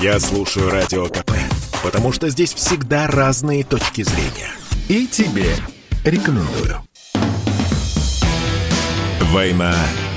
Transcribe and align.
Я 0.00 0.18
слушаю 0.18 0.70
Радио 0.70 1.08
КП, 1.08 1.32
потому 1.82 2.10
что 2.10 2.30
здесь 2.30 2.54
всегда 2.54 3.06
разные 3.06 3.64
точки 3.64 4.02
зрения. 4.02 4.50
И 4.88 5.06
тебе 5.06 5.54
рекомендую. 6.04 6.82
«Война 9.30 9.74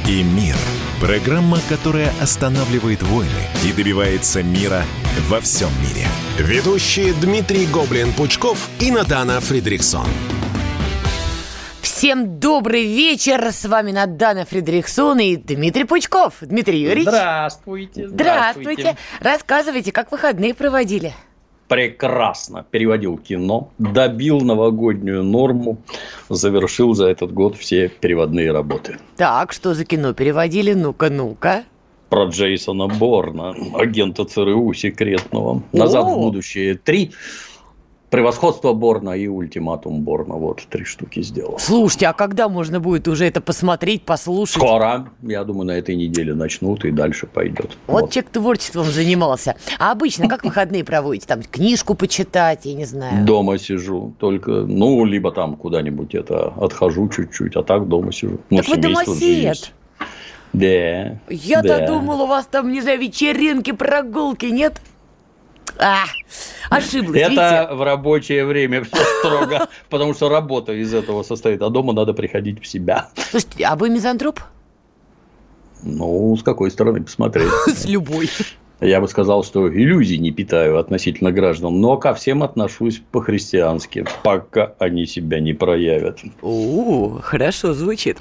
и 0.08 0.24
мир»– 0.24 0.56
программа, 1.02 1.60
которая 1.68 2.14
останавливает 2.22 3.04
войны 3.04 3.30
и 3.66 3.74
добивается 3.74 4.42
мира 4.42 4.86
во 5.28 5.42
всем 5.42 5.70
мире. 5.82 6.08
Ведущие 6.38 7.14
Дмитрий 7.16 7.66
Гоблин-Пучков 7.66 8.58
и 8.80 8.90
Натана 8.90 9.42
Фридриксон. 9.42 10.08
Всем 12.04 12.38
добрый 12.38 12.84
вечер! 12.84 13.50
С 13.50 13.64
вами 13.64 13.94
Надана 13.94 14.44
Фредериксон 14.44 15.20
и 15.20 15.38
Дмитрий 15.38 15.86
Пучков. 15.86 16.34
Дмитрий 16.42 16.82
Юрьевич. 16.82 17.08
Здравствуйте. 17.08 18.10
Здравствуйте. 18.10 18.82
Здравствуйте. 18.82 18.98
Рассказывайте, 19.22 19.92
как 19.94 20.12
выходные 20.12 20.54
проводили? 20.54 21.14
прекрасно 21.70 22.66
переводил 22.70 23.18
кино, 23.18 23.72
добил 23.78 24.42
новогоднюю 24.42 25.24
норму, 25.24 25.78
завершил 26.28 26.94
за 26.94 27.08
этот 27.08 27.34
год 27.34 27.56
все 27.56 27.88
переводные 27.88 28.52
работы. 28.52 28.98
Так, 29.16 29.54
что 29.54 29.74
за 29.74 29.86
кино 29.86 30.14
переводили? 30.14 30.74
Ну-ка, 30.74 31.10
ну-ка. 31.10 31.64
Про 32.10 32.26
Джейсона 32.26 32.88
Борна, 32.88 33.56
агента 33.76 34.26
ЦРУ 34.26 34.74
секретного. 34.74 35.64
«Назад 35.72 36.04
О! 36.04 36.16
в 36.16 36.20
будущее 36.20 36.76
3». 36.76 37.14
Превосходство 38.14 38.74
Борна 38.74 39.16
и 39.16 39.26
ультиматум 39.26 40.02
Борна. 40.02 40.36
Вот 40.36 40.62
три 40.70 40.86
штуки 40.86 41.24
сделал. 41.24 41.58
Слушайте, 41.58 42.06
а 42.06 42.14
когда 42.14 42.48
можно 42.48 42.80
будет 42.80 43.08
уже 43.08 43.26
это 43.26 43.42
посмотреть, 43.42 44.04
послушать? 44.04 44.58
Скоро. 44.58 45.10
Я 45.24 45.44
думаю, 45.44 45.66
на 45.66 45.72
этой 45.72 45.96
неделе 45.96 46.36
начнут 46.36 46.86
и 46.86 46.92
дальше 46.92 47.26
пойдет. 47.26 47.76
Вот, 47.88 48.02
вот. 48.02 48.12
человек 48.12 48.30
творчеством 48.30 48.84
занимался. 48.84 49.56
А 49.80 49.92
обычно 49.92 50.30
как 50.30 50.44
выходные 50.44 50.84
проводите? 50.84 51.26
Там 51.26 51.42
книжку 51.42 51.96
почитать, 51.96 52.66
я 52.66 52.76
не 52.76 52.86
знаю. 52.86 53.26
Дома 53.26 53.58
сижу. 53.58 54.14
Только, 54.20 54.52
ну, 54.52 55.04
либо 55.06 55.32
там 55.32 55.56
куда-нибудь 55.56 56.14
это 56.14 56.54
отхожу 56.62 57.10
чуть-чуть, 57.10 57.56
а 57.56 57.64
так 57.64 57.88
дома 57.88 58.12
сижу. 58.12 58.38
Ну, 58.52 58.58
так 58.58 58.68
вы 58.68 58.78
домосед. 58.78 59.74
Да. 60.54 61.18
Я-то 61.30 61.80
да. 61.80 61.88
думал, 61.88 62.22
у 62.22 62.28
вас 62.28 62.46
там, 62.46 62.72
не 62.72 62.82
знаю, 62.82 63.00
вечеринки, 63.00 63.72
прогулки, 63.72 64.46
нет? 64.46 64.80
А, 65.78 66.06
ошиблась. 66.70 67.20
Это 67.20 67.30
видите? 67.30 67.76
в 67.76 67.84
рабочее 67.84 68.46
время 68.46 68.84
все 68.92 69.04
строго, 69.20 69.68
потому 69.90 70.14
что 70.14 70.30
работа 70.30 70.74
из 70.74 70.94
этого 70.94 71.24
состоит, 71.24 71.62
а 71.62 71.70
дома 71.70 71.94
надо 71.94 72.14
приходить 72.14 72.62
в 72.62 72.68
себя. 72.68 73.10
Слушайте, 73.16 73.66
а 73.66 73.76
вы 73.76 73.90
мизантроп? 73.90 74.40
Ну, 75.84 76.36
с 76.38 76.44
какой 76.44 76.72
стороны 76.72 77.04
посмотреть? 77.04 77.50
С 77.68 77.86
любой. 77.86 78.30
Я 78.82 79.00
бы 79.00 79.08
сказал, 79.08 79.44
что 79.44 79.70
иллюзий 79.70 80.18
не 80.18 80.32
питаю 80.32 80.78
относительно 80.78 81.32
граждан, 81.32 81.80
но 81.80 81.98
ко 81.98 82.14
всем 82.14 82.44
отношусь 82.44 83.02
по-христиански, 83.12 84.06
пока 84.24 84.74
они 84.78 85.06
себя 85.06 85.40
не 85.40 85.54
проявят. 85.54 86.20
О, 86.42 87.20
хорошо 87.22 87.74
звучит. 87.74 88.18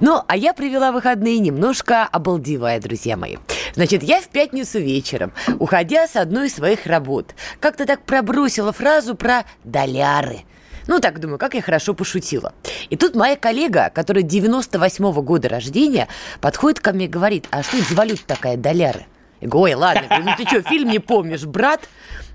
Ну, 0.00 0.20
а 0.26 0.36
я 0.36 0.54
привела 0.54 0.90
выходные 0.90 1.38
немножко 1.38 2.04
обалдевая, 2.04 2.80
друзья 2.80 3.16
мои. 3.16 3.36
Значит, 3.74 4.02
я 4.02 4.20
в 4.20 4.28
пятницу 4.28 4.78
вечером, 4.80 5.32
уходя 5.58 6.08
с 6.08 6.16
одной 6.16 6.48
из 6.48 6.54
своих 6.54 6.86
работ, 6.86 7.34
как-то 7.60 7.86
так 7.86 8.02
пробросила 8.02 8.72
фразу 8.72 9.14
про 9.14 9.44
доляры. 9.64 10.40
Ну, 10.88 10.98
так 10.98 11.20
думаю, 11.20 11.38
как 11.38 11.54
я 11.54 11.62
хорошо 11.62 11.94
пошутила. 11.94 12.52
И 12.90 12.96
тут 12.96 13.14
моя 13.14 13.36
коллега, 13.36 13.90
которая 13.94 14.24
98-го 14.24 15.22
года 15.22 15.48
рождения, 15.48 16.08
подходит 16.40 16.80
ко 16.80 16.92
мне 16.92 17.04
и 17.04 17.08
говорит, 17.08 17.46
а 17.50 17.62
что 17.62 17.76
это 17.76 17.88
за 17.88 17.94
валюта 17.94 18.26
такая, 18.26 18.56
доляры? 18.56 19.06
Я 19.42 19.48
говорю, 19.48 19.64
ой, 19.64 19.74
ладно, 19.74 20.02
говорю, 20.06 20.24
ну 20.24 20.32
ты 20.36 20.46
что, 20.46 20.62
фильм 20.62 20.88
не 20.88 21.00
помнишь, 21.00 21.44
брат? 21.44 21.88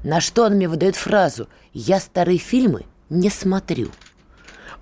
На 0.03 0.19
что 0.19 0.43
он 0.43 0.55
мне 0.55 0.67
выдает 0.67 0.97
фразу, 0.97 1.47
я 1.71 2.01
старые 2.01 2.37
фильмы 2.37 2.83
не 3.09 3.29
смотрю. 3.29 3.91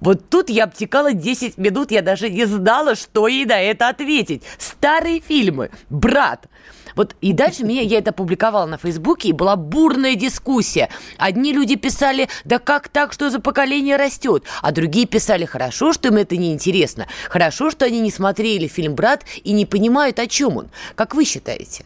Вот 0.01 0.27
тут 0.27 0.49
я 0.49 0.63
обтекала 0.63 1.13
10 1.13 1.59
минут, 1.59 1.91
я 1.91 2.01
даже 2.01 2.31
не 2.31 2.45
знала, 2.45 2.95
что 2.95 3.27
ей 3.27 3.45
на 3.45 3.61
это 3.61 3.89
ответить. 3.89 4.41
Старые 4.57 5.19
фильмы, 5.19 5.69
брат. 5.89 6.47
Вот 6.95 7.15
и 7.21 7.31
дальше 7.31 7.63
меня, 7.63 7.81
я 7.81 7.99
это 7.99 8.11
публиковала 8.11 8.65
на 8.65 8.79
Фейсбуке, 8.79 9.29
и 9.29 9.31
была 9.31 9.55
бурная 9.55 10.15
дискуссия. 10.15 10.89
Одни 11.19 11.53
люди 11.53 11.75
писали, 11.75 12.27
да 12.43 12.57
как 12.57 12.89
так, 12.89 13.13
что 13.13 13.29
за 13.29 13.39
поколение 13.39 13.97
растет? 13.97 14.45
А 14.63 14.71
другие 14.71 15.05
писали, 15.05 15.45
хорошо, 15.45 15.93
что 15.93 16.07
им 16.07 16.15
это 16.15 16.37
не 16.37 16.51
интересно. 16.51 17.05
Хорошо, 17.29 17.69
что 17.69 17.85
они 17.85 17.99
не 17.99 18.09
смотрели 18.09 18.65
фильм 18.65 18.95
«Брат» 18.95 19.23
и 19.43 19.51
не 19.51 19.67
понимают, 19.67 20.17
о 20.17 20.25
чем 20.25 20.57
он. 20.57 20.69
Как 20.95 21.13
вы 21.13 21.23
считаете? 21.23 21.85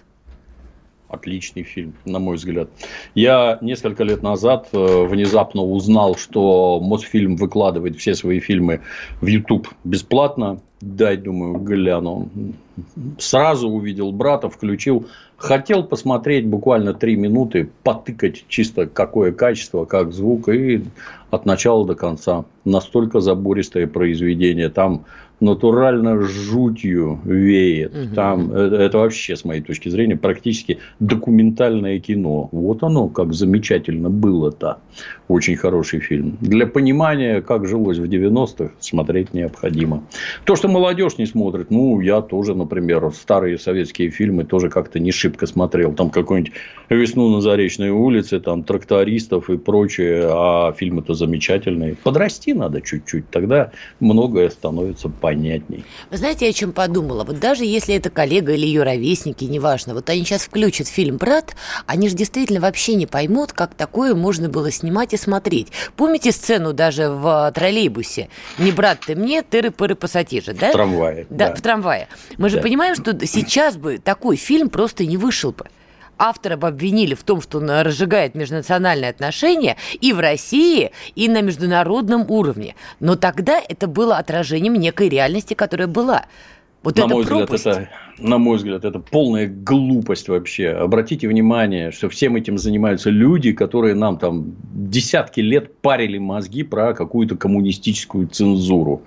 Отличный 1.10 1.64
фильм, 1.64 1.96
на 2.06 2.20
мой 2.20 2.36
взгляд. 2.36 2.70
Я 3.16 3.58
несколько 3.62 4.04
лет 4.04 4.22
назад 4.22 4.70
э, 4.74 5.06
внезапно 5.06 5.64
узнал, 5.64 6.16
что 6.16 6.80
Мосфильм 6.80 7.36
выкладывает 7.36 7.98
все 7.98 8.14
свои 8.14 8.40
фильмы 8.40 8.82
в 9.20 9.26
YouTube 9.26 9.68
бесплатно. 9.84 10.60
Дай, 10.82 11.18
думаю, 11.18 11.56
гляну. 11.60 12.30
Сразу 13.18 13.70
увидел 13.70 14.12
брата, 14.12 14.50
включил. 14.50 15.08
Хотел 15.36 15.84
посмотреть 15.84 16.46
буквально 16.46 16.94
три 16.94 17.16
минуты, 17.16 17.70
потыкать 17.84 18.46
чисто 18.48 18.86
какое 18.86 19.32
качество, 19.32 19.86
как 19.86 20.14
звук. 20.14 20.48
И 20.50 20.84
от 21.30 21.46
начала 21.46 21.86
до 21.86 21.96
конца. 21.96 22.46
Настолько 22.66 23.20
забористое 23.20 23.88
произведение. 23.88 24.70
Там 24.70 25.06
натурально 25.40 26.22
жутью 26.22 27.20
веет. 27.24 27.96
Угу. 27.96 28.16
Там 28.16 28.52
это, 28.52 28.76
это 28.76 28.98
вообще, 28.98 29.36
с 29.36 29.46
моей 29.46 29.62
точки 29.62 29.90
зрения, 29.90 30.18
практически 30.18 30.80
документальное 31.00 32.00
кино. 32.00 32.50
Вот 32.52 32.84
оно, 32.84 33.08
как 33.08 33.34
замечательно 33.34 34.10
было-то. 34.10 34.80
Очень 35.28 35.56
хороший 35.56 36.00
фильм. 36.00 36.38
Для 36.42 36.68
понимания, 36.68 37.42
как 37.42 37.68
жилось 37.68 38.00
в 38.00 38.04
90-х, 38.04 38.74
смотреть 38.80 39.34
необходимо. 39.34 40.04
То, 40.44 40.56
что 40.56 40.68
молодежь 40.68 41.18
не 41.18 41.26
смотрит, 41.26 41.72
ну, 41.72 42.02
я 42.02 42.22
тоже, 42.22 42.56
например, 42.56 43.12
старые 43.14 43.58
советские 43.58 44.10
фильмы 44.10 44.44
тоже 44.44 44.70
как-то 44.70 45.00
не 45.00 45.12
шибко 45.12 45.46
смотрел. 45.48 45.94
Там 45.94 46.10
какой-нибудь 46.10 46.54
«Весну 46.90 47.30
на 47.30 47.42
Заречной 47.42 47.92
улице», 47.92 48.40
там 48.40 48.64
«Трактористов» 48.64 49.50
и 49.50 49.58
прочее. 49.58 50.28
А 50.30 50.74
фильмы-то 50.74 51.14
замечательные. 51.20 51.96
Подрасти 51.96 52.54
надо 52.54 52.82
чуть-чуть, 52.82 53.30
тогда 53.30 53.72
многое 54.00 54.50
становится 54.50 55.10
понятней. 55.10 55.84
Вы 56.10 56.18
знаете, 56.18 56.46
я 56.46 56.52
о 56.52 56.54
чем 56.54 56.72
подумала? 56.72 57.24
Вот 57.24 57.40
даже 57.40 57.66
если 57.66 57.94
это 57.94 58.10
коллега 58.10 58.54
или 58.54 58.66
ее 58.66 58.84
ровесники, 58.84 59.44
неважно, 59.46 59.94
вот 59.94 60.10
они 60.10 60.24
сейчас 60.24 60.44
включат 60.44 60.88
фильм 60.88 61.18
«Брат», 61.18 61.56
они 61.86 62.10
же 62.10 62.16
действительно 62.16 62.60
вообще 62.60 62.96
не 62.96 63.06
поймут, 63.06 63.54
как 63.54 63.76
такое 63.76 64.16
можно 64.16 64.50
было 64.50 64.72
снимать 64.72 65.14
и 65.14 65.18
смотреть. 65.18 65.68
Помните 65.96 66.32
сцену 66.32 66.74
даже 66.74 67.10
в 67.10 67.52
троллейбусе? 67.54 68.30
Не 68.58 68.72
брат 68.72 69.02
ты 69.06 69.16
мне, 69.16 69.42
тыры-пыры 69.42 69.96
пассатижи, 69.96 70.54
да? 70.54 70.70
В 70.70 70.72
трамвае. 70.72 71.28
Да, 71.30 71.50
да. 71.50 71.56
в 71.56 71.62
трамвае. 71.62 72.08
Мы 72.38 72.50
же 72.50 72.56
да. 72.58 72.62
понимаем, 72.64 72.96
что 72.96 73.16
сейчас 73.26 73.78
бы 73.78 73.98
такой 73.98 74.38
фильм 74.38 74.70
просто 74.70 75.06
не 75.06 75.18
вышел 75.18 75.52
бы 75.52 75.66
автора 76.20 76.56
обвинили 76.62 77.16
в 77.16 77.24
том, 77.24 77.42
что 77.42 77.58
он 77.60 77.70
разжигает 77.70 78.36
межнациональные 78.36 79.10
отношения 79.10 79.78
и 80.02 80.14
в 80.14 80.20
России, 80.20 80.92
и 81.16 81.28
на 81.28 81.42
международном 81.42 82.30
уровне. 82.30 82.76
Но 83.00 83.16
тогда 83.16 83.60
это 83.68 83.88
было 83.88 84.18
отражением 84.18 84.76
некой 84.76 85.10
реальности, 85.10 85.54
которая 85.54 85.88
была. 85.88 86.26
Вот 86.82 86.98
на, 86.98 87.08
мой 87.08 87.24
взгляд, 87.24 87.52
это, 87.52 87.90
на 88.20 88.38
мой 88.38 88.56
взгляд, 88.56 88.86
это 88.86 89.00
полная 89.00 89.48
глупость 89.48 90.30
вообще. 90.30 90.70
Обратите 90.70 91.28
внимание, 91.28 91.92
что 91.92 92.08
всем 92.08 92.38
этим 92.38 92.58
занимаются 92.58 93.10
люди, 93.10 93.52
которые 93.52 93.96
нам 93.96 94.18
там 94.18 94.56
десятки 94.74 95.42
лет 95.42 95.76
парили 95.82 96.18
мозги 96.20 96.64
про 96.64 96.94
какую-то 96.94 97.36
коммунистическую 97.36 98.28
цензуру. 98.28 99.02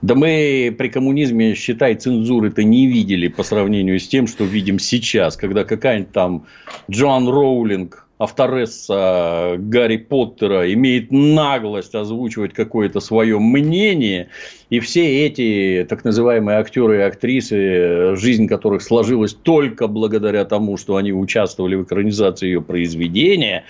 Да 0.00 0.14
мы 0.14 0.74
при 0.78 0.88
коммунизме, 0.88 1.54
считай, 1.54 1.94
цензуры-то 1.94 2.62
не 2.62 2.86
видели 2.86 3.26
по 3.28 3.42
сравнению 3.42 3.98
с 3.98 4.06
тем, 4.06 4.28
что 4.28 4.44
видим 4.44 4.78
сейчас, 4.78 5.36
когда 5.36 5.64
какая-нибудь 5.64 6.12
там 6.12 6.46
Джоан 6.88 7.28
Роулинг, 7.28 8.06
авторесса 8.18 9.56
Гарри 9.58 9.96
Поттера 9.96 10.72
имеет 10.72 11.10
наглость 11.10 11.94
озвучивать 11.94 12.52
какое-то 12.52 13.00
свое 13.00 13.38
мнение, 13.38 14.28
и 14.70 14.80
все 14.80 15.26
эти 15.26 15.86
так 15.88 16.04
называемые 16.04 16.58
актеры 16.58 16.98
и 16.98 17.02
актрисы, 17.02 18.16
жизнь 18.16 18.46
которых 18.46 18.82
сложилась 18.82 19.34
только 19.34 19.86
благодаря 19.86 20.44
тому, 20.44 20.76
что 20.76 20.96
они 20.96 21.12
участвовали 21.12 21.76
в 21.76 21.84
экранизации 21.84 22.46
ее 22.46 22.62
произведения, 22.62 23.64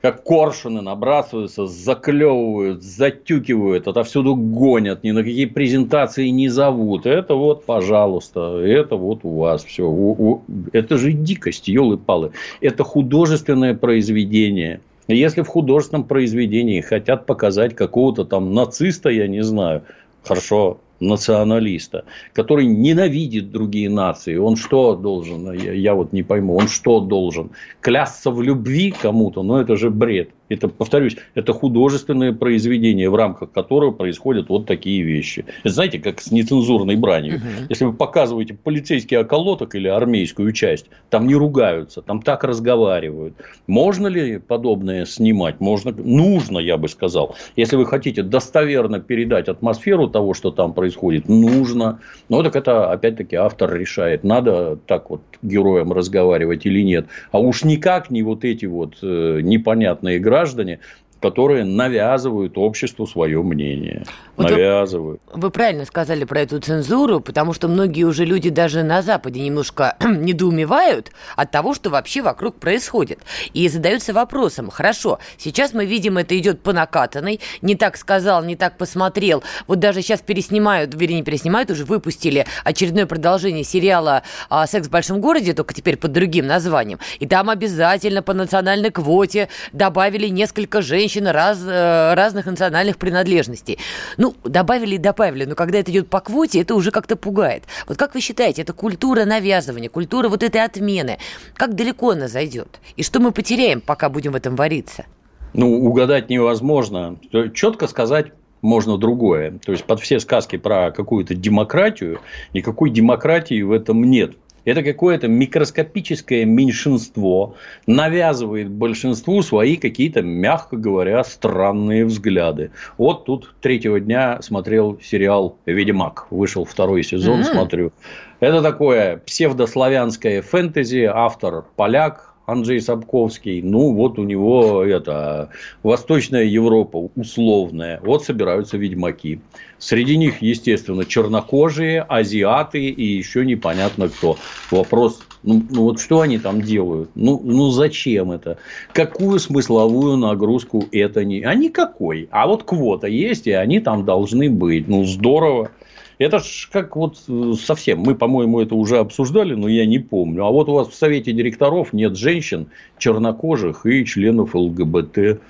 как 0.00 0.22
коршуны 0.22 0.80
набрасываются, 0.80 1.66
заклевывают, 1.66 2.82
затюкивают, 2.82 3.88
отовсюду 3.88 4.36
гонят, 4.36 5.02
ни 5.02 5.10
на 5.10 5.22
какие 5.22 5.46
презентации 5.46 6.28
не 6.28 6.48
зовут. 6.48 7.06
Это 7.06 7.34
вот, 7.34 7.64
пожалуйста, 7.64 8.58
это 8.60 8.96
вот 8.96 9.20
у 9.24 9.38
вас 9.38 9.64
все. 9.64 9.84
У, 9.84 10.10
у, 10.12 10.42
это 10.72 10.98
же 10.98 11.12
дикость, 11.12 11.68
елы-палы. 11.68 12.30
Это 12.60 12.84
художественное 12.84 13.74
произведение. 13.74 14.80
Если 15.08 15.42
в 15.42 15.48
художественном 15.48 16.04
произведении 16.04 16.80
хотят 16.80 17.26
показать 17.26 17.74
какого-то 17.74 18.24
там 18.24 18.52
нациста, 18.52 19.08
я 19.08 19.26
не 19.26 19.42
знаю, 19.42 19.82
хорошо, 20.22 20.78
националиста, 21.00 22.04
который 22.32 22.66
ненавидит 22.66 23.50
другие 23.50 23.90
нации, 23.90 24.36
он 24.36 24.56
что 24.56 24.96
должен, 24.96 25.52
я, 25.52 25.72
я 25.72 25.94
вот 25.94 26.12
не 26.12 26.22
пойму, 26.22 26.56
он 26.56 26.68
что 26.68 27.00
должен? 27.00 27.50
Клясться 27.80 28.30
в 28.30 28.42
любви 28.42 28.90
кому-то? 28.90 29.42
Ну, 29.42 29.56
это 29.56 29.76
же 29.76 29.90
бред. 29.90 30.30
Это, 30.48 30.68
повторюсь, 30.68 31.16
это 31.34 31.52
художественное 31.52 32.32
произведение, 32.32 33.10
в 33.10 33.14
рамках 33.14 33.52
которого 33.52 33.90
происходят 33.90 34.48
вот 34.48 34.66
такие 34.66 35.02
вещи. 35.02 35.44
Это, 35.62 35.74
знаете, 35.74 35.98
как 35.98 36.20
с 36.20 36.30
нецензурной 36.30 36.96
бранью. 36.96 37.36
Угу. 37.36 37.44
Если 37.68 37.84
вы 37.84 37.92
показываете 37.92 38.54
полицейский 38.54 39.18
околоток 39.18 39.74
или 39.74 39.88
армейскую 39.88 40.52
часть, 40.52 40.86
там 41.10 41.26
не 41.26 41.34
ругаются, 41.34 42.02
там 42.02 42.22
так 42.22 42.44
разговаривают. 42.44 43.34
Можно 43.66 44.06
ли 44.06 44.38
подобное 44.38 45.04
снимать? 45.04 45.60
Можно, 45.60 45.92
нужно, 45.92 46.58
я 46.58 46.76
бы 46.76 46.88
сказал. 46.88 47.36
Если 47.56 47.76
вы 47.76 47.86
хотите 47.86 48.22
достоверно 48.22 49.00
передать 49.00 49.48
атмосферу 49.48 50.08
того, 50.08 50.34
что 50.34 50.50
там 50.50 50.72
происходит, 50.72 51.28
нужно. 51.28 52.00
Но 52.28 52.42
так 52.42 52.56
это, 52.56 52.90
опять-таки, 52.90 53.36
автор 53.36 53.74
решает, 53.74 54.24
надо 54.24 54.78
так 54.86 55.10
вот 55.10 55.22
героям 55.42 55.92
разговаривать 55.92 56.66
или 56.66 56.82
нет. 56.82 57.06
А 57.32 57.38
уж 57.38 57.64
никак 57.64 58.10
не 58.10 58.22
вот 58.22 58.44
эти 58.44 58.66
вот 58.66 58.96
э, 59.02 59.40
непонятные 59.42 60.18
граждане, 60.38 60.78
которые 61.20 61.64
навязывают 61.64 62.56
обществу 62.56 63.06
свое 63.06 63.42
мнение. 63.42 64.04
Вот 64.36 64.50
навязывают. 64.50 65.20
Вы, 65.32 65.40
вы 65.40 65.50
правильно 65.50 65.84
сказали 65.84 66.24
про 66.24 66.40
эту 66.40 66.60
цензуру, 66.60 67.20
потому 67.20 67.52
что 67.52 67.66
многие 67.66 68.04
уже 68.04 68.24
люди 68.24 68.50
даже 68.50 68.84
на 68.84 69.02
Западе 69.02 69.40
немножко 69.40 69.96
недоумевают 70.04 71.10
от 71.34 71.50
того, 71.50 71.74
что 71.74 71.90
вообще 71.90 72.22
вокруг 72.22 72.56
происходит. 72.56 73.18
И 73.52 73.68
задаются 73.68 74.12
вопросом, 74.12 74.70
хорошо, 74.70 75.18
сейчас 75.38 75.72
мы 75.74 75.86
видим, 75.86 76.18
это 76.18 76.38
идет 76.38 76.60
по 76.60 76.72
накатанной, 76.72 77.40
не 77.62 77.74
так 77.74 77.96
сказал, 77.96 78.44
не 78.44 78.54
так 78.54 78.78
посмотрел. 78.78 79.42
Вот 79.66 79.80
даже 79.80 80.02
сейчас 80.02 80.20
переснимают, 80.20 80.94
вернее, 80.94 81.16
не 81.16 81.22
переснимают, 81.24 81.70
уже 81.70 81.84
выпустили 81.84 82.46
очередное 82.62 83.06
продолжение 83.06 83.64
сериала 83.64 84.22
а, 84.48 84.66
«Секс 84.66 84.86
в 84.86 84.90
большом 84.90 85.20
городе», 85.20 85.52
только 85.52 85.74
теперь 85.74 85.96
под 85.96 86.12
другим 86.12 86.46
названием. 86.46 87.00
И 87.18 87.26
там 87.26 87.50
обязательно 87.50 88.22
по 88.22 88.34
национальной 88.34 88.90
квоте 88.90 89.48
добавили 89.72 90.28
несколько 90.28 90.80
женщин, 90.80 91.07
женщин 91.08 91.26
раз, 91.26 91.62
э, 91.64 92.14
разных 92.14 92.46
национальных 92.46 92.98
принадлежностей. 92.98 93.78
Ну, 94.18 94.34
добавили 94.44 94.96
и 94.96 94.98
добавили, 94.98 95.44
но 95.46 95.54
когда 95.54 95.78
это 95.78 95.90
идет 95.90 96.08
по 96.08 96.20
квоте, 96.20 96.60
это 96.60 96.74
уже 96.74 96.90
как-то 96.90 97.16
пугает. 97.16 97.64
Вот 97.86 97.96
как 97.96 98.14
вы 98.14 98.20
считаете, 98.20 98.62
это 98.62 98.72
культура 98.72 99.24
навязывания, 99.24 99.88
культура 99.88 100.28
вот 100.28 100.42
этой 100.42 100.62
отмены, 100.62 101.18
как 101.54 101.74
далеко 101.74 102.10
она 102.10 102.28
зайдет? 102.28 102.80
И 102.96 103.02
что 103.02 103.20
мы 103.20 103.32
потеряем, 103.32 103.80
пока 103.80 104.08
будем 104.08 104.32
в 104.32 104.36
этом 104.36 104.54
вариться? 104.54 105.06
Ну, 105.54 105.82
угадать 105.82 106.28
невозможно. 106.28 107.16
Четко 107.54 107.86
сказать 107.86 108.32
можно 108.60 108.98
другое. 108.98 109.58
То 109.64 109.72
есть, 109.72 109.84
под 109.84 110.00
все 110.00 110.20
сказки 110.20 110.56
про 110.56 110.90
какую-то 110.90 111.34
демократию, 111.34 112.20
никакой 112.52 112.90
демократии 112.90 113.62
в 113.62 113.72
этом 113.72 114.04
нет 114.04 114.36
это 114.64 114.82
какое-то 114.82 115.28
микроскопическое 115.28 116.44
меньшинство 116.44 117.54
навязывает 117.86 118.70
большинству 118.70 119.42
свои 119.42 119.76
какие-то, 119.76 120.22
мягко 120.22 120.76
говоря, 120.76 121.24
странные 121.24 122.04
взгляды. 122.04 122.70
Вот 122.96 123.24
тут 123.24 123.54
третьего 123.60 124.00
дня 124.00 124.40
смотрел 124.42 124.98
сериал 125.02 125.56
«Ведьмак». 125.66 126.26
Вышел 126.30 126.64
второй 126.64 127.02
сезон, 127.02 127.40
mm-hmm. 127.40 127.52
смотрю. 127.52 127.92
Это 128.40 128.62
такое 128.62 129.16
псевдославянское 129.18 130.42
фэнтези, 130.42 131.10
автор 131.12 131.64
поляк, 131.76 132.27
Анджей 132.48 132.80
Сапковский, 132.80 133.60
ну, 133.60 133.92
вот 133.92 134.18
у 134.18 134.24
него 134.24 134.82
это 134.82 135.50
Восточная 135.82 136.44
Европа 136.44 137.10
условная, 137.14 138.00
вот 138.02 138.24
собираются 138.24 138.78
ведьмаки. 138.78 139.40
Среди 139.76 140.16
них, 140.16 140.40
естественно, 140.40 141.04
чернокожие, 141.04 142.00
азиаты 142.00 142.88
и 142.88 143.04
еще 143.04 143.44
непонятно 143.44 144.08
кто. 144.08 144.38
Вопрос, 144.70 145.20
ну, 145.42 145.62
ну 145.68 145.82
вот 145.82 146.00
что 146.00 146.22
они 146.22 146.38
там 146.38 146.62
делают? 146.62 147.10
Ну, 147.14 147.38
ну 147.44 147.68
зачем 147.68 148.32
это? 148.32 148.56
Какую 148.94 149.38
смысловую 149.40 150.16
нагрузку 150.16 150.88
это 150.90 151.24
не? 151.24 151.42
А 151.42 151.54
никакой. 151.54 152.28
А 152.30 152.46
вот 152.46 152.62
квота 152.62 153.08
есть, 153.08 153.46
и 153.46 153.52
они 153.52 153.80
там 153.80 154.06
должны 154.06 154.48
быть. 154.48 154.88
Ну, 154.88 155.04
здорово. 155.04 155.70
Это 156.18 156.40
ж 156.40 156.68
как 156.72 156.96
вот 156.96 157.18
э, 157.28 157.52
совсем. 157.60 158.00
Мы, 158.00 158.16
по-моему, 158.16 158.60
это 158.60 158.74
уже 158.74 158.98
обсуждали, 158.98 159.54
но 159.54 159.68
я 159.68 159.86
не 159.86 160.00
помню. 160.00 160.44
А 160.44 160.50
вот 160.50 160.68
у 160.68 160.72
вас 160.72 160.88
в 160.88 160.94
совете 160.94 161.32
директоров 161.32 161.92
нет 161.92 162.16
женщин, 162.16 162.66
чернокожих 162.98 163.86
и 163.86 164.04
членов 164.04 164.54
ЛГБТ. 164.54 165.40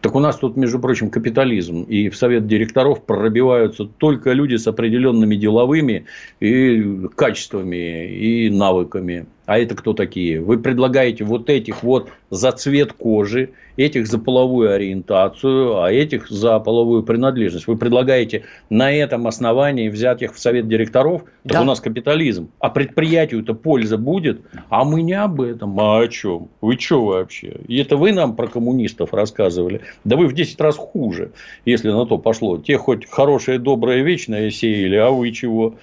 Так 0.00 0.14
у 0.14 0.20
нас 0.20 0.36
тут, 0.36 0.56
между 0.56 0.78
прочим, 0.78 1.10
капитализм. 1.10 1.82
И 1.82 2.08
в 2.08 2.16
совет 2.16 2.46
директоров 2.46 3.04
пробиваются 3.04 3.84
только 3.84 4.32
люди 4.32 4.56
с 4.56 4.66
определенными 4.66 5.36
деловыми 5.36 6.06
и 6.40 7.06
качествами 7.14 8.08
и 8.08 8.48
навыками. 8.48 9.26
А 9.48 9.58
это 9.58 9.74
кто 9.74 9.94
такие? 9.94 10.42
Вы 10.42 10.58
предлагаете 10.58 11.24
вот 11.24 11.48
этих 11.48 11.82
вот 11.82 12.10
за 12.28 12.52
цвет 12.52 12.92
кожи, 12.92 13.52
этих 13.78 14.06
за 14.06 14.18
половую 14.18 14.74
ориентацию, 14.74 15.80
а 15.80 15.90
этих 15.90 16.28
за 16.28 16.58
половую 16.58 17.02
принадлежность. 17.02 17.66
Вы 17.66 17.78
предлагаете 17.78 18.44
на 18.68 18.92
этом 18.92 19.26
основании 19.26 19.88
взять 19.88 20.20
их 20.20 20.34
в 20.34 20.38
совет 20.38 20.68
директоров. 20.68 21.22
Да. 21.44 21.54
Так 21.54 21.62
у 21.62 21.64
нас 21.64 21.80
капитализм. 21.80 22.50
А 22.58 22.68
предприятию-то 22.68 23.54
польза 23.54 23.96
будет. 23.96 24.42
А 24.68 24.84
мы 24.84 25.00
не 25.00 25.14
об 25.14 25.40
этом. 25.40 25.80
А 25.80 26.00
о 26.00 26.08
чем? 26.08 26.50
Вы 26.60 26.78
что 26.78 27.06
вообще? 27.06 27.56
И 27.68 27.78
это 27.78 27.96
вы 27.96 28.12
нам 28.12 28.36
про 28.36 28.48
коммунистов 28.48 29.14
рассказывали. 29.14 29.80
Да 30.04 30.16
вы 30.18 30.26
в 30.26 30.34
10 30.34 30.60
раз 30.60 30.76
хуже, 30.76 31.32
если 31.64 31.88
на 31.90 32.04
то 32.04 32.18
пошло. 32.18 32.58
Те 32.58 32.76
хоть 32.76 33.08
хорошее, 33.08 33.58
доброе, 33.58 34.02
вечное 34.02 34.50
сеяли, 34.50 34.96
а 34.96 35.08
вы 35.08 35.32
чего? 35.32 35.76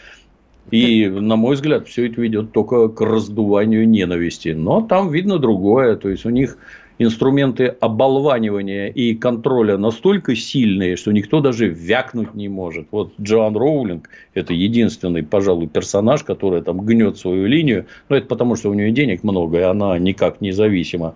И, 0.71 1.07
на 1.07 1.35
мой 1.35 1.55
взгляд, 1.55 1.87
все 1.87 2.07
это 2.07 2.21
ведет 2.21 2.51
только 2.51 2.87
к 2.87 3.01
раздуванию 3.01 3.87
ненависти. 3.87 4.49
Но 4.49 4.81
там 4.81 5.11
видно 5.11 5.37
другое. 5.37 5.95
То 5.95 6.09
есть, 6.09 6.25
у 6.25 6.29
них 6.29 6.57
инструменты 6.97 7.75
оболванивания 7.79 8.87
и 8.87 9.15
контроля 9.15 9.77
настолько 9.77 10.35
сильные, 10.35 10.95
что 10.95 11.11
никто 11.11 11.41
даже 11.41 11.67
вякнуть 11.67 12.33
не 12.35 12.47
может. 12.47 12.87
Вот 12.91 13.13
Джоан 13.21 13.55
Роулинг– 13.55 14.09
это 14.33 14.53
единственный, 14.53 15.23
пожалуй, 15.23 15.67
персонаж, 15.67 16.23
который 16.23 16.61
там 16.61 16.81
гнет 16.81 17.17
свою 17.17 17.47
линию. 17.47 17.85
Но 18.09 18.15
это 18.15 18.27
потому, 18.27 18.55
что 18.55 18.69
у 18.69 18.73
нее 18.73 18.91
денег 18.91 19.23
много, 19.23 19.59
и 19.59 19.63
она 19.63 19.97
никак 19.99 20.41
не 20.41 20.51
зависима. 20.51 21.15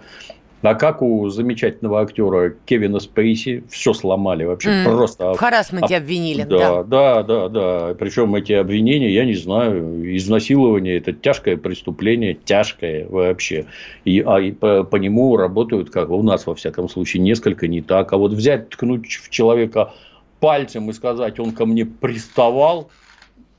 А 0.62 0.76
как 0.76 1.02
у 1.02 1.30
замечательного 1.30 2.02
актера 2.02 2.54
Кевина 2.66 3.00
Спейси 3.00 3.64
все 3.70 3.94
сломали 3.94 4.44
вообще 4.44 4.70
mm, 4.70 4.84
просто. 4.84 5.34
В 5.34 5.38
харасменте 5.38 5.96
об... 5.96 6.04
обвинили. 6.04 6.44
Да, 6.44 6.84
да, 6.84 7.24
да, 7.24 7.24
да, 7.24 7.50
да. 7.50 7.96
Причем 7.98 8.36
эти 8.36 8.54
обвинения, 8.54 9.10
я 9.10 9.24
не 9.24 9.36
знаю, 9.36 10.16
изнасилование 10.18 10.98
это 10.98 11.14
тяжкое 11.14 11.56
преступление, 11.56 12.34
тяжкое 12.34 13.08
вообще. 13.08 13.68
И, 14.04 14.22
а 14.26 14.40
и 14.40 14.52
по, 14.52 14.84
по 14.84 14.98
нему 14.98 15.38
работают, 15.38 15.92
как 15.92 16.10
у 16.10 16.22
нас 16.24 16.46
во 16.46 16.56
всяком 16.56 16.90
случае, 16.90 17.24
несколько 17.24 17.68
не 17.68 17.82
так. 17.82 18.12
А 18.12 18.18
вот 18.18 18.34
взять, 18.34 18.70
ткнуть 18.70 19.08
в 19.08 19.30
человека 19.30 19.94
пальцем 20.42 20.90
и 20.90 20.94
сказать, 20.94 21.40
он 21.40 21.52
ко 21.52 21.66
мне 21.66 21.86
приставал, 21.86 22.90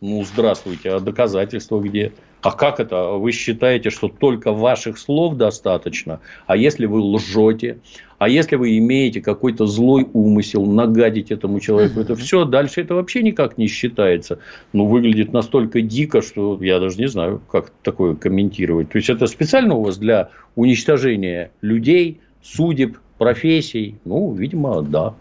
ну, 0.01 0.23
здравствуйте, 0.25 0.91
а 0.91 1.01
доказательства 1.01 1.81
где? 1.81 2.13
А 2.43 2.53
как 2.53 2.81
это? 2.81 3.13
Вы 3.13 3.33
считаете, 3.33 3.91
что 3.91 4.09
только 4.09 4.53
ваших 4.53 4.99
слов 4.99 5.37
достаточно? 5.37 6.21
А 6.47 6.57
если 6.57 6.87
вы 6.87 7.01
лжете? 7.01 7.79
А 8.19 8.29
если 8.29 8.57
вы 8.57 8.77
имеете 8.79 9.21
какой-то 9.21 9.67
злой 9.67 10.07
умысел 10.13 10.67
нагадить 10.67 11.31
этому 11.31 11.61
человеку, 11.61 12.01
это 12.01 12.15
все, 12.17 12.45
дальше 12.45 12.83
это 12.83 12.95
вообще 12.95 13.23
никак 13.23 13.57
не 13.57 13.67
считается. 13.67 14.39
Ну, 14.73 14.87
выглядит 14.87 15.33
настолько 15.33 15.81
дико, 15.81 16.21
что 16.21 16.59
я 16.63 16.81
даже 16.81 16.99
не 16.99 17.09
знаю, 17.09 17.41
как 17.51 17.71
такое 17.83 18.15
комментировать. 18.15 18.91
То 18.91 18.97
есть, 18.97 19.09
это 19.09 19.27
специально 19.27 19.75
у 19.75 19.85
вас 19.85 19.97
для 19.97 20.29
уничтожения 20.55 21.51
людей, 21.63 22.21
судеб, 22.43 22.99
профессий? 23.17 23.97
Ну, 24.05 24.33
видимо, 24.33 24.83
да. 24.83 25.15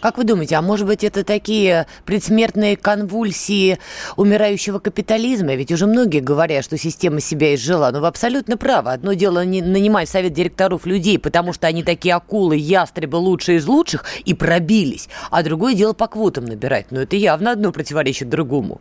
Как 0.00 0.18
вы 0.18 0.24
думаете, 0.24 0.56
а 0.56 0.62
может 0.62 0.86
быть 0.86 1.04
это 1.04 1.24
такие 1.24 1.86
предсмертные 2.04 2.76
конвульсии 2.76 3.78
умирающего 4.16 4.78
капитализма? 4.78 5.54
Ведь 5.54 5.72
уже 5.72 5.86
многие 5.86 6.20
говорят, 6.20 6.64
что 6.64 6.76
система 6.76 7.20
себя 7.20 7.54
изжила. 7.54 7.90
Но 7.92 8.00
вы 8.00 8.06
абсолютно 8.06 8.56
правы. 8.56 8.92
Одно 8.92 9.12
дело 9.14 9.44
не 9.44 9.62
нанимать 9.62 10.08
совет 10.08 10.32
директоров 10.32 10.86
людей, 10.86 11.18
потому 11.18 11.52
что 11.52 11.66
они 11.66 11.82
такие 11.82 12.14
акулы, 12.14 12.56
ястребы 12.56 13.16
лучшие 13.16 13.58
из 13.58 13.66
лучших 13.66 14.04
и 14.24 14.34
пробились. 14.34 15.08
А 15.30 15.42
другое 15.42 15.74
дело 15.74 15.92
по 15.92 16.06
квотам 16.06 16.44
набирать. 16.44 16.90
Но 16.90 17.02
это 17.02 17.16
явно 17.16 17.52
одно 17.52 17.72
противоречит 17.72 18.28
другому. 18.28 18.80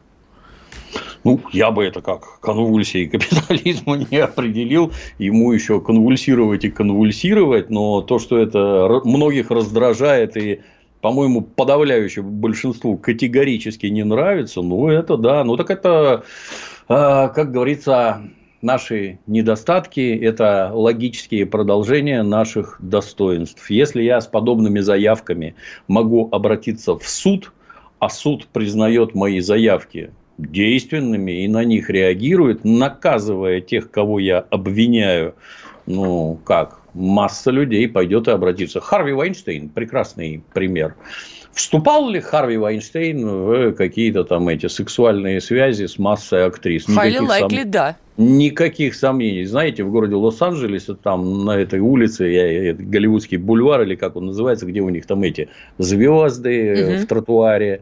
Ну, 1.23 1.39
я 1.53 1.71
бы 1.71 1.85
это 1.85 2.01
как 2.01 2.39
конвульсии 2.41 3.05
капитализма 3.05 3.95
не 4.11 4.17
определил. 4.17 4.91
Ему 5.17 5.53
еще 5.53 5.79
конвульсировать 5.79 6.65
и 6.65 6.69
конвульсировать. 6.69 7.69
Но 7.69 8.01
то, 8.01 8.19
что 8.19 8.37
это 8.37 9.01
многих 9.05 9.49
раздражает 9.49 10.35
и 10.35 10.61
по-моему, 11.03 11.41
подавляющему 11.41 12.29
большинству 12.29 12.97
категорически 12.97 13.87
не 13.87 14.05
нравится, 14.05 14.61
ну, 14.61 14.87
это 14.87 15.17
да. 15.17 15.43
Ну, 15.43 15.57
так 15.57 15.69
это, 15.69 16.23
а, 16.87 17.27
как 17.27 17.51
говорится, 17.51 18.21
наши 18.61 19.19
недостатки– 19.27 20.17
это 20.23 20.71
логические 20.73 21.45
продолжения 21.45 22.23
наших 22.23 22.77
достоинств. 22.79 23.69
Если 23.69 24.01
я 24.01 24.21
с 24.21 24.27
подобными 24.27 24.79
заявками 24.79 25.55
могу 25.89 26.29
обратиться 26.31 26.97
в 26.97 27.05
суд, 27.05 27.51
а 27.99 28.07
суд 28.07 28.47
признает 28.47 29.13
мои 29.13 29.41
заявки 29.41 30.11
действенными 30.37 31.43
и 31.43 31.49
на 31.49 31.65
них 31.65 31.89
реагирует, 31.89 32.63
наказывая 32.63 33.59
тех, 33.59 33.91
кого 33.91 34.19
я 34.19 34.39
обвиняю, 34.39 35.35
ну, 35.85 36.39
как, 36.45 36.82
масса 36.93 37.51
людей 37.51 37.87
пойдет 37.87 38.27
и 38.27 38.31
обратится. 38.31 38.79
Харви 38.79 39.13
Вайнштейн– 39.13 39.69
прекрасный 39.75 40.43
пример. 40.53 40.95
Вступал 41.53 42.09
ли 42.09 42.19
Харви 42.19 42.57
Вайнштейн 42.57 43.27
в 43.27 43.73
какие-то 43.73 44.23
там 44.23 44.47
эти 44.49 44.67
сексуальные 44.67 45.39
связи 45.39 45.85
с 45.85 45.99
массой 45.99 46.45
актрис? 46.45 46.87
Highly 46.89 47.19
likely, 47.19 47.61
сом... 47.61 47.71
да. 47.71 47.95
Никаких 48.17 48.95
сомнений. 48.95 49.45
Знаете, 49.45 49.83
в 49.83 49.91
городе 49.91 50.15
Лос-Анджелесе, 50.15 50.95
там 50.95 51.45
на 51.45 51.57
этой 51.57 51.79
улице, 51.79 52.25
я, 52.25 52.73
Голливудский 52.73 53.37
бульвар, 53.37 53.83
или 53.83 53.95
как 53.95 54.15
он 54.15 54.27
называется, 54.27 54.65
где 54.65 54.81
у 54.81 54.89
них 54.89 55.05
там 55.05 55.21
эти 55.21 55.49
звезды 55.77 56.95
угу. 56.95 57.03
в 57.03 57.07
тротуаре, 57.07 57.81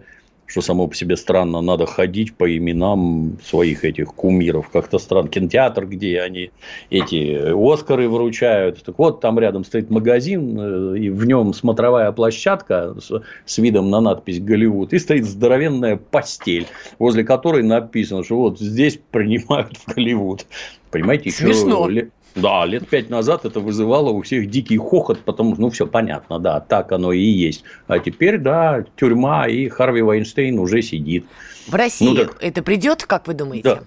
что 0.52 0.60
само 0.60 0.88
по 0.88 0.96
себе 0.96 1.16
странно, 1.16 1.62
надо 1.62 1.86
ходить 1.86 2.36
по 2.36 2.58
именам 2.58 3.38
своих 3.42 3.86
этих 3.86 4.08
кумиров. 4.14 4.70
Как-то 4.70 5.00
странно. 5.00 5.30
Кинотеатр, 5.30 5.86
где 5.86 6.20
они 6.20 6.52
эти 6.90 7.54
Оскары 7.54 8.10
вручают. 8.10 8.84
Так 8.84 9.00
вот, 9.00 9.22
там 9.22 9.40
рядом 9.40 9.64
стоит 9.64 9.90
магазин, 9.90 10.60
э, 10.60 11.00
и 11.00 11.10
в 11.10 11.26
нем 11.26 11.54
смотровая 11.54 12.12
площадка 12.12 12.96
с, 13.00 13.24
с 13.46 13.58
видом 13.60 13.90
на 13.90 14.02
надпись 14.02 14.42
«Голливуд». 14.42 14.92
И 14.92 15.00
стоит 15.00 15.24
здоровенная 15.24 15.96
постель, 15.96 16.68
возле 17.00 17.24
которой 17.24 17.64
написано, 17.64 18.26
что 18.26 18.36
вот 18.36 18.60
здесь 18.60 19.00
принимают 19.12 19.78
в 19.78 19.94
Голливуд. 19.94 20.46
Понимаете, 20.92 21.32
Смешно. 21.32 21.90
еще 21.90 22.10
да, 22.36 22.66
лет 22.66 22.88
пять 22.88 23.10
назад 23.10 23.46
это 23.46 23.60
вызывало 23.60 24.10
у 24.10 24.22
всех 24.22 24.50
дикий 24.50 24.78
хохот, 24.78 25.20
потому 25.20 25.54
что, 25.54 25.62
ну, 25.62 25.70
все 25.70 25.86
понятно, 25.86 26.40
да, 26.40 26.60
так 26.60 26.92
оно 26.92 27.12
и 27.12 27.24
есть. 27.24 27.64
А 27.88 28.00
теперь, 28.00 28.38
да, 28.38 28.86
тюрьма, 28.96 29.48
и 29.48 29.68
Харви 29.68 30.02
Вайнштейн 30.02 30.58
уже 30.60 30.82
сидит. 30.82 31.26
В 31.68 31.76
России 31.76 32.08
ну, 32.08 32.16
так... 32.16 32.38
это 32.40 32.64
придет, 32.64 33.06
как 33.06 33.28
вы 33.28 33.34
думаете? 33.34 33.64
Да. 33.64 33.82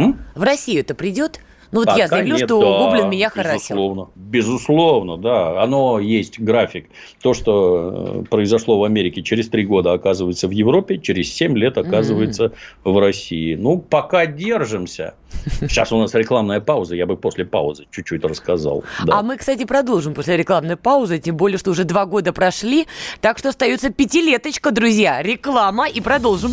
М? 0.00 0.18
В 0.34 0.42
Россию 0.42 0.80
это 0.80 0.94
придет? 0.94 1.40
Ну 1.74 1.80
вот 1.80 1.86
Пока 1.86 1.98
я 1.98 2.06
заявлю, 2.06 2.36
нет, 2.36 2.44
что 2.44 2.60
да, 2.60 2.78
Гоблин 2.78 3.10
меня 3.10 3.30
харасил. 3.30 3.76
Безусловно, 3.76 4.10
безусловно, 4.14 5.16
да. 5.16 5.60
Оно 5.60 5.98
есть 5.98 6.38
график. 6.38 6.88
То, 7.20 7.34
что 7.34 8.22
э, 8.22 8.24
произошло 8.30 8.78
в 8.78 8.84
Америке 8.84 9.22
через 9.22 9.48
три 9.48 9.66
года, 9.66 9.92
оказывается 9.92 10.46
в 10.46 10.52
Европе, 10.52 10.98
через 10.98 11.34
семь 11.34 11.58
лет 11.58 11.76
оказывается 11.76 12.44
mm-hmm. 12.84 12.92
в 12.92 12.98
России. 13.00 13.56
Ну, 13.56 13.78
пока 13.78 14.26
держимся. 14.26 15.14
Сейчас 15.62 15.90
у 15.90 15.98
нас 15.98 16.14
рекламная 16.14 16.60
пауза, 16.60 16.94
я 16.94 17.06
бы 17.06 17.16
после 17.16 17.44
паузы 17.44 17.86
чуть-чуть 17.90 18.22
рассказал. 18.24 18.84
Да. 19.04 19.18
А 19.18 19.22
мы, 19.24 19.36
кстати, 19.36 19.64
продолжим 19.64 20.14
после 20.14 20.36
рекламной 20.36 20.76
паузы, 20.76 21.18
тем 21.18 21.36
более, 21.36 21.58
что 21.58 21.72
уже 21.72 21.82
два 21.82 22.06
года 22.06 22.32
прошли, 22.32 22.86
так 23.20 23.36
что 23.38 23.48
остается 23.48 23.90
пятилеточка, 23.90 24.70
друзья. 24.70 25.20
Реклама 25.22 25.88
и 25.88 26.00
продолжим. 26.00 26.52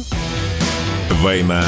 «Война 1.21 1.63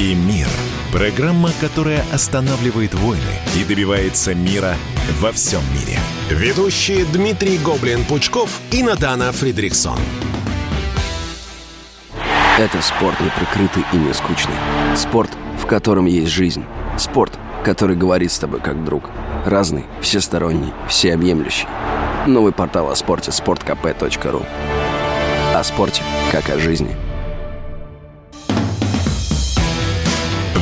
и 0.00 0.12
мир»– 0.12 0.48
Программа, 0.92 1.50
которая 1.60 2.04
останавливает 2.12 2.94
войны 2.94 3.20
и 3.56 3.64
добивается 3.64 4.34
мира 4.34 4.76
во 5.20 5.32
всем 5.32 5.60
мире. 5.72 5.98
Ведущие 6.30 7.04
Дмитрий 7.06 7.58
Гоблин-Пучков 7.58 8.48
и 8.70 8.82
Натана 8.82 9.32
Фридриксон. 9.32 9.98
Это 12.58 12.80
спорт 12.80 13.20
неприкрытый 13.20 13.84
и 13.92 13.96
не 13.96 14.14
скучный. 14.14 14.54
Спорт, 14.96 15.30
в 15.60 15.66
котором 15.66 16.06
есть 16.06 16.30
жизнь. 16.30 16.64
Спорт, 16.98 17.32
который 17.64 17.96
говорит 17.96 18.32
с 18.32 18.38
тобой 18.38 18.60
как 18.60 18.82
друг. 18.84 19.10
Разный, 19.44 19.84
всесторонний, 20.00 20.72
всеобъемлющий. 20.88 21.68
Новый 22.26 22.52
портал 22.52 22.90
о 22.90 22.96
спорте– 22.96 23.30
sportkp.ru 23.32 24.46
О 25.54 25.64
спорте, 25.64 26.02
как 26.32 26.48
о 26.48 26.58
жизни– 26.58 26.96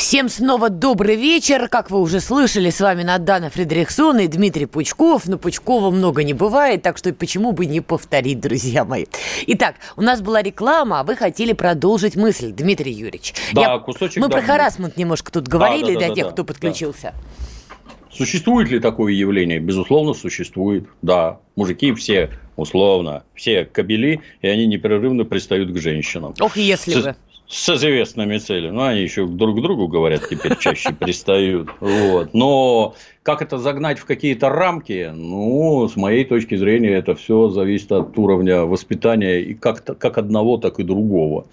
Всем 0.00 0.30
снова 0.30 0.70
добрый 0.70 1.14
вечер. 1.14 1.68
Как 1.68 1.90
вы 1.90 2.00
уже 2.00 2.20
слышали, 2.20 2.70
с 2.70 2.80
вами 2.80 3.02
Надана 3.02 3.50
Фредериксон 3.50 4.20
и 4.20 4.28
Дмитрий 4.28 4.64
Пучков. 4.64 5.28
Но 5.28 5.36
Пучкова 5.36 5.90
много 5.90 6.24
не 6.24 6.32
бывает, 6.32 6.80
так 6.80 6.96
что 6.96 7.12
почему 7.12 7.52
бы 7.52 7.66
не 7.66 7.82
повторить, 7.82 8.40
друзья 8.40 8.86
мои. 8.86 9.04
Итак, 9.46 9.74
у 9.98 10.00
нас 10.00 10.22
была 10.22 10.40
реклама, 10.40 11.00
а 11.00 11.04
вы 11.04 11.16
хотели 11.16 11.52
продолжить 11.52 12.16
мысль, 12.16 12.50
Дмитрий 12.50 12.92
Юрьевич. 12.92 13.34
Да, 13.52 13.60
Я... 13.60 13.78
кусочек. 13.78 14.22
Мы 14.22 14.30
да, 14.30 14.38
про 14.38 14.42
харасмент 14.42 14.96
немножко 14.96 15.30
тут 15.30 15.46
говорили 15.46 15.92
да, 15.92 15.92
да, 15.92 15.98
для 15.98 16.08
да, 16.08 16.14
тех, 16.14 16.24
да, 16.24 16.32
кто 16.32 16.44
подключился. 16.44 17.12
Да. 17.14 17.92
Существует 18.10 18.70
ли 18.70 18.80
такое 18.80 19.12
явление? 19.12 19.60
Безусловно, 19.60 20.14
существует. 20.14 20.86
Да, 21.02 21.40
мужики 21.56 21.92
все 21.92 22.30
условно, 22.56 23.24
все 23.34 23.66
кабели, 23.66 24.20
и 24.40 24.48
они 24.48 24.66
непрерывно 24.66 25.26
пристают 25.26 25.70
к 25.72 25.78
женщинам. 25.78 26.34
Ох, 26.40 26.56
если 26.56 27.02
бы 27.02 27.16
с 27.50 27.68
известными 27.68 28.38
целями. 28.38 28.74
Ну, 28.74 28.82
они 28.82 29.00
еще 29.00 29.26
друг 29.26 29.58
к 29.58 29.62
другу 29.62 29.88
говорят, 29.88 30.28
теперь 30.28 30.56
чаще 30.56 30.92
пристают. 30.92 31.68
Вот. 31.80 32.32
Но 32.32 32.94
как 33.24 33.42
это 33.42 33.58
загнать 33.58 33.98
в 33.98 34.04
какие-то 34.04 34.48
рамки? 34.48 35.10
Ну, 35.12 35.88
с 35.88 35.96
моей 35.96 36.24
точки 36.24 36.54
зрения, 36.54 36.90
это 36.90 37.16
все 37.16 37.48
зависит 37.48 37.90
от 37.90 38.16
уровня 38.16 38.62
воспитания 38.62 39.40
и 39.40 39.54
как, 39.54 39.84
как 39.84 40.16
одного, 40.16 40.58
так 40.58 40.78
и 40.78 40.84
другого. 40.84 41.46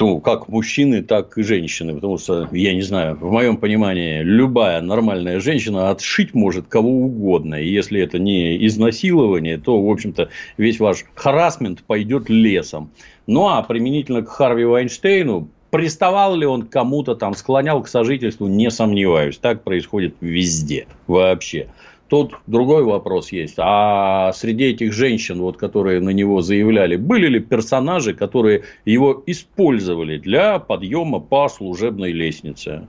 Ну, 0.00 0.18
как 0.18 0.48
мужчины, 0.48 1.02
так 1.02 1.36
и 1.36 1.42
женщины. 1.42 1.94
Потому 1.94 2.16
что, 2.16 2.48
я 2.52 2.72
не 2.72 2.80
знаю, 2.80 3.16
в 3.20 3.30
моем 3.30 3.58
понимании, 3.58 4.22
любая 4.22 4.80
нормальная 4.80 5.40
женщина 5.40 5.90
отшить 5.90 6.32
может 6.32 6.66
кого 6.68 6.88
угодно. 6.88 7.56
И 7.56 7.68
если 7.68 8.00
это 8.00 8.18
не 8.18 8.66
изнасилование, 8.66 9.58
то, 9.58 9.80
в 9.80 9.90
общем-то, 9.90 10.30
весь 10.56 10.80
ваш 10.80 11.04
харасмент 11.14 11.82
пойдет 11.82 12.30
лесом. 12.30 12.90
Ну, 13.26 13.48
а 13.48 13.62
применительно 13.62 14.22
к 14.22 14.30
Харви 14.30 14.64
Вайнштейну, 14.64 15.48
приставал 15.70 16.34
ли 16.34 16.46
он 16.46 16.62
кому-то 16.62 17.14
там, 17.14 17.34
склонял 17.34 17.82
к 17.82 17.88
сожительству, 17.88 18.46
не 18.46 18.70
сомневаюсь. 18.70 19.36
Так 19.36 19.64
происходит 19.64 20.14
везде 20.22 20.86
вообще. 21.08 21.68
Тут 22.10 22.34
другой 22.48 22.82
вопрос 22.82 23.30
есть. 23.30 23.54
А 23.58 24.32
среди 24.32 24.64
этих 24.64 24.92
женщин, 24.92 25.40
вот, 25.40 25.56
которые 25.56 26.00
на 26.00 26.10
него 26.10 26.42
заявляли, 26.42 26.96
были 26.96 27.28
ли 27.28 27.38
персонажи, 27.38 28.14
которые 28.14 28.64
его 28.84 29.22
использовали 29.26 30.18
для 30.18 30.58
подъема 30.58 31.20
по 31.20 31.48
служебной 31.48 32.10
лестнице? 32.10 32.88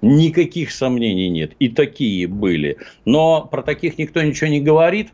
Никаких 0.00 0.70
сомнений 0.70 1.28
нет. 1.28 1.52
И 1.58 1.68
такие 1.68 2.26
были. 2.26 2.78
Но 3.04 3.42
про 3.42 3.62
таких 3.62 3.98
никто 3.98 4.22
ничего 4.22 4.48
не 4.48 4.62
говорит. 4.62 5.10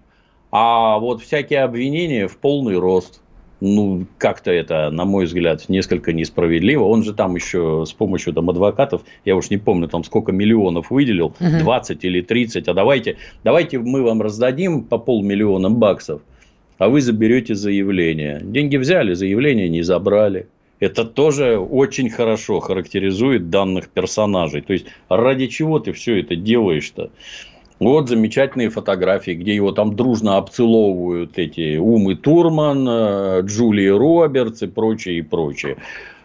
А 0.53 0.99
вот 1.01 1.21
всякие 1.21 1.65
обвинения 1.65 2.29
в 2.29 2.39
полный 2.39 2.79
рост 2.79 3.21
ну, 3.61 4.07
как-то 4.19 4.51
это, 4.51 4.91
на 4.91 5.05
мой 5.05 5.25
взгляд, 5.25 5.69
несколько 5.69 6.13
несправедливо. 6.13 6.85
Он 6.85 7.03
же 7.03 7.13
там 7.13 7.35
еще 7.35 7.85
с 7.87 7.93
помощью 7.93 8.33
там, 8.33 8.51
адвокатов, 8.51 9.03
я 9.25 9.37
уж 9.37 9.51
не 9.51 9.57
помню, 9.57 9.89
там 9.89 10.05
сколько 10.05 10.33
миллионов 10.33 10.91
выделил, 10.91 11.35
угу. 11.41 11.59
20 11.61 12.05
или 12.05 12.21
30, 12.21 12.69
а 12.69 12.75
давайте, 12.75 13.17
давайте 13.45 13.79
мы 13.79 14.03
вам 14.03 14.23
раздадим 14.23 14.85
по 14.85 14.99
полмиллиона 14.99 15.71
баксов, 15.71 16.23
а 16.79 16.89
вы 16.89 17.01
заберете 17.01 17.55
заявление. 17.55 18.41
Деньги 18.43 18.77
взяли, 18.77 19.15
заявление 19.15 19.69
не 19.69 19.83
забрали. 19.83 20.47
Это 20.81 21.05
тоже 21.05 21.59
очень 21.59 22.09
хорошо 22.09 22.61
характеризует 22.61 23.51
данных 23.51 23.89
персонажей. 23.89 24.61
То 24.61 24.73
есть, 24.73 24.87
ради 25.09 25.49
чего 25.49 25.81
ты 25.81 25.93
все 25.93 26.21
это 26.21 26.37
делаешь-то? 26.37 27.11
Вот 27.81 28.09
замечательные 28.09 28.71
фотографии, 28.71 29.33
где 29.33 29.55
его 29.55 29.71
там 29.71 29.95
дружно 29.95 30.37
обцеловывают 30.37 31.39
эти 31.39 31.77
Умы 31.77 32.17
Турман, 32.17 32.87
э, 32.89 33.41
Джулия 33.43 33.97
Робертс 33.97 34.63
и 34.63 34.67
прочее, 34.67 35.19
и 35.19 35.23
прочее. 35.23 35.77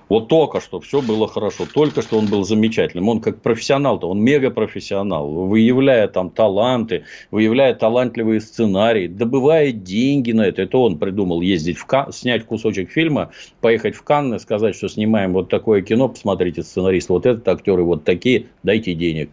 Вот 0.09 0.27
только 0.27 0.59
что 0.59 0.79
все 0.79 1.01
было 1.01 1.27
хорошо, 1.27 1.65
только 1.71 2.01
что 2.01 2.17
он 2.17 2.25
был 2.25 2.43
замечательным. 2.43 3.07
Он 3.07 3.19
как 3.21 3.41
профессионал-то, 3.41 4.09
он 4.09 4.21
мега-профессионал, 4.21 5.29
выявляя 5.29 6.07
там 6.07 6.29
таланты, 6.29 7.03
выявляя 7.31 7.73
талантливые 7.73 8.41
сценарии, 8.41 9.07
добывая 9.07 9.71
деньги 9.71 10.31
на 10.31 10.47
это. 10.47 10.63
Это 10.63 10.77
он 10.77 10.97
придумал 10.97 11.41
ездить 11.41 11.77
в 11.77 11.85
Кан, 11.85 12.11
снять 12.11 12.45
кусочек 12.45 12.91
фильма, 12.91 13.31
поехать 13.61 13.95
в 13.95 14.03
Канны, 14.03 14.39
сказать, 14.39 14.75
что 14.75 14.87
снимаем 14.87 15.33
вот 15.33 15.49
такое 15.49 15.81
кино, 15.81 16.09
посмотрите 16.09 16.63
сценарист, 16.63 17.09
вот 17.09 17.25
этот 17.25 17.47
актеры 17.47 17.83
вот 17.83 18.03
такие, 18.03 18.47
дайте 18.63 18.93
денег 18.93 19.29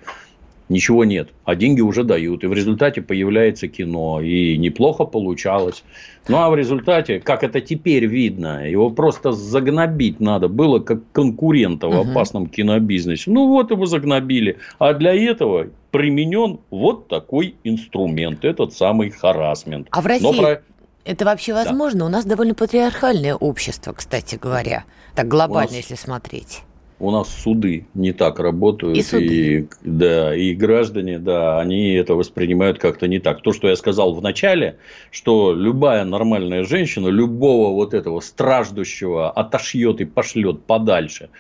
ничего 0.71 1.05
нет, 1.05 1.31
а 1.45 1.55
деньги 1.55 1.81
уже 1.81 2.05
дают. 2.05 2.45
И 2.45 2.47
в 2.47 2.53
результате 2.53 3.03
появляется 3.03 3.69
кино. 3.69 4.21
И 4.21 4.57
неплохо 4.57 5.05
получалось. 5.05 5.85
Ну, 6.29 6.39
а 6.39 6.49
в 6.49 6.55
результате, 6.55 7.21
как 7.21 7.43
это 7.43 7.61
теперь 7.61 8.07
видно, 8.07 8.67
его 8.69 8.91
просто 8.91 9.33
загнобить 9.33 10.21
надо 10.21 10.49
было 10.49 10.79
как 10.79 11.01
конкурента 11.13 11.89
в 11.89 12.11
опасном 12.11 12.45
угу. 12.45 12.53
кинобизнесе. 12.53 13.31
Ну, 13.31 13.49
вот 13.49 13.71
его 13.71 13.85
загнобили. 13.87 14.59
А 14.79 14.95
для 14.95 15.15
этого 15.15 15.69
применен 15.91 16.61
вот 16.71 17.09
такой 17.09 17.57
инструмент, 17.65 18.45
этот 18.45 18.73
самый 18.73 19.11
харасмент. 19.11 19.89
А 19.91 20.01
в 20.01 20.07
России 20.07 20.23
Но 20.23 20.33
про... 20.33 20.63
это 21.05 21.25
вообще 21.25 21.53
возможно? 21.53 22.01
Да. 22.01 22.07
У 22.07 22.09
нас 22.09 22.25
довольно 22.25 22.55
патриархальное 22.55 23.35
общество, 23.35 23.93
кстати 23.93 24.39
говоря. 24.41 24.85
Так 25.17 25.27
глобально, 25.27 25.73
нас... 25.73 25.91
если 25.91 25.97
смотреть. 25.97 26.63
У 27.01 27.11
нас 27.11 27.29
суды 27.29 27.87
не 27.95 28.13
так 28.13 28.39
работают. 28.39 28.99
И 28.99 29.03
суды. 29.03 29.59
И, 29.59 29.69
да, 29.83 30.37
и 30.37 30.55
граждане, 30.55 31.19
да, 31.19 31.59
они 31.59 31.95
это 31.95 32.15
воспринимают 32.15 32.79
как-то 32.79 33.09
не 33.09 33.19
так. 33.19 33.41
То, 33.43 33.53
что 33.53 33.69
я 33.69 33.77
сказал 33.77 34.15
в 34.15 34.23
начале, 34.23 34.77
что 35.11 35.55
любая 35.55 36.05
нормальная 36.05 36.65
женщина, 36.65 37.09
любого 37.09 37.75
вот 37.75 37.95
этого 37.95 38.21
страждущего 38.21 39.31
отошьет 39.31 40.01
и 40.01 40.05
пошлет 40.05 40.63
подальше. 40.63 41.31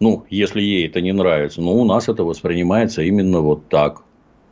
Ну, 0.00 0.26
если 0.30 0.60
ей 0.60 0.86
это 0.86 1.00
не 1.00 1.12
нравится. 1.12 1.60
Но 1.60 1.74
у 1.74 1.84
нас 1.84 2.08
это 2.08 2.24
воспринимается 2.24 3.02
именно 3.02 3.40
вот 3.40 3.68
так. 3.68 4.02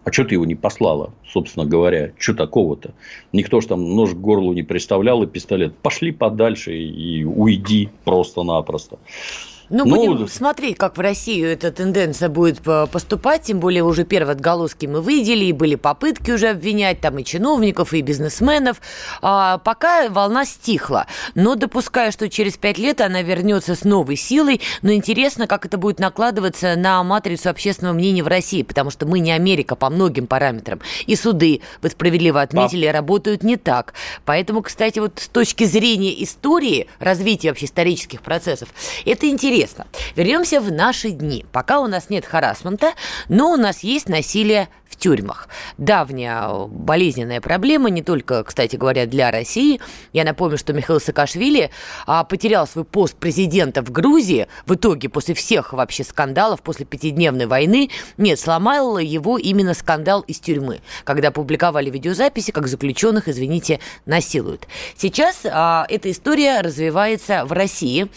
А 0.04 0.12
что 0.12 0.24
ты 0.24 0.36
его 0.36 0.44
не 0.44 0.54
послала, 0.54 1.12
собственно 1.28 1.66
говоря? 1.66 2.12
Что 2.16 2.34
такого-то? 2.34 2.94
Никто 3.32 3.60
же 3.60 3.66
там 3.66 3.96
нож 3.96 4.10
к 4.10 4.16
горлу 4.16 4.52
не 4.52 4.62
приставлял 4.62 5.24
и 5.24 5.26
пистолет. 5.26 5.76
Пошли 5.78 6.12
подальше 6.12 6.76
и 6.76 7.24
уйди 7.24 7.88
просто-напросто. 8.04 8.98
Ну, 9.68 9.84
ну, 9.84 9.96
будем 9.96 10.28
смотреть, 10.28 10.78
как 10.78 10.96
в 10.96 11.00
Россию 11.00 11.48
эта 11.48 11.72
тенденция 11.72 12.28
будет 12.28 12.60
поступать, 12.60 13.42
тем 13.42 13.58
более 13.58 13.82
уже 13.82 14.04
первые 14.04 14.32
отголоски 14.32 14.86
мы 14.86 15.02
видели, 15.02 15.46
и 15.46 15.52
были 15.52 15.74
попытки 15.74 16.30
уже 16.30 16.50
обвинять 16.50 17.00
там 17.00 17.18
и 17.18 17.24
чиновников, 17.24 17.92
и 17.92 18.00
бизнесменов. 18.00 18.80
А, 19.22 19.58
пока 19.58 20.08
волна 20.08 20.44
стихла, 20.44 21.06
но 21.34 21.56
допуская, 21.56 22.12
что 22.12 22.28
через 22.28 22.56
пять 22.56 22.78
лет 22.78 23.00
она 23.00 23.22
вернется 23.22 23.74
с 23.74 23.82
новой 23.82 24.16
силой, 24.16 24.60
но 24.82 24.92
интересно, 24.92 25.48
как 25.48 25.66
это 25.66 25.78
будет 25.78 25.98
накладываться 25.98 26.76
на 26.76 27.02
матрицу 27.02 27.50
общественного 27.50 27.94
мнения 27.94 28.22
в 28.22 28.28
России, 28.28 28.62
потому 28.62 28.90
что 28.90 29.04
мы 29.04 29.18
не 29.18 29.32
Америка 29.32 29.74
по 29.74 29.90
многим 29.90 30.28
параметрам, 30.28 30.80
и 31.06 31.16
суды, 31.16 31.60
вы 31.82 31.90
справедливо 31.90 32.40
отметили, 32.40 32.86
работают 32.86 33.42
не 33.42 33.56
так. 33.56 33.94
Поэтому, 34.24 34.62
кстати, 34.62 35.00
вот 35.00 35.14
с 35.16 35.28
точки 35.28 35.64
зрения 35.64 36.22
истории, 36.22 36.86
развития 37.00 37.48
вообще 37.48 37.66
исторических 37.66 38.22
процессов, 38.22 38.68
это 39.04 39.28
интересно 39.28 39.55
интересно. 39.56 39.86
Вернемся 40.14 40.60
в 40.60 40.70
наши 40.70 41.10
дни. 41.10 41.44
Пока 41.52 41.80
у 41.80 41.86
нас 41.86 42.10
нет 42.10 42.24
харасмента, 42.26 42.92
но 43.28 43.52
у 43.52 43.56
нас 43.56 43.82
есть 43.82 44.08
насилие 44.08 44.68
в 44.88 44.96
тюрьмах. 44.96 45.48
Давняя 45.78 46.66
болезненная 46.68 47.40
проблема, 47.40 47.90
не 47.90 48.02
только, 48.02 48.44
кстати 48.44 48.76
говоря, 48.76 49.06
для 49.06 49.30
России. 49.30 49.80
Я 50.12 50.24
напомню, 50.24 50.58
что 50.58 50.72
Михаил 50.72 51.00
Саакашвили 51.00 51.70
а, 52.06 52.24
потерял 52.24 52.66
свой 52.66 52.84
пост 52.84 53.16
президента 53.16 53.82
в 53.82 53.90
Грузии 53.90 54.46
в 54.66 54.74
итоге 54.74 55.08
после 55.08 55.34
всех 55.34 55.72
вообще 55.72 56.04
скандалов, 56.04 56.62
после 56.62 56.86
пятидневной 56.86 57.46
войны. 57.46 57.90
Нет, 58.16 58.38
сломал 58.38 58.98
его 58.98 59.38
именно 59.38 59.74
скандал 59.74 60.20
из 60.22 60.38
тюрьмы, 60.38 60.80
когда 61.04 61.30
публиковали 61.30 61.90
видеозаписи, 61.90 62.52
как 62.52 62.68
заключенных, 62.68 63.28
извините, 63.28 63.80
насилуют. 64.04 64.66
Сейчас 64.96 65.42
а, 65.44 65.86
эта 65.88 66.10
история 66.10 66.60
развивается 66.60 67.44
в 67.44 67.52
России. 67.52 68.08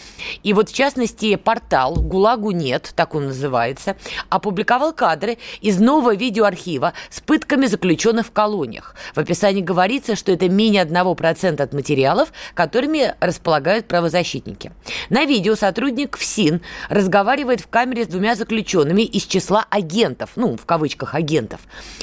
И 0.42 0.52
вот, 0.52 0.70
в 0.70 0.74
частности, 0.74 1.34
портал 1.36 1.94
«ГУЛАГу 1.94 2.52
нет», 2.52 2.92
так 2.94 3.14
он 3.14 3.26
называется, 3.26 3.96
опубликовал 4.28 4.92
кадры 4.92 5.38
из 5.60 5.78
нового 5.80 6.14
видеоархива 6.14 6.59
архива 6.60 6.92
с 7.08 7.20
пытками 7.20 7.66
заключенных 7.66 8.26
в 8.26 8.32
колониях. 8.32 8.94
В 9.14 9.18
описании 9.18 9.62
говорится, 9.62 10.14
что 10.14 10.32
это 10.32 10.48
менее 10.48 10.84
1% 10.84 11.60
от 11.60 11.72
материалов, 11.72 12.32
которыми 12.54 13.14
располагают 13.20 13.86
правозащитники. 13.86 14.72
На 15.08 15.24
видео 15.24 15.54
сотрудник 15.54 16.18
ФСИН 16.18 16.60
разговаривает 16.90 17.60
в 17.60 17.68
камере 17.68 18.04
с 18.04 18.08
двумя 18.08 18.34
заключенными 18.34 19.02
из 19.02 19.24
числа 19.24 19.64
агентов, 19.70 20.30
ну, 20.36 20.56
в 20.56 20.66
кавычках 20.66 21.14
агентов. 21.14 21.60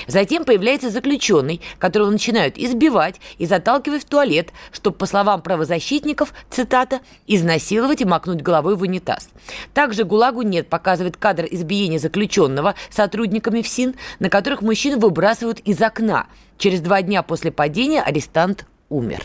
Затем 0.08 0.44
появляется 0.44 0.90
заключенный, 0.90 1.62
которого 1.78 2.10
начинают 2.10 2.58
избивать 2.58 3.16
и 3.38 3.46
заталкивать 3.46 4.04
в 4.04 4.06
туалет, 4.06 4.50
чтобы, 4.72 4.98
по 4.98 5.06
словам 5.06 5.42
правозащитников, 5.42 6.34
цитата, 6.50 7.02
«изнасиловать 7.28 8.02
и 8.02 8.06
макнуть 8.06 8.42
головой 8.42 8.76
в 8.76 8.82
унитаз». 8.82 9.30
Также 9.74 10.04
ГУЛАГу 10.04 10.42
нет 10.42 10.68
показывает 10.68 11.18
кадр 11.18 11.46
избиения 11.50 12.00
заключенного 12.00 12.76
сотрудниками 12.90 13.62
ФСИН, 13.62 13.96
на 14.20 14.30
который 14.30 14.47
которых 14.48 14.62
мужчин 14.62 14.98
выбрасывают 14.98 15.60
из 15.60 15.82
окна. 15.82 16.28
Через 16.58 16.80
два 16.80 17.02
дня 17.02 17.22
после 17.22 17.52
падения 17.52 18.02
арестант 18.02 18.66
умер. 18.88 19.24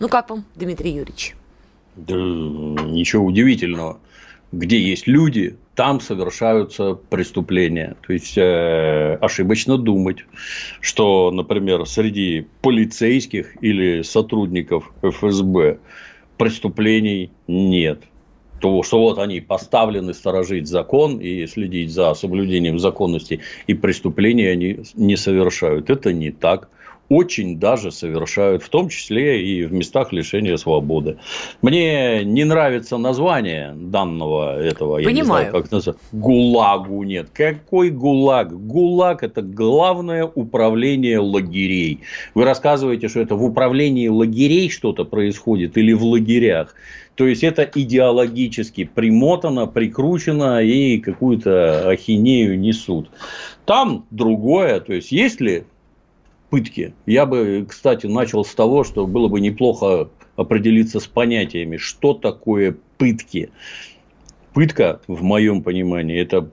Ну 0.00 0.08
как 0.08 0.30
вам, 0.30 0.46
Дмитрий 0.54 0.92
Юрьевич? 0.92 1.34
Да 1.94 2.14
ничего 2.14 3.26
удивительного. 3.26 3.98
Где 4.52 4.80
есть 4.80 5.06
люди, 5.06 5.58
там 5.74 6.00
совершаются 6.00 6.94
преступления. 6.94 7.96
То 8.06 8.14
есть 8.14 8.38
э, 8.38 9.18
ошибочно 9.20 9.76
думать, 9.76 10.24
что, 10.80 11.30
например, 11.30 11.84
среди 11.84 12.46
полицейских 12.62 13.62
или 13.62 14.00
сотрудников 14.00 14.90
ФСБ 15.02 15.80
преступлений 16.38 17.30
нет 17.46 18.04
то, 18.66 18.82
что 18.82 18.98
вот 19.00 19.18
они 19.18 19.40
поставлены 19.40 20.14
сторожить 20.14 20.66
закон 20.66 21.18
и 21.18 21.46
следить 21.46 21.90
за 21.90 22.14
соблюдением 22.14 22.78
законности, 22.78 23.40
и 23.66 23.74
преступления 23.74 24.50
они 24.50 24.80
не 24.94 25.16
совершают. 25.16 25.90
Это 25.90 26.12
не 26.12 26.30
так 26.30 26.68
очень 27.08 27.58
даже 27.58 27.90
совершают, 27.90 28.62
в 28.62 28.68
том 28.68 28.88
числе 28.88 29.42
и 29.42 29.64
в 29.64 29.72
местах 29.72 30.12
лишения 30.12 30.56
свободы. 30.56 31.18
Мне 31.62 32.24
не 32.24 32.44
нравится 32.44 32.96
название 32.96 33.74
данного 33.76 34.60
этого, 34.60 34.96
Понимаю. 34.96 35.16
я 35.16 35.20
не 35.20 35.24
знаю, 35.24 35.52
как 35.52 35.70
называется, 35.70 35.96
ГУЛАГу 36.12 37.02
нет. 37.04 37.28
Какой 37.32 37.90
ГУЛАГ? 37.90 38.66
ГУЛАГ– 38.66 39.22
это 39.24 39.42
главное 39.42 40.24
управление 40.24 41.18
лагерей. 41.18 42.00
Вы 42.34 42.44
рассказываете, 42.44 43.08
что 43.08 43.20
это 43.20 43.36
в 43.36 43.44
управлении 43.44 44.08
лагерей 44.08 44.70
что-то 44.70 45.04
происходит 45.04 45.76
или 45.76 45.92
в 45.92 46.04
лагерях. 46.04 46.74
То 47.16 47.26
есть 47.26 47.42
это 47.42 47.68
идеологически 47.74 48.84
примотано, 48.84 49.66
прикручено 49.66 50.62
и 50.62 50.98
какую-то 50.98 51.88
ахинею 51.88 52.58
несут. 52.58 53.10
Там 53.64 54.04
другое, 54.10 54.80
то 54.80 54.92
есть 54.92 55.12
есть 55.12 55.40
ли 55.40 55.64
пытки. 56.50 56.94
Я 57.06 57.26
бы, 57.26 57.66
кстати, 57.68 58.06
начал 58.06 58.44
с 58.44 58.54
того, 58.54 58.84
что 58.84 59.06
было 59.06 59.28
бы 59.28 59.40
неплохо 59.40 60.08
определиться 60.36 61.00
с 61.00 61.06
понятиями, 61.06 61.76
что 61.76 62.14
такое 62.14 62.76
пытки. 62.98 63.50
Пытка, 64.52 65.00
в 65.06 65.22
моем 65.22 65.62
понимании, 65.62 66.18
это 66.18 66.48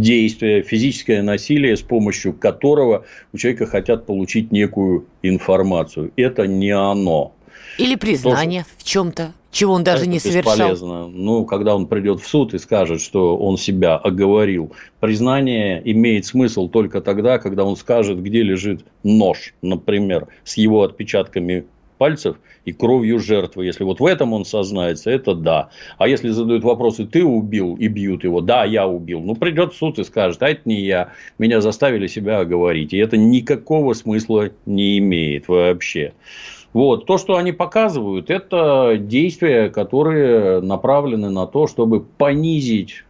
действие, 0.00 0.62
физическое 0.62 1.22
насилие, 1.22 1.76
с 1.76 1.82
помощью 1.82 2.32
которого 2.32 3.04
у 3.34 3.36
человека 3.36 3.66
хотят 3.66 4.06
получить 4.06 4.50
некую 4.50 5.04
информацию. 5.22 6.12
Это 6.16 6.46
не 6.46 6.70
оно. 6.70 7.34
Или 7.76 7.94
признание 7.94 8.62
То, 8.62 8.68
в 8.78 8.84
чем-то 8.84 9.32
чего 9.50 9.74
он 9.74 9.84
даже 9.84 10.02
это 10.02 10.10
не 10.10 10.18
совершал. 10.18 10.52
Бесполезно. 10.52 11.08
Ну, 11.08 11.44
когда 11.44 11.74
он 11.74 11.86
придет 11.86 12.20
в 12.20 12.26
суд 12.26 12.54
и 12.54 12.58
скажет, 12.58 13.00
что 13.00 13.36
он 13.36 13.56
себя 13.56 13.96
оговорил, 13.96 14.72
признание 15.00 15.82
имеет 15.84 16.26
смысл 16.26 16.68
только 16.68 17.00
тогда, 17.00 17.38
когда 17.38 17.64
он 17.64 17.76
скажет, 17.76 18.22
где 18.22 18.42
лежит 18.42 18.84
нож, 19.02 19.54
например, 19.62 20.28
с 20.44 20.56
его 20.56 20.82
отпечатками 20.82 21.64
пальцев 21.98 22.36
и 22.64 22.72
кровью 22.72 23.18
жертвы. 23.18 23.66
Если 23.66 23.84
вот 23.84 24.00
в 24.00 24.06
этом 24.06 24.32
он 24.32 24.46
сознается, 24.46 25.10
это 25.10 25.34
да. 25.34 25.68
А 25.98 26.08
если 26.08 26.30
задают 26.30 26.64
вопросы, 26.64 27.04
ты 27.04 27.22
убил 27.22 27.76
и 27.76 27.88
бьют 27.88 28.24
его, 28.24 28.40
да, 28.40 28.64
я 28.64 28.86
убил. 28.86 29.20
Ну, 29.20 29.34
придет 29.34 29.74
в 29.74 29.76
суд 29.76 29.98
и 29.98 30.04
скажет, 30.04 30.42
а 30.42 30.48
это 30.48 30.62
не 30.64 30.80
я, 30.80 31.10
меня 31.38 31.60
заставили 31.60 32.06
себя 32.06 32.38
оговорить. 32.38 32.94
И 32.94 32.98
это 32.98 33.18
никакого 33.18 33.92
смысла 33.92 34.48
не 34.64 34.98
имеет 34.98 35.48
вообще. 35.48 36.14
Вот. 36.72 37.06
То, 37.06 37.18
что 37.18 37.36
они 37.36 37.52
показывают, 37.52 38.30
это 38.30 38.96
действия, 38.98 39.70
которые 39.70 40.60
направлены 40.60 41.30
на 41.30 41.46
то, 41.46 41.66
чтобы 41.66 42.00
понизить 42.00 43.04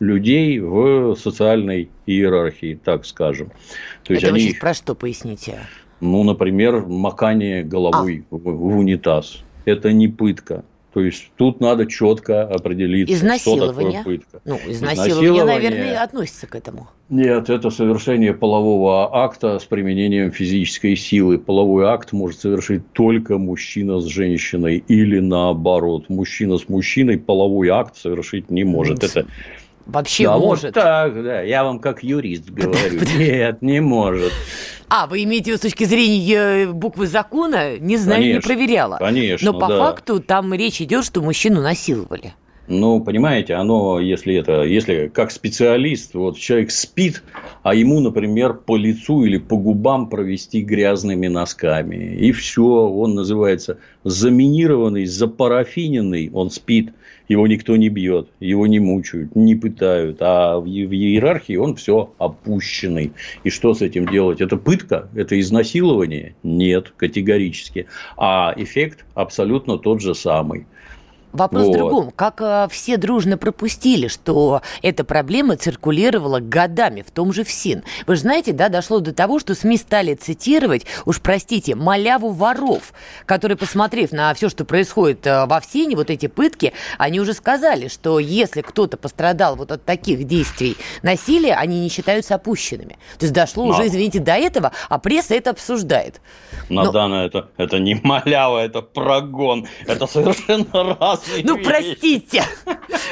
людей 0.00 0.58
в 0.60 1.16
социальной 1.16 1.88
иерархии, 2.06 2.78
так 2.82 3.06
скажем. 3.06 3.50
То 4.04 4.12
есть 4.12 4.24
это 4.24 4.34
они... 4.34 4.54
про 4.60 4.74
что 4.74 4.94
поясните? 4.94 5.60
Ну, 6.00 6.22
например, 6.24 6.84
макание 6.86 7.62
головой 7.62 8.24
а. 8.30 8.34
в, 8.34 8.40
в 8.40 8.76
унитаз. 8.76 9.42
Это 9.64 9.92
не 9.92 10.08
пытка. 10.08 10.64
То 10.94 11.00
есть 11.00 11.32
тут 11.36 11.60
надо 11.60 11.86
четко 11.86 12.44
определиться, 12.44 13.12
изнасилование. 13.12 14.00
что 14.00 14.10
такое 14.10 14.18
пытка. 14.18 14.40
Ну, 14.44 14.54
изнасилование, 14.64 15.32
изнасилование, 15.32 15.44
наверное, 15.44 16.02
относится 16.04 16.46
к 16.46 16.54
этому. 16.54 16.88
Нет, 17.08 17.50
это 17.50 17.70
совершение 17.70 18.32
полового 18.32 19.24
акта 19.24 19.58
с 19.58 19.64
применением 19.64 20.30
физической 20.30 20.94
силы. 20.94 21.38
Половой 21.38 21.86
акт 21.86 22.12
может 22.12 22.38
совершить 22.38 22.92
только 22.92 23.38
мужчина 23.38 24.00
с 24.00 24.04
женщиной 24.04 24.84
или 24.86 25.18
наоборот. 25.18 26.08
Мужчина 26.08 26.58
с 26.58 26.68
мужчиной 26.68 27.18
половой 27.18 27.70
акт 27.70 27.96
совершить 27.96 28.52
не 28.52 28.62
может. 28.62 29.02
Это 29.02 29.26
Вообще 29.86 30.24
да, 30.24 30.38
может. 30.38 30.64
Вот 30.64 30.74
так, 30.74 31.22
да. 31.22 31.42
Я 31.42 31.64
вам 31.64 31.78
как 31.78 32.02
юрист 32.02 32.48
говорю. 32.50 33.00
Нет, 33.18 33.62
не 33.62 33.80
может. 33.80 34.32
А, 34.88 35.06
вы 35.06 35.24
имеете 35.24 35.44
в 35.44 35.46
виду 35.48 35.58
с 35.58 35.60
точки 35.60 35.84
зрения 35.84 36.64
э, 36.64 36.72
буквы 36.72 37.06
закона? 37.06 37.78
Не 37.78 37.96
знаю, 37.96 38.20
конечно, 38.20 38.50
не 38.50 38.54
проверяла. 38.54 38.96
Конечно, 38.98 39.52
Но 39.52 39.58
по 39.58 39.68
да. 39.68 39.78
факту 39.78 40.20
там 40.20 40.52
речь 40.54 40.80
идет, 40.80 41.04
что 41.04 41.22
мужчину 41.22 41.62
насиловали. 41.62 42.34
Ну, 42.66 43.00
понимаете, 43.00 43.54
оно, 43.54 44.00
если 44.00 44.36
это, 44.36 44.62
если 44.62 45.08
как 45.12 45.30
специалист, 45.30 46.14
вот 46.14 46.38
человек 46.38 46.70
спит, 46.70 47.22
а 47.62 47.74
ему, 47.74 48.00
например, 48.00 48.54
по 48.54 48.76
лицу 48.76 49.24
или 49.24 49.36
по 49.36 49.58
губам 49.58 50.08
провести 50.08 50.62
грязными 50.62 51.26
носками, 51.26 52.16
и 52.16 52.32
все, 52.32 52.62
он 52.64 53.14
называется 53.14 53.78
заминированный, 54.04 55.04
запарафиненный, 55.04 56.30
он 56.32 56.50
спит, 56.50 56.92
его 57.28 57.46
никто 57.46 57.76
не 57.76 57.88
бьет, 57.88 58.28
его 58.40 58.66
не 58.66 58.80
мучают, 58.80 59.34
не 59.34 59.54
пытают, 59.54 60.18
а 60.20 60.58
в 60.58 60.66
иерархии 60.66 61.56
он 61.56 61.76
все 61.76 62.12
опущенный. 62.18 63.12
И 63.44 63.50
что 63.50 63.74
с 63.74 63.82
этим 63.82 64.06
делать? 64.06 64.40
Это 64.40 64.56
пытка? 64.56 65.08
Это 65.14 65.38
изнасилование? 65.40 66.34
Нет, 66.42 66.92
категорически. 66.96 67.86
А 68.16 68.52
эффект 68.56 69.04
абсолютно 69.14 69.78
тот 69.78 70.00
же 70.00 70.14
самый. 70.14 70.66
Вопрос 71.34 71.64
вот. 71.66 71.74
в 71.74 71.76
другом. 71.76 72.10
Как 72.12 72.40
э, 72.40 72.68
все 72.70 72.96
дружно 72.96 73.36
пропустили, 73.36 74.06
что 74.06 74.62
эта 74.82 75.02
проблема 75.02 75.56
циркулировала 75.56 76.38
годами 76.38 77.02
в 77.02 77.10
том 77.10 77.32
же 77.32 77.42
ФСИН? 77.42 77.82
Вы 78.06 78.14
же 78.14 78.20
знаете, 78.20 78.52
да, 78.52 78.68
дошло 78.68 79.00
до 79.00 79.12
того, 79.12 79.40
что 79.40 79.56
СМИ 79.56 79.76
стали 79.78 80.14
цитировать, 80.14 80.86
уж 81.04 81.20
простите, 81.20 81.74
маляву 81.74 82.30
воров, 82.30 82.92
которые, 83.26 83.58
посмотрев 83.58 84.12
на 84.12 84.32
все, 84.34 84.48
что 84.48 84.64
происходит 84.64 85.26
э, 85.26 85.46
во 85.46 85.58
ФСИНе, 85.58 85.96
вот 85.96 86.08
эти 86.08 86.28
пытки, 86.28 86.72
они 86.98 87.18
уже 87.18 87.34
сказали, 87.34 87.88
что 87.88 88.20
если 88.20 88.60
кто-то 88.60 88.96
пострадал 88.96 89.56
вот 89.56 89.72
от 89.72 89.84
таких 89.84 90.24
действий 90.24 90.76
насилия, 91.02 91.54
они 91.54 91.80
не 91.80 91.88
считаются 91.88 92.36
опущенными. 92.36 92.96
То 93.18 93.24
есть 93.24 93.34
дошло 93.34 93.64
Но. 93.64 93.70
уже, 93.70 93.88
извините, 93.88 94.20
до 94.20 94.34
этого, 94.34 94.70
а 94.88 95.00
пресса 95.00 95.34
это 95.34 95.50
обсуждает. 95.50 96.20
Надана, 96.68 97.16
Но... 97.16 97.24
это, 97.24 97.48
это 97.56 97.80
не 97.80 97.96
малява, 98.00 98.60
это 98.60 98.82
прогон. 98.82 99.66
Это 99.84 100.06
совершенно 100.06 100.96
раз 101.00 101.23
ну, 101.42 101.58
простите. 101.62 102.44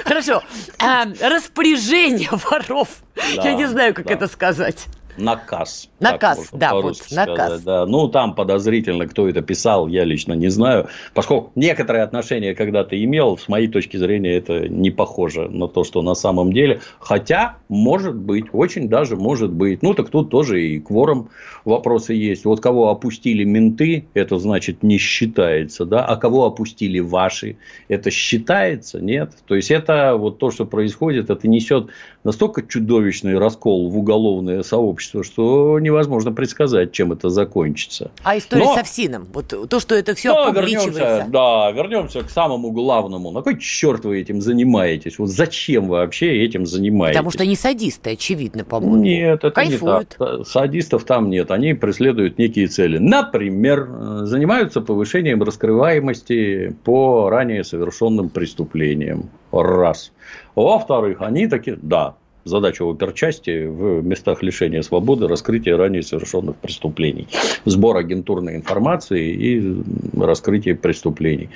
Хорошо. 0.05 0.43
А, 0.79 1.07
распоряжение 1.21 2.31
воров. 2.33 2.89
Я 3.33 3.55
не 3.55 3.67
знаю, 3.67 3.95
как 3.95 4.11
это 4.11 4.27
сказать. 4.29 4.87
Наказ. 5.17 5.91
Наказ, 6.01 6.49
да, 6.53 6.75
вот 6.75 6.97
наказ. 7.11 7.63
Да. 7.63 7.87
Ну, 7.87 8.09
там 8.09 8.35
подозрительно, 8.35 9.07
кто 9.07 9.29
это 9.29 9.43
писал, 9.43 9.87
я 9.89 10.05
лично 10.05 10.33
не 10.33 10.49
знаю. 10.49 10.89
Поскольку 11.15 11.53
некоторые 11.55 12.03
отношения 12.03 12.55
когда-то 12.55 13.03
имел, 13.03 13.37
с 13.37 13.49
моей 13.49 13.69
точки 13.69 13.97
зрения, 13.97 14.37
это 14.37 14.69
не 14.69 14.91
похоже 14.91 15.49
на 15.49 15.69
то, 15.69 15.85
что 15.85 16.03
на 16.03 16.15
самом 16.15 16.53
деле. 16.53 16.81
Хотя, 16.99 17.57
может 17.69 18.17
быть, 18.17 18.47
очень 18.53 18.89
даже 18.89 19.17
может 19.17 19.53
быть. 19.53 19.83
Ну, 19.83 19.95
так 19.95 20.09
тут 20.09 20.31
тоже 20.31 20.63
и 20.63 20.81
кворум 20.81 21.29
вопросы 21.65 22.15
есть. 22.15 22.45
Вот 22.45 22.61
кого 22.61 22.89
опустили 22.89 23.45
менты, 23.45 24.07
это 24.15 24.39
значит 24.39 24.83
не 24.83 24.99
считается, 24.99 25.85
да, 25.85 26.05
а 26.05 26.17
кого 26.17 26.47
опустили 26.47 27.01
ваши, 27.01 27.57
это 27.89 28.11
считается, 28.11 29.01
нет. 29.01 29.33
То 29.47 29.55
есть, 29.55 29.71
это 29.71 30.17
вот 30.17 30.39
то, 30.39 30.51
что 30.51 30.65
происходит, 30.65 31.31
это 31.31 31.47
несет 31.49 31.89
настолько 32.25 32.63
чудовищный 32.63 33.39
раскол 33.39 33.89
в 33.91 33.99
уголовное 33.99 34.63
сообщество, 34.63 35.25
что 35.25 35.79
невозможно 35.81 36.33
предсказать, 36.33 36.93
чем 36.93 37.13
это 37.13 37.31
закончится. 37.31 38.11
А 38.23 38.39
история 38.39 38.65
Но... 38.65 38.75
с 38.75 38.79
Овсином? 38.79 39.27
Вот 39.33 39.69
то, 39.69 39.81
что 39.81 39.95
это 39.95 40.15
все 40.15 40.33
да, 40.33 40.47
опубличивается. 40.47 41.01
Вернемся, 41.01 41.29
да, 41.31 41.71
вернемся 41.73 42.23
к 42.23 42.31
самому 42.31 42.71
главному. 42.71 43.31
На 43.31 43.43
кой 43.43 43.59
черт 43.59 44.05
вы 44.05 44.21
этим 44.21 44.41
занимаетесь? 44.41 45.19
Вот 45.19 45.31
зачем 45.31 45.89
вы 45.89 45.97
вообще 45.97 46.45
этим 46.45 46.67
занимаетесь? 46.67 47.17
Потому 47.17 47.31
что 47.33 47.43
они 47.43 47.57
садисты, 47.57 48.11
очевидно, 48.11 48.65
по-моему. 48.65 48.97
Нет, 48.97 49.39
это 49.45 49.51
Кайфуют. 49.51 50.17
не 50.19 50.27
так. 50.27 50.47
Садистов 50.47 51.05
там 51.05 51.31
нет. 51.31 51.51
Они 51.51 51.75
преследуют 51.75 52.39
некие 52.39 52.69
цели. 52.69 52.99
Например, 52.99 53.89
занимаются 54.25 54.81
повышением 54.81 55.43
раскрываемости 55.43 56.77
по 56.85 57.29
ранее 57.31 57.65
совершенным 57.65 58.29
преступлениям. 58.29 59.31
Раз. 59.53 60.13
Во-вторых, 60.55 61.19
они 61.21 61.47
такие, 61.47 61.79
да, 61.81 62.15
задача 62.45 62.85
оперчасти 62.85 63.67
в 63.67 64.03
местах 64.03 64.43
лишения 64.43 64.83
свободы 64.83 65.29
раскрытие 65.29 65.77
ранее 65.77 66.03
совершенных 66.03 66.57
преступлений, 66.57 67.29
сбор 67.65 67.97
агентурной 67.97 68.57
информации 68.57 69.33
и 69.33 69.83
раскрытие 70.19 70.75
преступлений. 70.75 71.51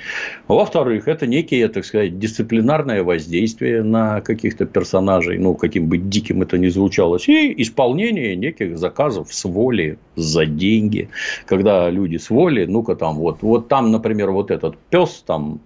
Во-вторых, 0.47 1.07
это 1.07 1.27
некие, 1.27 1.67
так 1.67 1.85
сказать, 1.85 2.19
дисциплинарное 2.19 3.03
воздействие 3.03 3.83
на 3.83 4.21
каких-то 4.21 4.65
персонажей, 4.65 5.37
ну, 5.37 5.55
каким 5.55 5.87
бы 5.87 5.97
диким 5.97 6.41
это 6.41 6.57
ни 6.57 6.67
звучалось, 6.67 7.27
и 7.27 7.61
исполнение 7.61 8.35
неких 8.35 8.77
заказов 8.77 9.33
с 9.33 9.43
воли, 9.45 9.97
за 10.15 10.45
деньги, 10.45 11.09
когда 11.45 11.89
люди 11.89 12.17
с 12.17 12.29
воли, 12.29 12.65
ну-ка 12.65 12.95
там 12.95 13.17
вот, 13.17 13.41
вот 13.41 13.67
там, 13.67 13.91
например, 13.91 14.31
вот 14.31 14.51
этот 14.51 14.77
пес 14.89 15.23
там 15.25 15.59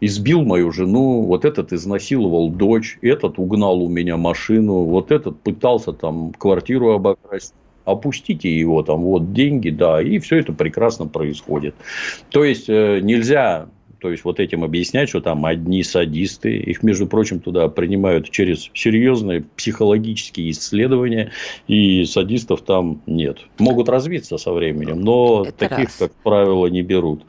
избил 0.00 0.42
мою 0.42 0.72
жену, 0.72 1.22
вот 1.22 1.44
этот 1.44 1.72
изнасиловал 1.72 2.50
дочь, 2.50 2.98
этот 3.02 3.38
угнал 3.38 3.82
у 3.82 3.88
меня 3.88 4.16
машину, 4.16 4.84
вот 4.84 5.10
этот 5.10 5.40
пытался 5.40 5.92
там 5.92 6.32
квартиру 6.32 6.92
обокрасть. 6.92 7.54
Опустите 7.84 8.50
его 8.50 8.82
там, 8.82 9.02
вот 9.02 9.32
деньги, 9.32 9.70
да, 9.70 10.02
и 10.02 10.18
все 10.18 10.38
это 10.38 10.52
прекрасно 10.52 11.06
происходит. 11.06 11.76
То 12.30 12.42
есть 12.42 12.68
э, 12.68 12.98
нельзя 13.00 13.68
то 14.00 14.10
есть 14.10 14.24
вот 14.24 14.40
этим 14.40 14.62
объяснять, 14.62 15.08
что 15.08 15.20
там 15.20 15.44
одни 15.46 15.82
садисты, 15.82 16.56
их, 16.56 16.82
между 16.82 17.06
прочим, 17.06 17.40
туда 17.40 17.68
принимают 17.68 18.30
через 18.30 18.70
серьезные 18.74 19.44
психологические 19.56 20.50
исследования, 20.50 21.32
и 21.66 22.04
садистов 22.04 22.62
там 22.62 23.02
нет. 23.06 23.38
Могут 23.58 23.88
развиться 23.88 24.36
со 24.36 24.52
временем, 24.52 25.00
но 25.00 25.44
Это 25.46 25.68
таких, 25.68 25.86
раз. 25.86 25.96
как 25.98 26.12
правило, 26.22 26.66
не 26.66 26.82
берут. 26.82 27.24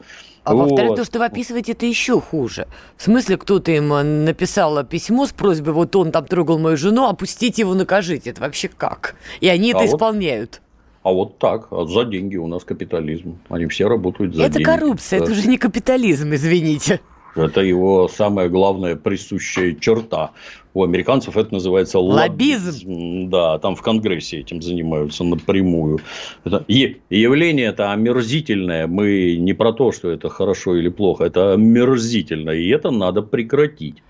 А 0.48 0.54
вот. 0.54 0.70
во-вторых, 0.70 0.96
то, 0.96 1.04
что 1.04 1.18
вы 1.18 1.26
описываете, 1.26 1.72
это 1.72 1.86
еще 1.86 2.20
хуже. 2.20 2.66
В 2.96 3.02
смысле, 3.02 3.36
кто-то 3.36 3.70
им 3.70 3.92
э, 3.92 4.02
написал 4.02 4.82
письмо 4.84 5.26
с 5.26 5.32
просьбой, 5.32 5.74
вот 5.74 5.94
он 5.94 6.10
там 6.10 6.24
трогал 6.26 6.58
мою 6.58 6.76
жену, 6.76 7.06
опустите 7.06 7.62
его, 7.62 7.74
накажите. 7.74 8.30
Это 8.30 8.40
вообще 8.40 8.68
как? 8.68 9.16
И 9.40 9.48
они 9.48 9.72
а 9.72 9.76
это 9.76 9.86
вот, 9.86 9.94
исполняют. 9.94 10.62
А 11.02 11.12
вот 11.12 11.38
так, 11.38 11.68
а 11.70 11.84
за 11.84 12.04
деньги 12.04 12.36
у 12.36 12.46
нас 12.46 12.64
капитализм. 12.64 13.38
Они 13.48 13.66
все 13.66 13.88
работают 13.88 14.34
за 14.34 14.44
это 14.44 14.54
деньги. 14.54 14.62
Это 14.62 14.78
коррупция, 14.78 15.20
это 15.20 15.32
уже 15.32 15.48
не 15.48 15.58
капитализм, 15.58 16.34
извините. 16.34 17.00
Это 17.34 17.60
его 17.60 18.08
самая 18.08 18.48
главная 18.48 18.96
присущая 18.96 19.74
черта. 19.74 20.32
У 20.74 20.84
американцев 20.84 21.36
это 21.36 21.54
называется 21.54 21.98
лоббизм. 21.98 22.66
лоббизм. 22.66 23.30
Да, 23.30 23.58
там 23.58 23.74
в 23.74 23.82
Конгрессе 23.82 24.38
этим 24.38 24.62
занимаются 24.62 25.24
напрямую. 25.24 26.00
Это 26.44 26.64
явление 26.68 27.66
это 27.66 27.92
омерзительное. 27.92 28.86
Мы 28.86 29.36
не 29.38 29.54
про 29.54 29.72
то, 29.72 29.92
что 29.92 30.10
это 30.10 30.28
хорошо 30.28 30.76
или 30.76 30.88
плохо. 30.88 31.24
Это 31.24 31.54
омерзительно. 31.54 32.50
И 32.50 32.68
это 32.68 32.90
надо 32.90 33.22
прекратить. 33.22 34.02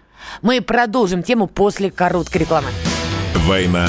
Мы 0.43 0.61
продолжим 0.61 1.23
тему 1.23 1.47
после 1.47 1.91
короткой 1.91 2.43
рекламы. 2.43 2.69
«Война 3.47 3.89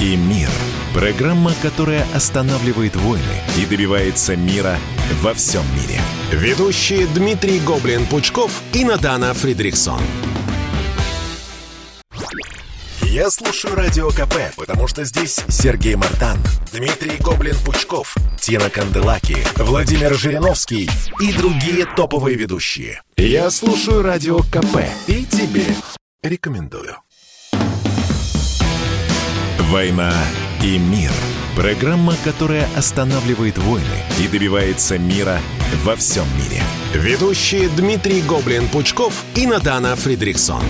и 0.00 0.16
мир»– 0.16 0.50
программа, 0.94 1.52
которая 1.62 2.04
останавливает 2.14 2.94
войны 2.96 3.24
и 3.58 3.66
добивается 3.66 4.36
мира 4.36 4.76
во 5.22 5.34
всем 5.34 5.62
мире. 5.74 6.00
Ведущие 6.40 7.06
Дмитрий 7.06 7.60
Гоблин-Пучков 7.60 8.50
и 8.72 8.82
Надана 8.82 9.34
Фридрихсон. 9.34 10.00
Я 13.02 13.30
слушаю 13.30 13.74
Радио 13.74 14.08
КП, 14.08 14.36
потому 14.56 14.88
что 14.88 15.04
здесь 15.04 15.38
Сергей 15.50 15.96
Мартан, 15.96 16.38
Дмитрий 16.72 17.18
Гоблин-Пучков, 17.18 18.16
Тина 18.40 18.70
Канделаки, 18.70 19.36
Владимир 19.56 20.14
Жириновский 20.14 20.88
и 21.20 21.32
другие 21.34 21.84
топовые 21.84 22.38
ведущие. 22.38 23.02
Я 23.18 23.50
слушаю 23.50 24.00
Радио 24.00 24.38
КП 24.38 24.78
и 25.08 25.26
тебе 25.26 25.66
рекомендую. 26.22 26.96
«Война 29.68 30.14
и 30.62 30.78
мир»– 30.78 31.12
программа, 31.54 32.14
которая 32.24 32.66
останавливает 32.78 33.58
войны 33.58 33.84
и 34.18 34.26
добивается 34.26 34.96
мира 34.98 35.38
во 35.84 35.96
всем 35.96 36.24
мире. 36.36 36.62
Ведущие 36.94 37.68
Дмитрий 37.76 38.22
Гоблин-Пучков 38.22 39.24
и 39.36 39.46
Надана 39.46 39.96
Фридрихсон. 39.96 40.62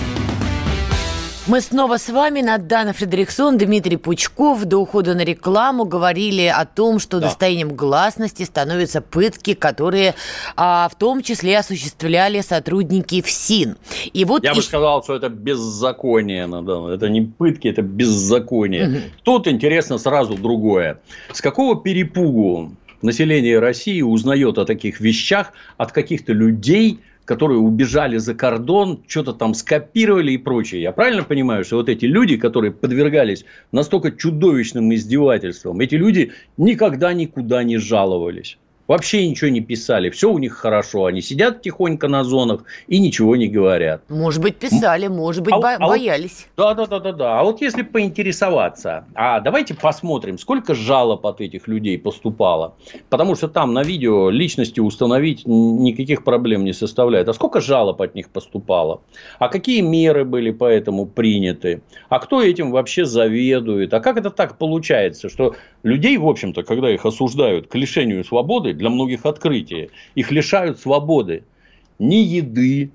Мы 1.47 1.59
снова 1.59 1.97
с 1.97 2.07
вами, 2.07 2.41
Надана 2.41 2.93
Фредериксон, 2.93 3.57
Дмитрий 3.57 3.97
Пучков. 3.97 4.63
До 4.63 4.77
ухода 4.77 5.15
на 5.15 5.25
рекламу 5.25 5.85
говорили 5.85 6.45
о 6.45 6.65
том, 6.65 6.99
что 6.99 7.19
да. 7.19 7.27
достоянием 7.27 7.75
гласности 7.75 8.43
становятся 8.43 9.01
пытки, 9.01 9.55
которые 9.55 10.13
а, 10.55 10.87
в 10.87 10.95
том 10.95 11.23
числе 11.23 11.57
осуществляли 11.57 12.41
сотрудники 12.41 13.23
ФСИН. 13.23 13.75
И 14.13 14.23
вот 14.23 14.43
Я 14.43 14.51
и... 14.51 14.55
бы 14.55 14.61
сказал, 14.61 15.03
что 15.03 15.15
это 15.15 15.29
беззаконие, 15.29 16.45
Надана. 16.45 16.93
Это 16.93 17.09
не 17.09 17.21
пытки, 17.21 17.67
это 17.67 17.81
беззаконие. 17.81 18.87
Угу. 18.87 18.97
Тут 19.23 19.47
интересно 19.47 19.97
сразу 19.97 20.35
другое. 20.35 21.01
С 21.33 21.41
какого 21.41 21.75
перепугу 21.75 22.71
население 23.03 23.59
России 23.59 24.01
узнает 24.01 24.57
о 24.57 24.65
таких 24.65 24.99
вещах 24.99 25.53
от 25.77 25.91
каких-то 25.91 26.33
людей, 26.33 26.99
которые 27.25 27.59
убежали 27.59 28.17
за 28.17 28.33
кордон, 28.33 29.03
что-то 29.07 29.33
там 29.33 29.53
скопировали 29.53 30.33
и 30.33 30.37
прочее. 30.37 30.81
Я 30.81 30.91
правильно 30.91 31.23
понимаю, 31.23 31.63
что 31.63 31.77
вот 31.77 31.89
эти 31.89 32.05
люди, 32.05 32.37
которые 32.37 32.71
подвергались 32.71 33.45
настолько 33.71 34.11
чудовищным 34.11 34.93
издевательствам, 34.93 35.79
эти 35.79 35.95
люди 35.95 36.31
никогда 36.57 37.13
никуда 37.13 37.63
не 37.63 37.77
жаловались. 37.77 38.57
Вообще 38.87 39.27
ничего 39.27 39.49
не 39.49 39.61
писали. 39.61 40.09
Все 40.09 40.29
у 40.31 40.37
них 40.37 40.53
хорошо. 40.53 41.05
Они 41.05 41.21
сидят 41.21 41.61
тихонько 41.61 42.07
на 42.07 42.23
зонах 42.23 42.63
и 42.87 42.99
ничего 42.99 43.35
не 43.35 43.47
говорят. 43.47 44.01
Может 44.09 44.41
быть, 44.41 44.57
писали, 44.57 45.07
может 45.07 45.43
быть, 45.43 45.53
а, 45.53 45.59
бо- 45.59 45.75
а 45.75 45.87
боялись. 45.87 46.47
Вот, 46.57 46.63
да, 46.63 46.73
да, 46.73 46.85
да, 46.85 46.99
да, 46.99 47.11
да. 47.13 47.39
А 47.39 47.43
вот 47.43 47.61
если 47.61 47.83
поинтересоваться, 47.83 49.05
а 49.15 49.39
давайте 49.39 49.73
посмотрим, 49.75 50.37
сколько 50.37 50.73
жалоб 50.75 51.25
от 51.25 51.41
этих 51.41 51.67
людей 51.67 51.97
поступало. 51.97 52.75
Потому 53.09 53.35
что 53.35 53.47
там 53.47 53.73
на 53.73 53.83
видео 53.83 54.29
личности 54.29 54.79
установить 54.79 55.43
никаких 55.45 56.23
проблем 56.23 56.63
не 56.63 56.73
составляет. 56.73 57.27
А 57.29 57.33
сколько 57.33 57.61
жалоб 57.61 58.01
от 58.01 58.15
них 58.15 58.29
поступало? 58.29 59.01
А 59.39 59.49
какие 59.49 59.81
меры 59.81 60.25
были 60.25 60.51
по 60.51 60.65
этому 60.65 61.05
приняты? 61.05 61.81
А 62.09 62.19
кто 62.19 62.41
этим 62.41 62.71
вообще 62.71 63.05
заведует? 63.05 63.93
А 63.93 63.99
как 63.99 64.17
это 64.17 64.29
так 64.29 64.57
получается, 64.57 65.29
что 65.29 65.55
людей, 65.83 66.17
в 66.17 66.27
общем-то, 66.27 66.63
когда 66.63 66.91
их 66.91 67.05
осуждают 67.05 67.67
к 67.67 67.75
лишению 67.75 68.23
свободы, 68.23 68.73
для 68.73 68.89
многих 68.89 69.25
открытие. 69.25 69.89
Их 70.15 70.31
лишают 70.31 70.79
свободы. 70.79 71.43
Ни 71.99 72.15
еды, 72.15 72.91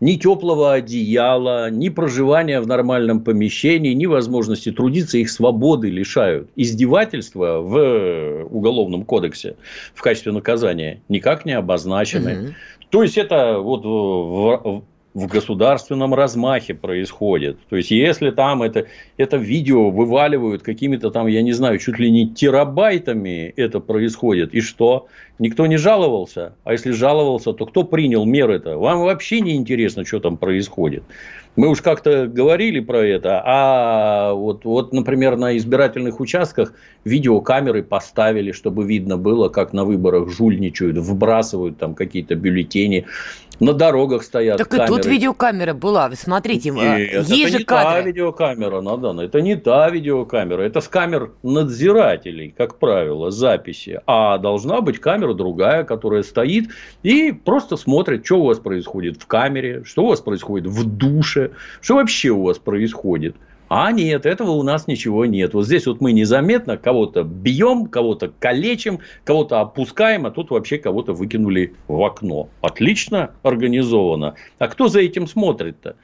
ни 0.00 0.14
теплого 0.14 0.72
одеяла, 0.72 1.70
ни 1.70 1.88
проживания 1.88 2.60
в 2.60 2.66
нормальном 2.66 3.20
помещении, 3.20 3.92
ни 3.92 4.06
возможности 4.06 4.72
трудиться, 4.72 5.18
их 5.18 5.30
свободы 5.30 5.90
лишают. 5.90 6.50
Издевательства 6.56 7.60
в 7.60 8.44
Уголовном 8.50 9.04
кодексе 9.04 9.54
в 9.94 10.02
качестве 10.02 10.32
наказания 10.32 11.02
никак 11.08 11.44
не 11.44 11.52
обозначены. 11.52 12.32
Угу. 12.32 12.54
То 12.90 13.02
есть 13.04 13.16
это 13.16 13.58
вот 13.58 14.84
в, 15.14 15.26
государственном 15.26 16.14
размахе 16.14 16.74
происходит. 16.74 17.58
То 17.68 17.76
есть, 17.76 17.90
если 17.90 18.30
там 18.30 18.62
это, 18.62 18.86
это 19.16 19.36
видео 19.36 19.90
вываливают 19.90 20.62
какими-то 20.62 21.10
там, 21.10 21.26
я 21.26 21.42
не 21.42 21.52
знаю, 21.52 21.78
чуть 21.78 21.98
ли 21.98 22.10
не 22.10 22.28
терабайтами 22.28 23.52
это 23.56 23.80
происходит, 23.80 24.54
и 24.54 24.60
что? 24.60 25.06
Никто 25.38 25.66
не 25.66 25.76
жаловался? 25.76 26.54
А 26.64 26.72
если 26.72 26.92
жаловался, 26.92 27.52
то 27.52 27.66
кто 27.66 27.84
принял 27.84 28.24
меры-то? 28.24 28.78
Вам 28.78 29.00
вообще 29.00 29.40
не 29.40 29.56
интересно, 29.56 30.04
что 30.04 30.20
там 30.20 30.36
происходит. 30.36 31.02
Мы 31.54 31.68
уж 31.68 31.82
как-то 31.82 32.26
говорили 32.28 32.80
про 32.80 33.04
это, 33.04 33.42
а 33.44 34.32
вот, 34.32 34.64
вот, 34.64 34.94
например, 34.94 35.36
на 35.36 35.54
избирательных 35.58 36.18
участках 36.18 36.72
видеокамеры 37.04 37.82
поставили, 37.82 38.52
чтобы 38.52 38.84
видно 38.84 39.18
было, 39.18 39.50
как 39.50 39.74
на 39.74 39.84
выборах 39.84 40.30
жульничают, 40.30 40.96
выбрасывают 40.96 41.76
там 41.76 41.94
какие-то 41.94 42.36
бюллетени 42.36 43.04
на 43.60 43.72
дорогах 43.72 44.22
стоят 44.22 44.58
Так 44.58 44.68
камеры. 44.68 44.86
и 44.86 44.88
тут 44.88 45.06
видеокамера 45.06 45.74
была, 45.74 46.08
вы 46.08 46.16
смотрите, 46.16 46.70
Нет, 46.70 46.98
есть 46.98 47.30
это 47.30 47.48
же 47.48 47.58
не 47.58 47.64
кадры. 47.64 47.90
та 47.92 48.00
видеокамера, 48.00 48.80
Надана, 48.80 49.20
это 49.22 49.40
не 49.40 49.56
та 49.56 49.88
видеокамера, 49.90 50.62
это 50.62 50.80
с 50.80 50.88
камер 50.88 51.30
надзирателей, 51.42 52.54
как 52.56 52.78
правило, 52.78 53.30
записи, 53.30 54.00
а 54.06 54.38
должна 54.38 54.80
быть 54.80 54.98
камера 54.98 55.34
другая, 55.34 55.84
которая 55.84 56.22
стоит 56.22 56.70
и 57.02 57.32
просто 57.32 57.76
смотрит, 57.76 58.24
что 58.26 58.40
у 58.40 58.44
вас 58.46 58.58
происходит 58.58 59.20
в 59.22 59.26
камере, 59.26 59.84
что 59.84 60.04
у 60.04 60.08
вас 60.08 60.20
происходит 60.20 60.66
в 60.66 60.84
душе, 60.84 61.50
что 61.80 61.96
вообще 61.96 62.30
у 62.30 62.42
вас 62.42 62.58
происходит. 62.58 63.36
А 63.74 63.90
нет, 63.90 64.26
этого 64.26 64.50
у 64.50 64.62
нас 64.62 64.86
ничего 64.86 65.24
нет. 65.24 65.54
Вот 65.54 65.64
здесь 65.64 65.86
вот 65.86 66.02
мы 66.02 66.12
незаметно 66.12 66.76
кого-то 66.76 67.22
бьем, 67.22 67.86
кого-то 67.86 68.30
калечим, 68.38 68.98
кого-то 69.24 69.60
опускаем, 69.60 70.26
а 70.26 70.30
тут 70.30 70.50
вообще 70.50 70.76
кого-то 70.76 71.14
выкинули 71.14 71.72
в 71.88 72.04
окно. 72.04 72.50
Отлично 72.60 73.30
организовано. 73.42 74.34
А 74.58 74.68
кто 74.68 74.88
за 74.88 75.00
этим 75.00 75.26
смотрит-то? 75.26 75.96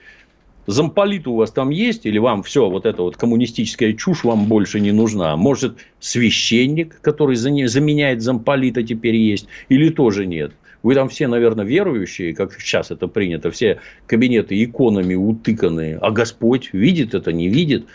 Замполит 0.67 1.27
у 1.27 1.37
вас 1.37 1.51
там 1.51 1.69
есть, 1.69 2.07
или 2.07 2.17
вам 2.17 2.43
все, 2.43 2.71
вот 2.71 2.87
эта 2.87 3.03
вот 3.03 3.19
коммунистическая 3.19 3.93
чушь 3.93 4.25
вам 4.25 4.47
больше 4.47 4.81
не 4.81 4.93
нужна? 4.93 5.37
Может, 5.37 5.77
священник, 6.01 6.99
который 7.03 7.37
заменяет 7.37 8.23
замполита 8.23 8.83
теперь 8.83 9.17
есть, 9.17 9.47
или 9.69 9.91
тоже 9.91 10.25
нет? 10.25 10.53
Вы 10.83 10.95
там 10.95 11.09
все, 11.09 11.27
наверное, 11.27 11.65
верующие, 11.65 12.35
как 12.35 12.53
сейчас 12.53 12.91
это 12.91 13.09
принято, 13.09 13.51
все 13.51 13.81
кабинеты 14.07 14.63
иконами 14.63 15.15
утыканы, 15.15 15.99
а 16.01 16.11
Господь 16.11 16.71
видит 16.73 17.15
это, 17.15 17.33
не 17.33 17.49
видит. 17.49 17.87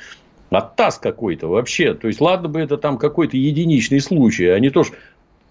Оттас 0.50 1.00
какой-то 1.00 1.48
вообще. 1.48 1.96
То 1.96 2.08
есть, 2.08 2.22
ладно 2.22 2.48
бы 2.48 2.60
это 2.60 2.78
там 2.78 3.00
какой-то 3.00 3.38
единичный 3.38 4.00
случай, 4.00 4.50
а 4.50 4.60
не 4.60 4.70
то, 4.70 4.84
что 4.84 4.96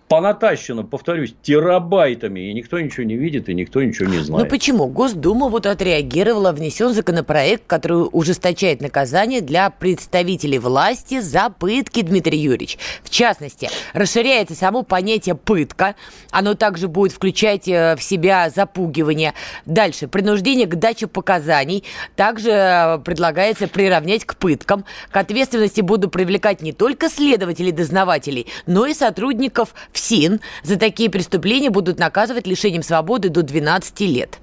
понатащено, 0.09 0.83
повторюсь, 0.85 1.35
терабайтами, 1.43 2.51
и 2.51 2.53
никто 2.53 2.79
ничего 2.79 3.05
не 3.05 3.17
видит, 3.17 3.49
и 3.49 3.55
никто 3.55 3.83
ничего 3.83 4.09
не 4.09 4.19
знает. 4.19 4.45
Ну 4.45 4.51
почему? 4.51 4.87
Госдума 4.87 5.49
вот 5.49 5.67
отреагировала, 5.67 6.53
внесен 6.53 6.93
законопроект, 6.93 7.65
который 7.67 8.09
ужесточает 8.12 8.83
наказание 8.83 9.41
для 9.41 9.71
представителей 9.71 10.59
власти 10.59 11.21
за 11.21 11.49
пытки, 11.51 12.03
Дмитрий 12.03 12.38
Юрьевич. 12.38 12.79
В 13.03 13.11
частности, 13.11 13.71
расширяется 13.95 14.55
само 14.55 14.83
понятие 14.83 15.35
«пытка», 15.35 15.95
оно 16.31 16.55
также 16.55 16.88
будет 16.88 17.12
включать 17.12 17.67
э, 17.69 17.97
в 17.97 18.03
себя 18.03 18.51
запугивание. 18.51 19.35
Дальше, 19.65 20.09
принуждение 20.09 20.67
к 20.67 20.75
даче 20.75 21.07
показаний, 21.07 21.85
также 22.17 22.51
э, 22.51 22.99
предлагается 22.99 23.67
приравнять 23.67 24.25
к 24.25 24.37
пыткам. 24.37 24.85
К 25.11 25.17
ответственности 25.17 25.81
будут 25.81 26.12
привлекать 26.12 26.61
не 26.61 26.73
только 26.73 27.09
следователей-дознавателей, 27.09 28.47
но 28.67 28.87
и 28.87 28.95
сотрудников 28.95 29.75
всех 29.93 30.13
ФСИН 30.13 30.41
за 30.63 30.79
такие 30.79 31.11
преступления 31.11 31.71
будут 31.71 31.99
наказывать 31.99 32.47
лишением 32.47 32.83
свободы 32.83 33.29
до 33.29 33.43
12 33.43 34.01
лет. 34.01 34.39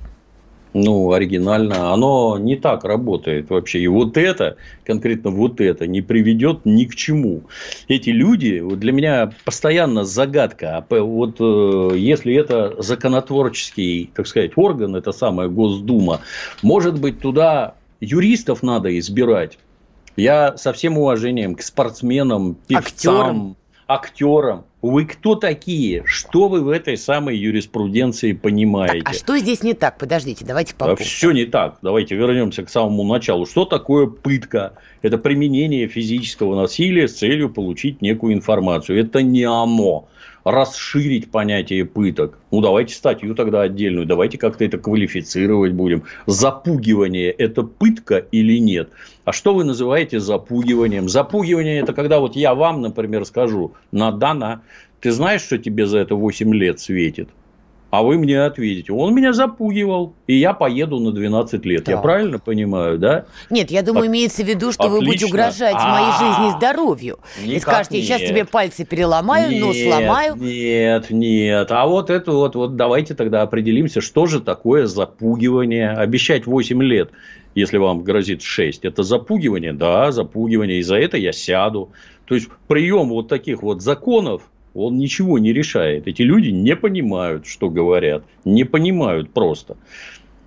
Ну, 0.71 1.13
оригинально. 1.13 1.91
Оно 1.91 2.37
не 2.37 2.55
так 2.55 2.83
работает 2.83 3.49
вообще. 3.49 3.79
И 3.79 3.87
вот 3.87 4.17
это, 4.17 4.57
конкретно 4.85 5.31
вот 5.31 5.59
это, 5.59 5.87
не 5.87 6.01
приведет 6.01 6.59
ни 6.63 6.85
к 6.85 6.93
чему. 6.93 7.41
Эти 7.87 8.11
люди, 8.11 8.59
вот 8.59 8.79
для 8.79 8.91
меня 8.91 9.31
постоянно 9.45 10.03
загадка. 10.03 10.77
А 10.77 11.01
вот 11.01 11.37
э, 11.39 11.97
если 11.97 12.35
это 12.35 12.75
законотворческий, 12.77 14.11
так 14.13 14.27
сказать, 14.27 14.51
орган, 14.57 14.95
это 14.95 15.11
самая 15.11 15.47
Госдума, 15.47 16.21
может 16.61 16.99
быть, 16.99 17.19
туда 17.19 17.73
юристов 17.99 18.61
надо 18.61 18.95
избирать. 18.99 19.57
Я 20.15 20.55
со 20.55 20.71
всем 20.71 20.99
уважением 20.99 21.55
к 21.55 21.63
спортсменам, 21.63 22.55
певцам, 22.67 22.83
актерам 22.83 23.55
актерам. 23.89 24.65
Вы 24.81 25.05
кто 25.05 25.35
такие? 25.35 26.03
Что 26.05 26.47
вы 26.47 26.61
в 26.61 26.69
этой 26.69 26.95
самой 26.95 27.35
юриспруденции 27.35 28.31
понимаете? 28.33 28.99
Так, 28.99 29.09
а 29.09 29.13
что 29.13 29.37
здесь 29.37 29.63
не 29.63 29.73
так? 29.73 29.97
Подождите, 29.97 30.45
давайте 30.45 30.75
по 30.75 30.91
а 30.91 30.95
Все 30.95 31.31
не 31.31 31.45
так. 31.45 31.79
Давайте 31.81 32.15
вернемся 32.15 32.63
к 32.63 32.69
самому 32.69 33.03
началу. 33.03 33.45
Что 33.45 33.65
такое 33.65 34.05
пытка? 34.05 34.73
Это 35.01 35.17
применение 35.17 35.87
физического 35.87 36.55
насилия 36.55 37.07
с 37.07 37.17
целью 37.17 37.49
получить 37.49 38.01
некую 38.01 38.33
информацию. 38.35 38.99
Это 39.01 39.23
не 39.23 39.43
оно 39.43 40.07
расширить 40.51 41.31
понятие 41.31 41.85
пыток. 41.85 42.39
Ну, 42.51 42.61
давайте 42.61 42.95
статью 42.95 43.35
тогда 43.35 43.61
отдельную, 43.61 44.05
давайте 44.05 44.37
как-то 44.37 44.65
это 44.65 44.77
квалифицировать 44.77 45.73
будем. 45.73 46.03
Запугивание– 46.25 47.31
это 47.37 47.63
пытка 47.63 48.17
или 48.17 48.57
нет? 48.59 48.89
А 49.25 49.31
что 49.31 49.53
вы 49.53 49.63
называете 49.63 50.19
запугиванием? 50.19 51.07
Запугивание– 51.07 51.79
это 51.81 51.93
когда 51.93 52.19
вот 52.19 52.35
я 52.35 52.55
вам, 52.55 52.81
например, 52.81 53.25
скажу, 53.25 53.73
Надана, 53.91 54.61
ты 55.01 55.11
знаешь, 55.11 55.41
что 55.41 55.57
тебе 55.57 55.85
за 55.85 55.99
это 55.99 56.15
8 56.15 56.53
лет 56.53 56.79
светит? 56.79 57.29
А 57.91 58.03
вы 58.03 58.17
мне 58.17 58.41
ответите. 58.41 58.93
Он 58.93 59.15
меня 59.15 59.33
запугивал, 59.33 60.13
и 60.27 60.35
я 60.35 60.53
поеду 60.53 60.99
на 60.99 61.11
12 61.11 61.65
лет. 61.65 61.85
Так. 61.85 61.95
Я 61.95 62.01
правильно 62.01 62.37
понимаю, 62.37 62.99
да? 62.99 63.25
Нет, 63.49 63.71
я 63.71 63.81
думаю, 63.81 64.03
так. 64.03 64.11
имеется 64.11 64.43
в 64.43 64.47
виду, 64.47 64.71
что 64.71 64.83
Отлично. 64.83 64.99
вы 64.99 65.05
будете 65.05 65.25
угрожать 65.25 65.75
А-а-а. 65.75 65.91
моей 65.91 66.11
жизни 66.31 66.47
и 66.49 66.51
здоровью. 66.57 67.19
Никак 67.41 67.55
и 67.55 67.59
скажете, 67.59 67.97
нет. 67.97 68.05
сейчас 68.05 68.21
тебе 68.21 68.45
пальцы 68.45 68.85
переломаю, 68.85 69.51
нет, 69.51 69.61
нос 69.61 69.77
сломаю. 69.77 70.35
Нет, 70.35 71.09
нет. 71.09 71.71
А 71.71 71.87
вот 71.87 72.09
это 72.11 72.31
вот, 72.31 72.55
вот 72.55 72.75
давайте 72.75 73.15
тогда 73.15 73.41
определимся, 73.41 74.01
что 74.01 74.27
же 74.27 74.39
такое 74.39 74.85
запугивание. 74.85 75.89
Обещать 75.91 76.45
8 76.45 76.83
лет, 76.83 77.09
если 77.55 77.77
вам 77.77 78.03
грозит 78.03 78.43
6, 78.43 78.85
это 78.85 79.01
запугивание? 79.01 79.73
Да, 79.73 80.11
запугивание. 80.11 80.79
И 80.79 80.83
за 80.83 80.97
это 80.97 81.17
я 81.17 81.31
сяду. 81.31 81.91
То 82.25 82.35
есть, 82.35 82.49
прием 82.67 83.09
вот 83.09 83.27
таких 83.27 83.63
вот 83.63 83.81
законов, 83.81 84.43
он 84.85 84.97
ничего 84.97 85.39
не 85.39 85.53
решает. 85.53 86.07
Эти 86.07 86.21
люди 86.21 86.49
не 86.49 86.75
понимают, 86.75 87.45
что 87.45 87.69
говорят, 87.69 88.23
не 88.45 88.63
понимают 88.63 89.31
просто. 89.31 89.77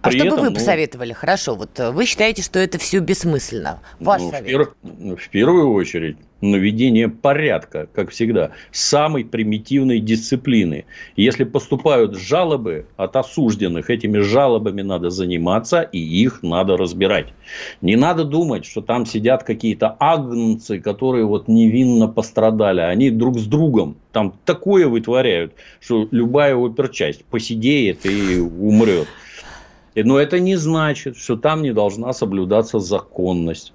А 0.01 0.09
При 0.09 0.19
что 0.19 0.27
этом, 0.27 0.39
бы 0.39 0.43
вы 0.45 0.51
ну, 0.51 0.57
посоветовали? 0.57 1.13
Хорошо, 1.13 1.55
вот 1.55 1.79
э, 1.79 1.93
вы 1.93 2.07
считаете, 2.07 2.43
что 2.43 2.59
это 2.59 2.79
все 2.79 2.99
бессмысленно. 2.99 3.81
Ваш 4.01 4.23
ну, 4.23 4.31
совет. 4.31 4.45
В, 4.45 4.77
пер... 4.83 5.17
в 5.17 5.29
первую 5.29 5.73
очередь, 5.73 6.17
наведение 6.43 7.09
порядка, 7.09 7.89
как 7.95 8.11
всегда, 8.11 8.51
самой 8.73 9.25
примитивной 9.25 10.01
дисциплины. 10.01 10.85
Если 11.17 11.45
поступают 11.45 12.19
жалобы 12.19 12.87
от 12.97 13.17
осужденных, 13.17 13.89
этими 13.89 14.19
жалобами 14.19 14.83
надо 14.83 15.11
заниматься 15.11 15.81
и 15.81 15.99
их 15.99 16.43
надо 16.43 16.77
разбирать. 16.77 17.29
Не 17.81 17.97
надо 17.97 18.25
думать, 18.25 18.67
что 18.67 18.83
там 18.83 19.07
сидят 19.07 19.45
какие-то 19.45 19.97
агнцы, 19.99 20.81
которые 20.81 21.25
вот 21.25 21.49
невинно 21.49 22.09
пострадали. 22.09 22.81
Они 22.81 23.11
друг 23.11 23.39
с 23.39 23.47
другом 23.47 23.97
там 24.13 24.35
такое 24.45 24.89
вытворяют, 24.89 25.55
что 25.81 26.09
любая 26.11 26.57
оперчасть 26.57 27.25
посидеет 27.25 28.05
и 28.05 28.39
умрет. 28.41 29.07
Но 29.95 30.19
это 30.19 30.41
не 30.41 30.57
значит, 30.57 31.17
что 31.17 31.37
там 31.37 31.63
не 31.63 31.73
должна 31.73 32.13
соблюдаться 32.13 32.79
законность. 32.79 33.73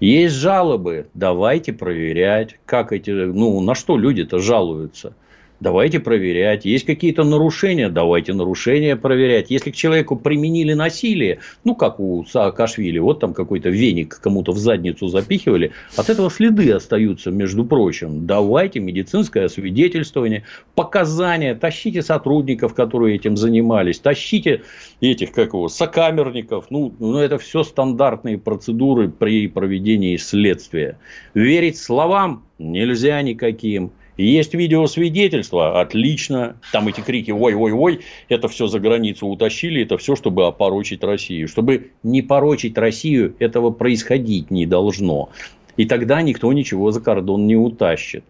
Есть 0.00 0.36
жалобы, 0.36 1.08
давайте 1.14 1.72
проверять, 1.72 2.58
как 2.66 2.92
эти, 2.92 3.10
ну, 3.10 3.60
на 3.60 3.74
что 3.74 3.96
люди-то 3.96 4.38
жалуются. 4.38 5.14
Давайте 5.60 6.00
проверять. 6.00 6.64
Есть 6.64 6.86
какие-то 6.86 7.24
нарушения, 7.24 7.88
давайте 7.88 8.32
нарушения 8.32 8.96
проверять. 8.96 9.50
Если 9.50 9.70
к 9.70 9.76
человеку 9.76 10.16
применили 10.16 10.72
насилие, 10.72 11.40
ну, 11.64 11.74
как 11.74 12.00
у 12.00 12.24
Саакашвили, 12.24 12.98
вот 12.98 13.20
там 13.20 13.34
какой-то 13.34 13.68
веник 13.68 14.20
кому-то 14.20 14.52
в 14.52 14.58
задницу 14.58 15.08
запихивали, 15.08 15.72
от 15.96 16.10
этого 16.10 16.30
следы 16.30 16.72
остаются, 16.72 17.30
между 17.30 17.64
прочим. 17.64 18.26
Давайте 18.26 18.80
медицинское 18.80 19.44
освидетельствование, 19.44 20.44
показания, 20.74 21.54
тащите 21.54 22.02
сотрудников, 22.02 22.74
которые 22.74 23.16
этим 23.16 23.36
занимались, 23.36 23.98
тащите 23.98 24.62
этих, 25.00 25.32
как 25.32 25.48
его, 25.54 25.68
сокамерников. 25.68 26.66
Ну, 26.70 26.94
ну 26.98 27.18
это 27.18 27.38
все 27.38 27.62
стандартные 27.62 28.38
процедуры 28.38 29.08
при 29.08 29.48
проведении 29.48 30.16
следствия. 30.16 30.98
Верить 31.34 31.78
словам 31.78 32.44
нельзя 32.58 33.20
никаким. 33.22 33.92
Есть 34.18 34.52
видеосвидетельство, 34.52 35.80
отлично. 35.80 36.56
Там 36.72 36.88
эти 36.88 37.00
крики 37.00 37.30
«Ой-ой-ой», 37.30 38.00
это 38.28 38.48
все 38.48 38.66
за 38.66 38.80
границу 38.80 39.28
утащили, 39.28 39.82
это 39.82 39.96
все, 39.96 40.16
чтобы 40.16 40.44
опорочить 40.46 41.04
Россию. 41.04 41.46
Чтобы 41.46 41.92
не 42.02 42.20
порочить 42.20 42.76
Россию, 42.76 43.36
этого 43.38 43.70
происходить 43.70 44.50
не 44.50 44.66
должно. 44.66 45.30
И 45.76 45.86
тогда 45.86 46.20
никто 46.20 46.52
ничего 46.52 46.90
за 46.90 47.00
кордон 47.00 47.46
не 47.46 47.54
утащит. 47.54 48.24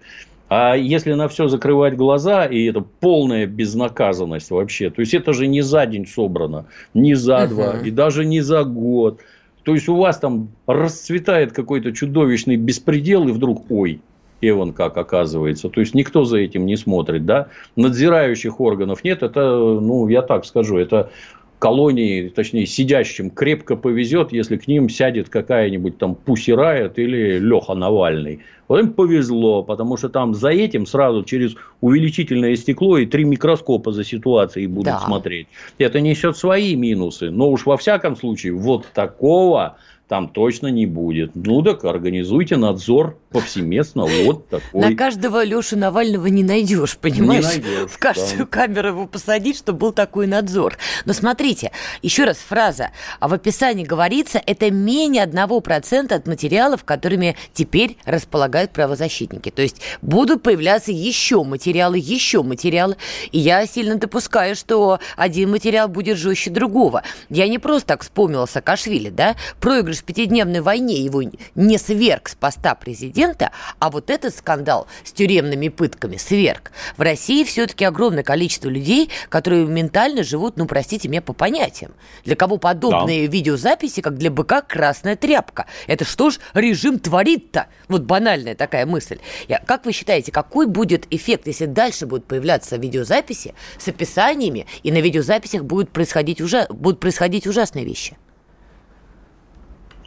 А 0.50 0.74
если 0.74 1.14
на 1.14 1.26
все 1.28 1.48
закрывать 1.48 1.96
глаза, 1.96 2.44
и 2.44 2.64
это 2.64 2.82
полная 2.82 3.46
безнаказанность 3.46 4.50
вообще, 4.50 4.90
то 4.90 5.00
есть 5.00 5.14
это 5.14 5.32
же 5.32 5.46
не 5.46 5.62
за 5.62 5.86
день 5.86 6.06
собрано, 6.06 6.66
не 6.92 7.14
за 7.14 7.36
uh-huh. 7.36 7.48
два, 7.48 7.78
и 7.80 7.90
даже 7.90 8.26
не 8.26 8.42
за 8.42 8.64
год. 8.64 9.20
То 9.62 9.74
есть 9.74 9.88
у 9.88 9.96
вас 9.96 10.18
там 10.18 10.50
расцветает 10.66 11.52
какой-то 11.52 11.92
чудовищный 11.92 12.56
беспредел, 12.56 13.28
и 13.28 13.32
вдруг, 13.32 13.70
ой, 13.70 14.00
Эван 14.40 14.72
как 14.72 14.96
оказывается. 14.96 15.68
То 15.68 15.80
есть, 15.80 15.94
никто 15.94 16.24
за 16.24 16.38
этим 16.38 16.66
не 16.66 16.76
смотрит, 16.76 17.26
да. 17.26 17.48
Надзирающих 17.76 18.60
органов 18.60 19.04
нет. 19.04 19.22
Это, 19.22 19.40
ну, 19.40 20.08
я 20.08 20.22
так 20.22 20.44
скажу, 20.44 20.78
это 20.78 21.10
колонии, 21.58 22.28
точнее, 22.28 22.66
сидящим 22.66 23.30
крепко 23.30 23.76
повезет, 23.76 24.32
если 24.32 24.56
к 24.56 24.68
ним 24.68 24.88
сядет 24.88 25.28
какая-нибудь 25.28 25.98
там 25.98 26.14
Пусси 26.14 26.52
Райот 26.52 26.98
или 26.98 27.38
Леха 27.38 27.74
Навальный. 27.74 28.40
Вот 28.68 28.80
им 28.80 28.92
повезло, 28.92 29.62
потому 29.62 29.96
что 29.96 30.08
там 30.08 30.34
за 30.34 30.50
этим 30.50 30.86
сразу 30.86 31.24
через 31.24 31.56
увеличительное 31.80 32.54
стекло 32.54 32.98
и 32.98 33.06
три 33.06 33.24
микроскопа 33.24 33.92
за 33.92 34.04
ситуацией 34.04 34.66
будут 34.66 34.92
да. 34.92 35.00
смотреть. 35.00 35.48
Это 35.78 36.00
несет 36.00 36.36
свои 36.36 36.76
минусы. 36.76 37.30
Но 37.30 37.50
уж 37.50 37.64
во 37.64 37.76
всяком 37.76 38.14
случае, 38.14 38.52
вот 38.52 38.86
такого 38.92 39.78
там 40.08 40.28
точно 40.28 40.68
не 40.68 40.86
будет. 40.86 41.32
Ну 41.34 41.62
так 41.62 41.84
организуйте 41.84 42.56
надзор 42.56 43.18
повсеместно. 43.30 44.06
Вот 44.06 44.48
такой. 44.48 44.80
На 44.80 44.96
каждого 44.96 45.44
Лешу 45.44 45.76
Навального 45.76 46.26
не 46.28 46.42
найдешь, 46.42 46.96
понимаешь? 46.96 47.44
Не 47.44 47.62
найдешь, 47.62 47.90
в 47.90 47.98
каждую 47.98 48.38
да. 48.38 48.46
камеру 48.46 48.88
его 48.88 49.06
посадить, 49.06 49.58
чтобы 49.58 49.78
был 49.80 49.92
такой 49.92 50.26
надзор. 50.26 50.78
Но 51.04 51.12
смотрите, 51.12 51.72
еще 52.02 52.24
раз 52.24 52.38
фраза. 52.38 52.90
А 53.20 53.28
в 53.28 53.34
описании 53.34 53.84
говорится, 53.84 54.40
это 54.44 54.70
менее 54.70 55.26
1% 55.26 56.14
от 56.14 56.26
материалов, 56.26 56.84
которыми 56.84 57.36
теперь 57.52 57.98
располагают 58.06 58.72
правозащитники. 58.72 59.50
То 59.50 59.60
есть 59.60 59.82
будут 60.00 60.42
появляться 60.42 60.90
еще 60.90 61.44
материалы, 61.44 61.98
еще 61.98 62.42
материалы. 62.42 62.96
И 63.30 63.38
я 63.38 63.66
сильно 63.66 63.96
допускаю, 63.96 64.56
что 64.56 65.00
один 65.18 65.50
материал 65.50 65.88
будет 65.88 66.16
жестче 66.16 66.50
другого. 66.50 67.02
Я 67.28 67.46
не 67.46 67.58
просто 67.58 67.88
так 67.88 68.02
вспомнила 68.02 68.46
Саакашвили, 68.46 69.10
да? 69.10 69.36
Проигрыш 69.60 69.97
в 69.98 70.04
пятидневной 70.04 70.60
войне 70.60 71.00
его 71.00 71.22
не 71.54 71.78
сверг 71.78 72.28
с 72.28 72.34
поста 72.34 72.74
президента, 72.74 73.50
а 73.78 73.90
вот 73.90 74.10
этот 74.10 74.34
скандал 74.34 74.86
с 75.04 75.12
тюремными 75.12 75.68
пытками 75.68 76.16
сверг. 76.16 76.72
В 76.96 77.02
России 77.02 77.44
все-таки 77.44 77.84
огромное 77.84 78.22
количество 78.22 78.68
людей, 78.68 79.10
которые 79.28 79.66
ментально 79.66 80.22
живут, 80.22 80.56
ну, 80.56 80.66
простите 80.66 81.08
меня, 81.08 81.22
по 81.22 81.32
понятиям. 81.32 81.92
Для 82.24 82.36
кого 82.36 82.58
подобные 82.58 83.26
да. 83.26 83.32
видеозаписи, 83.32 84.00
как 84.00 84.16
для 84.16 84.30
быка, 84.30 84.62
красная 84.62 85.16
тряпка. 85.16 85.66
Это 85.86 86.04
что 86.04 86.30
ж 86.30 86.38
режим 86.54 86.98
творит-то? 86.98 87.66
Вот 87.88 88.02
банальная 88.02 88.54
такая 88.54 88.86
мысль. 88.86 89.18
Я, 89.48 89.58
как 89.58 89.84
вы 89.84 89.92
считаете, 89.92 90.32
какой 90.32 90.66
будет 90.66 91.06
эффект, 91.10 91.46
если 91.46 91.66
дальше 91.66 92.06
будут 92.06 92.26
появляться 92.26 92.76
видеозаписи 92.76 93.54
с 93.78 93.88
описаниями, 93.88 94.66
и 94.82 94.92
на 94.92 95.00
видеозаписях 95.00 95.64
будут 95.64 95.90
происходить, 95.90 96.40
ужа... 96.40 96.66
будут 96.70 97.00
происходить 97.00 97.46
ужасные 97.46 97.84
вещи? 97.84 98.16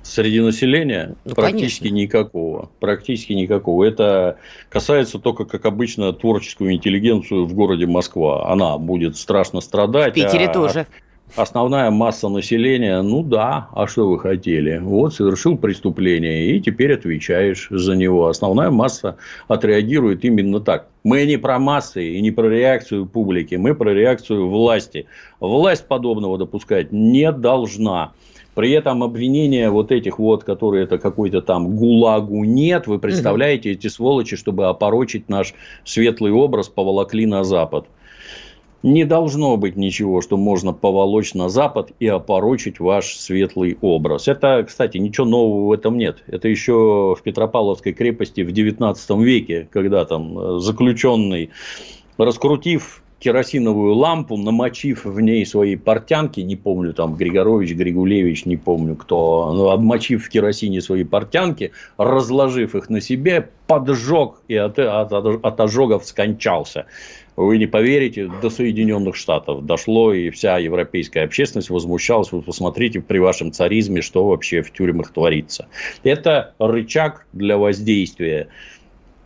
Среди 0.03 0.41
населения 0.41 1.15
ну, 1.25 1.35
практически 1.35 1.89
конечно. 1.89 1.95
никакого. 1.95 2.69
Практически 2.79 3.33
никакого. 3.33 3.83
Это 3.83 4.37
касается 4.69 5.19
только, 5.19 5.45
как 5.45 5.65
обычно, 5.65 6.11
творческую 6.11 6.73
интеллигенцию 6.73 7.45
в 7.45 7.53
городе 7.53 7.85
Москва. 7.85 8.51
Она 8.51 8.77
будет 8.77 9.15
страшно 9.15 9.61
страдать. 9.61 10.13
В 10.13 10.15
Питере 10.15 10.47
а 10.47 10.53
тоже. 10.53 10.87
Основная 11.35 11.91
масса 11.91 12.27
населения, 12.27 13.01
ну 13.01 13.23
да, 13.23 13.69
а 13.71 13.87
что 13.87 14.09
вы 14.09 14.19
хотели? 14.19 14.79
Вот 14.79 15.13
совершил 15.13 15.57
преступление, 15.57 16.51
и 16.51 16.59
теперь 16.59 16.93
отвечаешь 16.93 17.67
за 17.69 17.95
него. 17.95 18.27
Основная 18.27 18.69
масса 18.69 19.15
отреагирует 19.47 20.25
именно 20.25 20.59
так. 20.59 20.87
Мы 21.05 21.25
не 21.25 21.37
про 21.37 21.57
массы 21.57 22.15
и 22.15 22.21
не 22.21 22.31
про 22.31 22.49
реакцию 22.49 23.05
публики, 23.05 23.55
мы 23.55 23.75
про 23.75 23.93
реакцию 23.93 24.49
власти. 24.49 25.05
Власть 25.39 25.87
подобного 25.87 26.37
допускать 26.37 26.91
не 26.91 27.31
должна. 27.31 28.11
При 28.53 28.71
этом 28.71 29.01
обвинения 29.01 29.69
вот 29.69 29.91
этих 29.91 30.19
вот, 30.19 30.43
которые 30.43 30.83
это 30.83 30.97
какой-то 30.97 31.41
там 31.41 31.75
гулагу 31.75 32.43
нет, 32.43 32.85
вы 32.85 32.99
представляете, 32.99 33.71
эти 33.71 33.87
сволочи, 33.87 34.35
чтобы 34.35 34.67
опорочить 34.67 35.29
наш 35.29 35.53
светлый 35.85 36.31
образ, 36.31 36.67
поволокли 36.67 37.25
на 37.25 37.43
Запад. 37.43 37.87
Не 38.83 39.05
должно 39.05 39.57
быть 39.57 39.75
ничего, 39.75 40.21
что 40.21 40.37
можно 40.37 40.73
поволочь 40.73 41.35
на 41.35 41.49
Запад 41.49 41.91
и 41.99 42.07
опорочить 42.07 42.79
ваш 42.79 43.15
светлый 43.15 43.77
образ. 43.79 44.27
Это, 44.27 44.63
кстати, 44.67 44.97
ничего 44.97 45.27
нового 45.27 45.67
в 45.67 45.71
этом 45.71 45.97
нет. 45.97 46.23
Это 46.25 46.47
еще 46.47 47.15
в 47.17 47.21
Петропавловской 47.23 47.93
крепости 47.93 48.41
в 48.41 48.49
XIX 48.49 49.23
веке, 49.23 49.69
когда 49.71 50.03
там 50.05 50.37
э, 50.37 50.59
заключенный, 50.59 51.51
раскрутив 52.17 53.03
керосиновую 53.21 53.93
лампу, 53.93 54.35
намочив 54.35 55.05
в 55.05 55.19
ней 55.21 55.45
свои 55.45 55.75
портянки, 55.75 56.39
не 56.39 56.55
помню, 56.55 56.93
там, 56.93 57.15
Григорович, 57.15 57.75
Григулевич, 57.75 58.45
не 58.45 58.57
помню 58.57 58.95
кто, 58.95 59.53
но 59.53 59.69
обмочив 59.69 60.25
в 60.25 60.29
керосине 60.29 60.81
свои 60.81 61.03
портянки, 61.03 61.71
разложив 61.97 62.75
их 62.75 62.89
на 62.89 62.99
себе, 62.99 63.49
поджег 63.67 64.41
и 64.47 64.55
от, 64.55 64.79
от, 64.79 65.13
от 65.13 65.59
ожогов 65.59 66.05
скончался. 66.05 66.87
Вы 67.37 67.59
не 67.59 67.67
поверите, 67.67 68.29
до 68.41 68.49
Соединенных 68.49 69.15
Штатов 69.15 69.65
дошло, 69.65 70.13
и 70.13 70.31
вся 70.31 70.57
европейская 70.57 71.21
общественность 71.21 71.69
возмущалась. 71.69 72.31
Вы 72.31 72.41
посмотрите 72.41 73.01
при 73.01 73.19
вашем 73.19 73.51
царизме, 73.51 74.01
что 74.01 74.27
вообще 74.27 74.61
в 74.61 74.71
тюрьмах 74.71 75.11
творится. 75.11 75.67
Это 76.03 76.53
рычаг 76.59 77.25
для 77.33 77.57
воздействия. 77.57 78.49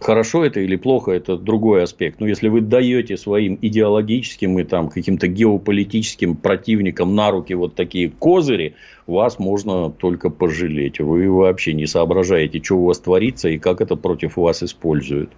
Хорошо 0.06 0.46
это 0.46 0.60
или 0.60 0.76
плохо, 0.76 1.14
это 1.14 1.36
другой 1.36 1.82
аспект. 1.82 2.20
Но 2.20 2.28
если 2.28 2.48
вы 2.48 2.62
даете 2.62 3.18
своим 3.18 3.58
идеологическим 3.60 4.60
и 4.60 4.64
там 4.64 4.90
каким-то 4.90 5.28
геополитическим 5.28 6.36
противникам 6.36 7.16
на 7.16 7.32
руки 7.32 7.56
вот 7.56 7.74
такие 7.74 8.12
козыри, 8.12 8.76
вас 9.08 9.40
можно 9.40 9.90
только 9.90 10.30
пожалеть. 10.30 11.00
Вы 11.00 11.32
вообще 11.32 11.74
не 11.74 11.88
соображаете, 11.88 12.62
что 12.64 12.76
у 12.76 12.86
вас 12.86 13.00
творится 13.00 13.50
и 13.50 13.58
как 13.58 13.82
это 13.82 13.96
против 13.96 14.38
вас 14.38 14.62
используют. 14.62 15.32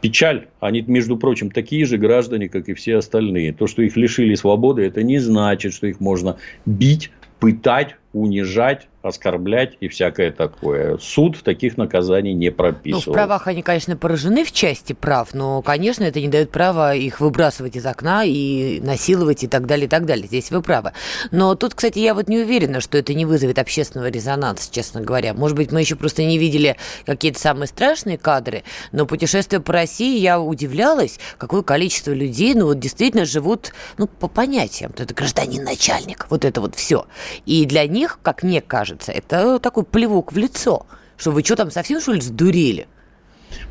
Печаль. 0.00 0.46
Они, 0.60 0.84
между 0.86 1.16
прочим, 1.16 1.50
такие 1.50 1.84
же 1.84 1.98
граждане, 1.98 2.48
как 2.48 2.68
и 2.68 2.74
все 2.74 2.98
остальные. 2.98 3.52
То, 3.52 3.66
что 3.66 3.82
их 3.82 3.96
лишили 3.96 4.36
свободы, 4.36 4.82
это 4.82 5.02
не 5.02 5.18
значит, 5.18 5.74
что 5.74 5.88
их 5.88 5.98
можно 5.98 6.36
бить, 6.66 7.10
пытать, 7.40 7.96
унижать, 8.12 8.86
оскорблять 9.08 9.76
и 9.80 9.88
всякое 9.88 10.30
такое. 10.30 10.98
Суд 10.98 11.42
таких 11.42 11.76
наказаний 11.76 12.34
не 12.34 12.50
прописывал. 12.50 13.02
Ну, 13.06 13.12
в 13.12 13.14
правах 13.14 13.46
они, 13.46 13.62
конечно, 13.62 13.96
поражены 13.96 14.44
в 14.44 14.52
части 14.52 14.92
прав, 14.92 15.34
но, 15.34 15.62
конечно, 15.62 16.04
это 16.04 16.20
не 16.20 16.28
дает 16.28 16.50
права 16.50 16.94
их 16.94 17.20
выбрасывать 17.20 17.76
из 17.76 17.86
окна 17.86 18.24
и 18.24 18.80
насиловать 18.80 19.44
и 19.44 19.48
так 19.48 19.66
далее, 19.66 19.86
и 19.86 19.88
так 19.88 20.06
далее. 20.06 20.26
Здесь 20.26 20.50
вы 20.50 20.62
правы. 20.62 20.92
Но 21.30 21.54
тут, 21.54 21.74
кстати, 21.74 21.98
я 21.98 22.14
вот 22.14 22.28
не 22.28 22.38
уверена, 22.38 22.80
что 22.80 22.98
это 22.98 23.14
не 23.14 23.24
вызовет 23.24 23.58
общественного 23.58 24.08
резонанса, 24.08 24.72
честно 24.72 25.00
говоря. 25.00 25.34
Может 25.34 25.56
быть, 25.56 25.72
мы 25.72 25.80
еще 25.80 25.96
просто 25.96 26.24
не 26.24 26.38
видели 26.38 26.76
какие-то 27.06 27.38
самые 27.38 27.68
страшные 27.68 28.18
кадры, 28.18 28.64
но 28.92 29.06
путешествуя 29.06 29.60
по 29.60 29.72
России, 29.72 30.18
я 30.18 30.40
удивлялась, 30.40 31.18
какое 31.38 31.62
количество 31.62 32.12
людей, 32.12 32.54
ну, 32.54 32.66
вот 32.66 32.78
действительно 32.78 33.24
живут, 33.24 33.72
ну, 33.98 34.06
по 34.06 34.28
понятиям. 34.28 34.92
Это 34.96 35.14
гражданин-начальник, 35.14 36.26
вот 36.30 36.44
это 36.44 36.60
вот 36.60 36.74
все. 36.74 37.06
И 37.46 37.64
для 37.66 37.86
них, 37.86 38.18
как 38.22 38.42
мне 38.42 38.60
кажется, 38.60 38.97
это 39.06 39.58
такой 39.58 39.84
плевок 39.84 40.32
в 40.32 40.36
лицо, 40.36 40.86
что 41.16 41.30
вы 41.30 41.42
что 41.42 41.56
там 41.56 41.70
совсем, 41.70 42.00
что 42.00 42.12
ли, 42.12 42.20
сдурели? 42.20 42.86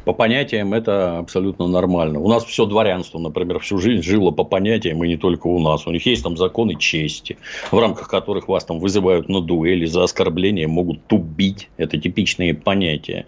По 0.06 0.14
понятиям 0.14 0.74
это 0.74 1.20
абсолютно 1.20 1.68
нормально. 1.68 2.20
У 2.20 2.28
нас 2.28 2.46
все 2.46 2.66
дворянство, 2.66 3.20
например, 3.20 3.60
всю 3.60 3.78
жизнь 3.78 4.02
жило 4.02 4.32
по 4.32 4.44
понятиям, 4.44 5.04
и 5.04 5.08
не 5.08 5.18
только 5.18 5.48
у 5.48 5.60
нас. 5.60 5.86
У 5.86 5.92
них 5.92 6.06
есть 6.06 6.24
там 6.24 6.38
законы 6.38 6.76
чести, 6.76 7.38
в 7.72 7.78
рамках 7.78 8.10
которых 8.10 8.48
вас 8.48 8.66
там 8.66 8.80
вызывают 8.80 9.30
на 9.30 9.42
дуэли 9.42 9.86
за 9.86 10.04
оскорбление, 10.04 10.68
могут 10.68 11.06
тубить. 11.08 11.70
Это 11.78 11.98
типичные 11.98 12.54
понятия. 12.54 13.26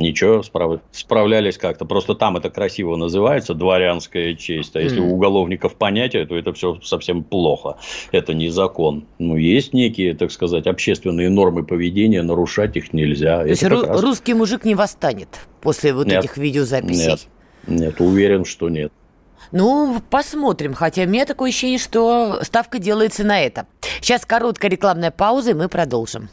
Ничего, 0.00 0.42
справ... 0.42 0.80
справлялись 0.92 1.58
как-то. 1.58 1.84
Просто 1.84 2.14
там 2.14 2.36
это 2.36 2.48
красиво 2.50 2.96
называется 2.96 3.54
дворянская 3.54 4.34
честь. 4.34 4.74
А 4.74 4.80
если 4.80 5.02
mm. 5.02 5.06
у 5.06 5.14
уголовников 5.14 5.74
понятия, 5.74 6.24
то 6.24 6.36
это 6.36 6.52
все 6.52 6.80
совсем 6.82 7.22
плохо. 7.22 7.76
Это 8.10 8.32
не 8.32 8.48
закон. 8.48 9.04
Ну, 9.18 9.36
есть 9.36 9.74
некие, 9.74 10.14
так 10.14 10.32
сказать, 10.32 10.66
общественные 10.66 11.28
нормы 11.28 11.64
поведения, 11.64 12.22
нарушать 12.22 12.76
их 12.76 12.92
нельзя. 12.94 13.42
То 13.42 13.48
есть 13.48 13.62
ру- 13.62 13.86
раз... 13.86 14.00
русский 14.00 14.34
мужик 14.34 14.64
не 14.64 14.74
восстанет 14.74 15.28
после 15.60 15.92
вот 15.92 16.06
нет, 16.06 16.24
этих 16.24 16.38
видеозаписей? 16.38 17.08
Нет, 17.08 17.28
нет, 17.66 18.00
уверен, 18.00 18.44
что 18.44 18.70
нет. 18.70 18.92
Ну, 19.52 20.00
посмотрим. 20.10 20.74
Хотя 20.74 21.02
у 21.02 21.06
меня 21.06 21.26
такое 21.26 21.50
ощущение, 21.50 21.78
что 21.78 22.38
ставка 22.42 22.78
делается 22.78 23.24
на 23.24 23.40
это. 23.40 23.66
Сейчас 24.00 24.24
короткая 24.24 24.70
рекламная 24.70 25.10
пауза, 25.10 25.50
и 25.50 25.54
мы 25.54 25.68
продолжим. 25.68 26.28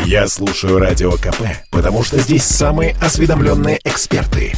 Я 0.00 0.28
слушаю 0.28 0.78
Радио 0.78 1.12
КП, 1.12 1.42
потому 1.70 2.02
что 2.04 2.18
здесь 2.18 2.44
самые 2.44 2.94
осведомленные 3.00 3.78
эксперты. 3.84 4.54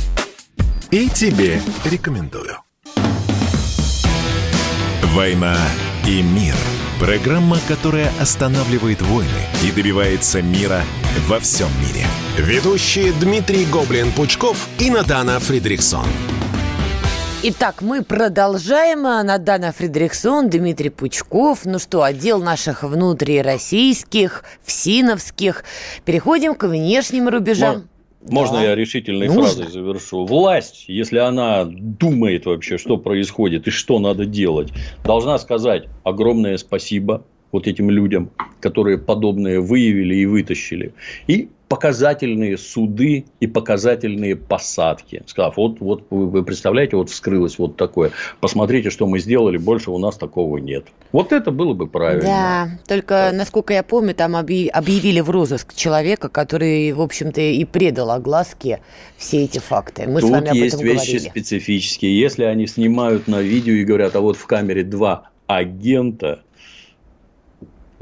И 0.91 1.09
тебе 1.09 1.61
рекомендую. 1.85 2.59
«Война 5.15 5.57
и 6.07 6.23
мир»– 6.23 6.55
Программа, 7.03 7.59
которая 7.67 8.13
останавливает 8.21 9.03
войны 9.03 9.29
и 9.65 9.73
добивается 9.73 10.41
мира 10.41 10.85
во 11.27 11.41
всем 11.41 11.69
мире. 11.81 12.07
Ведущие 12.39 13.13
Дмитрий 13.15 13.65
Гоблин-Пучков 13.65 14.57
и 14.79 14.89
Натана 14.89 15.41
Фридрихсон. 15.41 16.07
Итак, 17.45 17.83
мы 17.83 18.05
продолжаем. 18.05 19.03
Надана 19.03 19.73
Фридрихсон, 19.73 20.49
Дмитрий 20.49 20.91
Пучков. 20.91 21.65
Ну 21.65 21.81
что, 21.81 22.05
отдел 22.05 22.41
наших 22.41 22.85
внутрироссийских, 22.85 24.45
всиновских. 24.63 25.65
Переходим 26.05 26.55
к 26.55 26.69
внешним 26.69 27.29
рубежам. 27.29 27.89
Можно 28.25 28.59
да. 28.59 28.63
я 28.63 28.75
решительной 28.77 29.27
Нужно. 29.27 29.43
фразой 29.43 29.73
завершу? 29.73 30.25
Власть, 30.25 30.85
если 30.87 31.19
она 31.19 31.65
думает 31.65 32.47
вообще, 32.47 32.79
что 32.79 32.97
происходит 32.97 33.67
и 33.67 33.71
что 33.71 33.99
надо 33.99 34.25
делать, 34.25 34.69
должна 35.03 35.37
сказать 35.41 35.89
огромное 36.05 36.57
спасибо 36.59 37.25
вот 37.51 37.67
этим 37.67 37.91
людям, 37.91 38.31
которые 38.61 38.99
подобное 38.99 39.59
выявили 39.59 40.15
и 40.15 40.27
вытащили. 40.27 40.95
И 41.27 41.49
показательные 41.73 42.59
суды 42.59 43.25
и 43.41 43.47
показательные 43.47 44.37
посадки. 44.37 45.23
Сказав, 45.25 45.57
вот, 45.57 45.81
вот 45.81 46.05
вы 46.11 46.43
представляете, 46.43 46.99
вот 46.99 47.09
вскрылось 47.09 47.59
вот 47.59 47.79
такое. 47.79 48.11
Посмотрите, 48.41 48.91
что 48.91 49.07
мы 49.07 49.19
сделали, 49.21 49.57
больше 49.57 49.91
у 49.91 49.97
нас 49.97 50.19
такого 50.19 50.59
нет. 50.59 50.85
Вот 51.13 51.33
это 51.33 51.51
было 51.51 51.73
бы 51.73 51.87
правильно. 51.87 52.25
Да, 52.25 52.69
только, 52.87 53.31
да. 53.31 53.33
насколько 53.33 53.73
я 53.73 53.83
помню, 53.83 54.15
там 54.15 54.37
объявили 54.37 55.21
в 55.21 55.31
розыск 55.31 55.75
человека, 55.75 56.29
который, 56.29 56.93
в 56.93 57.01
общем-то, 57.01 57.41
и 57.41 57.65
предал 57.65 58.11
огласке 58.11 58.81
все 59.17 59.45
эти 59.45 59.59
факты. 59.59 60.07
Мы 60.07 60.21
Тут 60.21 60.29
с 60.29 60.33
вами 60.33 60.49
об 60.49 60.55
есть 60.57 60.75
этом 60.75 60.87
вещи 60.87 61.07
говорили. 61.13 61.29
специфические. 61.31 62.21
Если 62.21 62.45
они 62.45 62.67
снимают 62.67 63.29
на 63.29 63.41
видео 63.41 63.73
и 63.73 63.85
говорят, 63.85 64.15
а 64.15 64.21
вот 64.21 64.37
в 64.37 64.45
камере 64.45 64.85
два 64.85 65.31
агента, 65.47 66.43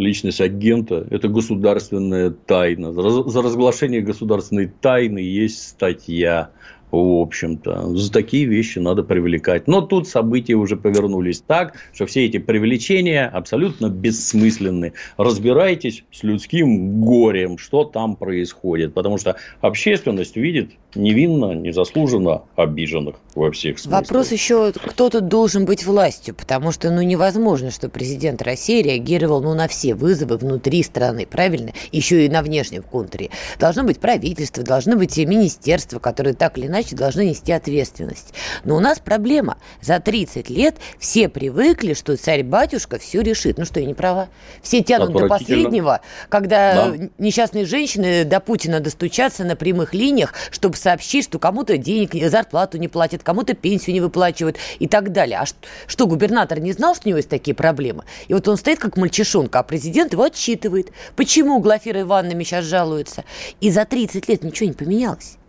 личность 0.01 0.41
агента– 0.41 1.07
это 1.11 1.29
государственная 1.29 2.31
тайна. 2.31 2.93
За 2.93 3.43
разглашение 3.43 4.01
государственной 4.01 4.67
тайны 4.67 5.19
есть 5.19 5.69
статья 5.69 6.51
в 6.91 7.21
общем-то. 7.21 7.97
За 7.97 8.13
такие 8.13 8.47
вещи 8.47 8.79
надо 8.79 9.03
привлекать. 9.03 9.69
Но 9.69 9.81
тут 9.81 10.09
события 10.09 10.55
уже 10.55 10.77
повернулись 10.77 11.43
так, 11.47 11.75
что 11.93 12.07
все 12.07 12.27
эти 12.27 12.39
привлечения 12.39 13.27
абсолютно 13.27 13.89
бессмысленны. 13.89 14.93
Разбирайтесь 15.17 16.05
с 16.11 16.23
людским 16.23 17.01
горем, 17.01 17.59
что 17.59 17.85
там 17.85 18.17
происходит. 18.17 18.95
Потому 18.95 19.19
что 19.19 19.37
общественность 19.61 20.37
видит 20.37 20.71
невинно, 20.95 21.53
незаслуженно 21.53 22.43
обиженных 22.57 23.17
во 23.35 23.51
всех 23.53 23.79
смыслах. 23.79 24.03
Вопрос 24.03 24.33
еще, 24.33 24.73
кто 24.73 25.09
тут 25.09 25.29
должен 25.29 25.65
быть 25.65 25.85
властью, 25.85 26.35
потому 26.35 26.73
что 26.73 26.91
ну, 26.91 27.03
невозможно, 27.03 27.71
что 27.71 27.89
президент 27.89 28.43
России 28.43 28.83
реагировал 28.83 29.41
ну, 29.41 29.55
на 29.55 29.69
все 29.69 29.95
вызовы 29.95 30.37
внутри 30.37 30.83
страны, 30.83 31.27
правильно? 31.27 31.73
Еще 31.93 32.27
и 32.27 32.29
на 32.29 32.43
внешнем 32.43 32.83
контуре. 32.83 33.31
Должно 33.59 33.85
быть 33.85 34.01
правительство, 34.01 34.65
должны 34.65 34.97
быть 34.97 35.17
и 35.19 35.27
министерства, 35.27 35.99
которые 35.99 36.35
так 36.35 36.59
или 36.59 36.67
иначе 36.67 36.80
иначе 36.81 36.97
должны 36.97 37.27
нести 37.27 37.53
ответственность. 37.53 38.33
Но 38.65 38.77
у 38.77 38.81
нас 38.81 38.99
проблема. 38.99 39.59
За 39.81 40.01
30 40.01 40.49
лет 40.51 40.77
все 40.99 41.29
привыкли, 41.29 41.95
что 41.95 42.17
царь-батюшка 42.17 42.99
все 42.99 43.21
решит. 43.21 43.59
Ну 43.59 43.65
что, 43.65 43.81
я 43.81 43.87
не 43.87 43.95
права? 43.95 44.29
Все 44.63 44.83
тянут 44.83 45.13
до 45.13 45.27
последнего, 45.27 46.01
когда 46.29 46.89
да. 46.89 47.09
несчастные 47.19 47.65
женщины 47.67 48.25
до 48.25 48.41
Путина 48.41 48.81
достучатся 48.81 49.45
на 49.45 49.57
прямых 49.57 49.95
линиях, 49.95 50.35
чтобы 50.51 50.77
сообщить, 50.77 51.25
что 51.25 51.39
кому-то 51.39 51.77
денег, 51.77 52.15
зарплату 52.31 52.79
не 52.79 52.89
платят, 52.89 53.23
кому-то 53.23 53.55
пенсию 53.55 53.95
не 53.95 54.01
выплачивают 54.01 54.57
и 54.79 54.89
так 54.89 55.13
далее. 55.13 55.39
А 55.39 55.45
что, 55.87 56.07
губернатор 56.07 56.61
не 56.61 56.73
знал, 56.73 56.95
что 56.95 57.07
у 57.07 57.11
него 57.11 57.19
есть 57.19 57.29
такие 57.29 57.55
проблемы? 57.55 58.05
И 58.29 58.35
вот 58.35 58.49
он 58.49 58.57
стоит 58.57 58.79
как 58.79 58.97
мальчишонка, 58.97 59.59
а 59.59 59.63
президент 59.63 60.13
его 60.13 60.25
отчитывает. 60.25 60.93
Почему 61.17 61.61
Глафира 61.61 62.01
Ивановна 62.01 62.45
сейчас 62.45 62.65
жалуется? 62.65 63.25
И 63.61 63.71
за 63.71 63.85
30 63.85 64.29
лет 64.29 64.43
ничего 64.43 64.69
не 64.69 64.75
поменялось 64.75 65.40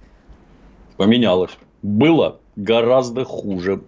поменялось. 1.01 1.57
Было 1.81 2.39
гораздо 2.55 3.25
хуже. 3.25 3.81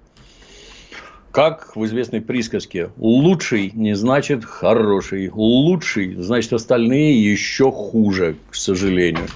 Как 1.31 1.75
в 1.75 1.85
известной 1.85 2.21
присказке, 2.21 2.89
лучший 2.97 3.69
не 3.75 3.95
значит 3.95 4.43
хороший, 4.43 5.29
лучший 5.29 6.15
значит 6.15 6.53
остальные 6.53 7.23
еще 7.23 7.71
хуже, 7.71 8.37
к 8.49 8.55
сожалению 8.55 9.27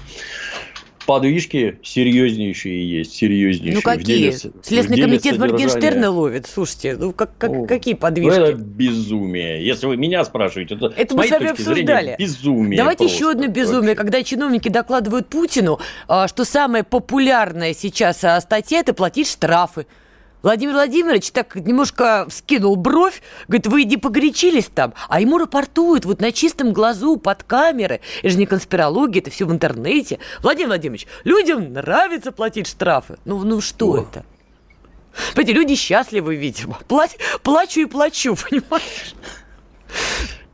подвижки 1.08 1.78
серьезнейшие 1.82 2.98
есть, 2.98 3.14
серьезнейшие. 3.14 3.76
Ну 3.76 3.80
какие? 3.80 4.30
Деле, 4.30 4.52
Следственный 4.62 5.00
комитет 5.00 5.38
Моргенштерна 5.38 6.10
ловит. 6.10 6.46
Слушайте, 6.46 6.98
ну 6.98 7.14
как, 7.14 7.30
как, 7.38 7.50
ну, 7.50 7.66
какие 7.66 7.94
подвижки? 7.94 8.38
Это 8.38 8.52
безумие. 8.52 9.66
Если 9.66 9.86
вы 9.86 9.96
меня 9.96 10.22
спрашиваете, 10.26 10.76
то 10.76 10.92
это 10.94 11.16
мы 11.16 11.26
с 11.26 11.30
вами 11.30 11.46
обсуждали. 11.46 11.84
Зрения, 11.84 12.16
безумие. 12.18 12.76
Давайте 12.76 12.98
просто. 13.04 13.16
еще 13.16 13.30
одно 13.30 13.46
безумие, 13.46 13.80
вообще. 13.80 13.94
когда 13.94 14.22
чиновники 14.22 14.68
докладывают 14.68 15.28
Путину, 15.28 15.80
а, 16.08 16.28
что 16.28 16.44
самая 16.44 16.82
популярная 16.82 17.72
сейчас 17.72 18.22
а, 18.22 18.38
статья– 18.42 18.80
это 18.80 18.92
платить 18.92 19.28
штрафы. 19.30 19.86
Владимир 20.42 20.74
Владимирович 20.74 21.30
так 21.30 21.56
немножко 21.56 22.26
скинул 22.30 22.76
бровь, 22.76 23.22
говорит, 23.48 23.66
вы 23.66 23.84
не 23.84 23.96
погорячились 23.96 24.66
там, 24.66 24.94
а 25.08 25.20
ему 25.20 25.38
рапортуют 25.38 26.04
вот 26.04 26.20
на 26.20 26.30
чистом 26.32 26.72
глазу 26.72 27.16
под 27.16 27.42
камеры. 27.42 28.00
Это 28.20 28.30
же 28.30 28.38
не 28.38 28.46
конспирология, 28.46 29.20
это 29.20 29.30
все 29.30 29.46
в 29.46 29.52
интернете. 29.52 30.18
Владимир 30.40 30.68
Владимирович, 30.68 31.06
людям 31.24 31.72
нравится 31.72 32.30
платить 32.30 32.68
штрафы. 32.68 33.18
Ну, 33.24 33.42
ну 33.44 33.60
что 33.60 33.92
О. 33.92 33.98
это? 33.98 34.24
Понимаете, 35.34 35.52
люди 35.52 35.74
счастливы, 35.74 36.36
видимо. 36.36 36.78
Плач, 36.86 37.12
плачу 37.42 37.80
и 37.80 37.86
плачу, 37.86 38.36
понимаешь? 38.50 39.14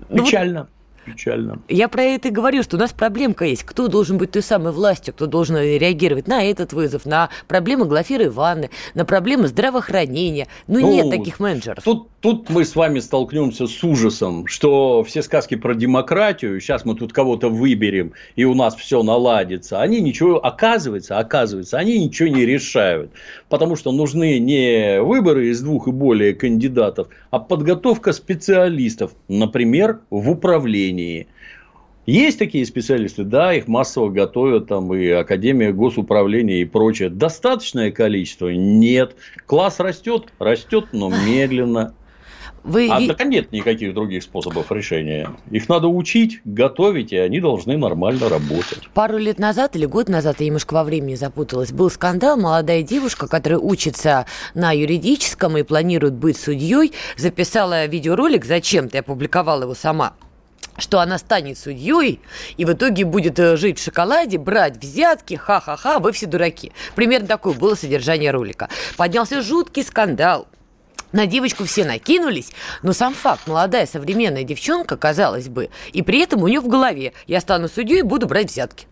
Печально. 0.09 0.69
Печально. 1.05 1.59
Я 1.69 1.89
про 1.89 2.03
это 2.03 2.29
и 2.29 2.31
говорю, 2.31 2.63
что 2.63 2.77
у 2.77 2.81
нас 2.81 2.93
проблемка 2.93 3.45
есть. 3.45 3.63
Кто 3.65 3.89
должен 3.89 4.19
быть 4.19 4.31
той 4.31 4.43
самой 4.43 4.73
властью, 4.73 5.13
кто 5.15 5.27
должен 5.27 5.57
реагировать 5.57 6.29
на 6.29 6.43
этот 6.43 6.73
вызов, 6.73 7.05
на 7.05 7.29
проблемы 7.47 7.85
Глафиры 7.85 8.27
Ивановны, 8.27 8.71
на 8.95 9.05
проблемы 9.05 9.49
здравоохранения. 9.49 10.49
Ну, 10.67 10.81
ну 10.81 10.91
нет 10.91 11.11
таких 11.11 11.41
менеджеров. 11.41 11.85
Тут, 11.85 12.09
тут 12.21 12.49
мы 12.49 12.65
с 12.65 12.75
вами 12.75 13.01
столкнемся 13.01 13.67
с 13.67 13.85
ужасом, 13.85 14.47
что 14.47 15.05
все 15.05 15.23
сказки 15.23 15.57
про 15.57 15.75
демократию, 15.75 16.61
сейчас 16.61 16.85
мы 16.85 16.95
тут 16.95 17.13
кого-то 17.13 17.49
выберем, 17.49 18.13
и 18.37 18.45
у 18.45 18.55
нас 18.55 18.75
все 18.75 19.03
наладится, 19.03 19.81
они 19.81 20.01
ничего, 20.01 20.45
оказывается, 20.45 21.19
оказывается, 21.19 21.79
они 21.79 21.99
ничего 22.05 22.29
не 22.29 22.47
решают. 22.47 23.11
Потому 23.49 23.77
что 23.77 23.93
нужны 23.93 24.39
не 24.39 25.01
выборы 25.01 25.49
из 25.49 25.61
двух 25.61 25.89
и 25.89 25.93
более 25.93 26.35
кандидатов, 26.35 27.09
а 27.31 27.39
подготовка 27.39 28.13
специалистов, 28.13 29.13
например, 29.29 30.01
в 30.11 30.31
управлении 30.31 30.94
управлении. 30.95 31.29
Есть 32.07 32.39
такие 32.39 32.67
специалисты, 32.67 33.25
да, 33.25 33.55
их 33.55 33.67
массово 33.67 34.11
готовят, 34.11 34.69
там 34.69 34.93
и 34.93 35.09
Академия 35.09 35.73
госуправления 35.73 36.61
и 36.61 36.67
прочее. 36.67 37.09
Достаточное 37.09 37.91
количество? 37.91 38.49
Нет. 38.49 39.17
Класс 39.47 39.81
растет, 39.81 40.27
растет, 40.39 40.89
но 40.93 41.09
медленно. 41.09 41.95
Вы... 42.63 42.89
А 42.91 43.07
так 43.07 43.27
нет 43.27 43.53
никаких 43.53 43.95
других 43.95 44.23
способов 44.23 44.71
решения. 44.71 45.31
Их 45.51 45.69
надо 45.69 45.89
учить, 45.89 46.41
готовить, 46.45 47.13
и 47.13 47.17
они 47.17 47.41
должны 47.41 47.77
нормально 47.77 48.29
работать. 48.29 48.89
Пару 48.93 49.17
лет 49.17 49.39
назад 49.39 49.77
или 49.77 49.87
год 49.87 50.11
назад, 50.11 50.41
я 50.41 50.47
немножко 50.47 50.75
во 50.75 50.85
времени 50.85 51.15
запуталась, 51.15 51.73
был 51.73 51.91
скандал. 51.91 52.39
Молодая 52.39 52.83
девушка, 52.83 53.29
которая 53.29 53.59
учится 53.59 54.27
на 54.55 54.73
юридическом 54.73 55.57
и 55.57 55.63
планирует 55.63 56.15
быть 56.15 56.39
судьей, 56.39 56.93
записала 57.17 57.87
видеоролик 57.87 58.45
зачем-то, 58.45 58.97
я 58.97 59.01
опубликовала 59.01 59.63
его 59.63 59.75
сама 59.75 60.15
что 60.79 61.01
она 61.01 61.19
станет 61.19 61.59
судьей 61.59 62.21
и 62.57 62.65
в 62.65 62.73
итоге 62.73 63.05
будет 63.05 63.39
э, 63.39 63.57
жить 63.57 63.79
в 63.79 63.85
шоколаде, 63.85 64.39
брать 64.39 64.77
взятки, 64.77 65.35
ха-ха-ха, 65.35 65.99
вы 65.99 66.13
все 66.13 66.27
дураки. 66.27 66.73
Примерно 66.95 67.27
такое 67.27 67.55
было 67.55 67.75
содержание 67.75 68.31
ролика. 68.31 68.69
Поднялся 68.97 69.43
жуткий 69.43 69.85
скандал. 69.85 70.49
На 71.13 71.27
девочку 71.27 71.65
все 71.65 71.85
накинулись, 71.85 72.51
но 72.83 72.93
сам 72.93 73.15
факт, 73.15 73.47
молодая 73.47 73.87
современная 73.87 74.43
девчонка, 74.43 74.97
казалось 74.97 75.49
бы, 75.49 75.71
и 75.93 76.03
при 76.03 76.19
этом 76.19 76.43
у 76.43 76.49
нее 76.49 76.59
в 76.59 76.67
голове 76.67 77.13
«я 77.29 77.41
стану 77.41 77.69
судьей 77.69 78.01
и 78.01 78.03
буду 78.03 78.27
брать 78.27 78.51
взятки». 78.51 78.89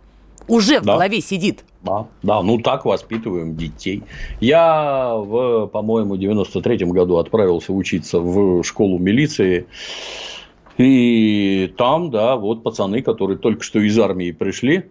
Уже 0.49 0.80
в 0.80 0.85
да. 0.85 0.95
голове 0.95 1.20
сидит. 1.20 1.64
Да, 1.83 2.07
да, 2.22 2.43
ну 2.43 2.59
так 2.59 2.85
воспитываем 2.85 3.57
детей. 3.57 4.03
Я 4.41 5.14
в, 5.16 5.66
по-моему, 5.66 6.16
93-м 6.16 6.91
году 6.91 7.16
отправился 7.16 7.72
учиться 7.72 8.20
в 8.20 8.62
школу 8.62 8.99
милиции. 8.99 9.66
И 10.79 11.73
там, 11.77 12.11
да, 12.11 12.37
вот 12.37 12.62
пацаны, 12.62 13.03
которые 13.03 13.39
только 13.39 13.62
что 13.62 13.81
из 13.81 13.99
армии 13.99 14.33
пришли, 14.33 14.91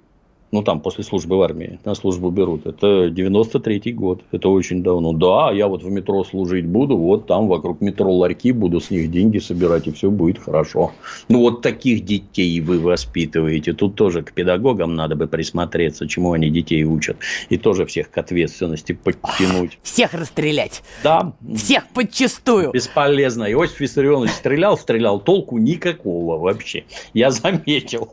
ну, 0.52 0.64
там, 0.64 0.82
после 0.82 1.04
службы 1.04 1.38
в 1.38 1.42
армии, 1.42 1.80
на 1.86 1.96
службу 1.96 2.30
берут. 2.30 2.66
Это 2.66 3.08
93-й 3.08 3.94
год, 3.94 4.22
это 4.32 4.50
очень 4.50 4.84
давно. 4.84 5.14
Да, 5.14 5.52
я 5.52 5.68
вот 5.68 5.84
в 5.84 5.90
метро 5.90 6.24
служить 6.24 6.66
буду, 6.66 6.98
вот 6.98 7.26
там 7.28 7.48
вокруг 7.48 7.82
метро 7.82 8.12
ларьки, 8.14 8.52
буду 8.52 8.82
с 8.82 8.92
них 8.92 9.10
деньги 9.12 9.40
собирать, 9.40 9.88
и 9.88 9.92
все 9.92 10.12
будет 10.12 10.40
хорошо. 10.40 10.92
Ну, 11.30 11.40
вот 11.40 11.62
таких 11.62 12.04
детей 12.04 12.60
вы 12.60 12.80
воспитываете. 12.80 13.74
Тут 13.74 13.96
тоже 13.96 14.24
к 14.24 14.34
педагогам 14.34 14.96
надо 14.96 15.16
бы 15.16 15.28
присмотреться, 15.28 16.08
чему 16.08 16.34
они 16.34 16.50
детей 16.50 16.84
учат. 16.84 17.18
И 17.50 17.58
тоже 17.58 17.86
всех 17.86 18.12
к 18.12 18.18
ответственности 18.18 18.92
подтянуть. 18.94 19.80
Всех 19.84 20.14
расстрелять. 20.14 20.84
Да. 21.04 21.34
Всех 21.56 21.88
подчистую. 21.90 22.72
Бесполезно. 22.72 23.52
Иосиф 23.52 23.80
Виссарионович 23.80 24.32
стрелял, 24.32 24.78
стрелял, 24.78 25.20
толку 25.20 25.58
никакого 25.58 26.38
вообще. 26.38 26.84
Я 27.14 27.32
заметил. 27.32 28.10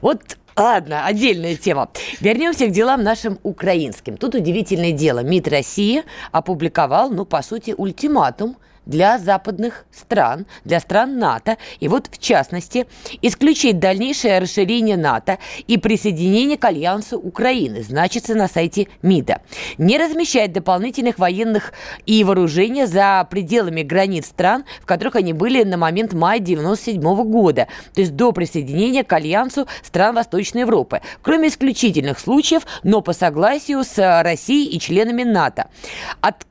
Вот 0.00 0.20
Ладно, 0.60 1.06
отдельная 1.06 1.56
тема. 1.56 1.88
Вернемся 2.20 2.66
к 2.66 2.70
делам 2.70 3.02
нашим 3.02 3.38
украинским. 3.44 4.18
Тут 4.18 4.34
удивительное 4.34 4.92
дело. 4.92 5.20
МИД 5.20 5.48
России 5.48 6.04
опубликовал, 6.32 7.08
ну, 7.08 7.24
по 7.24 7.40
сути, 7.40 7.74
ультиматум– 7.74 8.56
для 8.86 9.18
западных 9.18 9.84
стран, 9.92 10.46
для 10.64 10.80
стран 10.80 11.18
НАТО. 11.18 11.56
И 11.78 11.88
вот, 11.88 12.08
в 12.10 12.18
частности, 12.18 12.86
исключить 13.22 13.78
дальнейшее 13.78 14.38
расширение 14.38 14.96
НАТО 14.96 15.38
и 15.66 15.78
присоединение 15.78 16.56
к 16.56 16.64
альянсу 16.64 17.18
Украины, 17.18 17.82
значится 17.82 18.34
на 18.34 18.48
сайте 18.48 18.88
МИДа. 19.02 19.42
Не 19.78 19.98
размещать 19.98 20.52
дополнительных 20.52 21.18
военных 21.18 21.72
и 22.06 22.24
вооружения 22.24 22.86
за 22.86 23.26
пределами 23.30 23.82
границ 23.82 24.26
стран, 24.26 24.64
в 24.80 24.86
которых 24.86 25.16
они 25.16 25.32
были 25.32 25.62
на 25.62 25.76
момент 25.76 26.12
мая 26.12 26.40
1997 26.40 27.30
года, 27.30 27.68
то 27.94 28.00
есть 28.00 28.16
до 28.16 28.32
присоединения 28.32 29.04
к 29.04 29.12
альянсу 29.12 29.66
стран 29.82 30.14
Восточной 30.14 30.62
Европы, 30.62 31.00
кроме 31.22 31.48
исключительных 31.48 32.18
случаев, 32.18 32.62
но 32.82 33.00
по 33.00 33.12
согласию 33.12 33.84
с 33.84 34.22
Россией 34.22 34.74
и 34.74 34.80
членами 34.80 35.22
НАТО. 35.22 35.68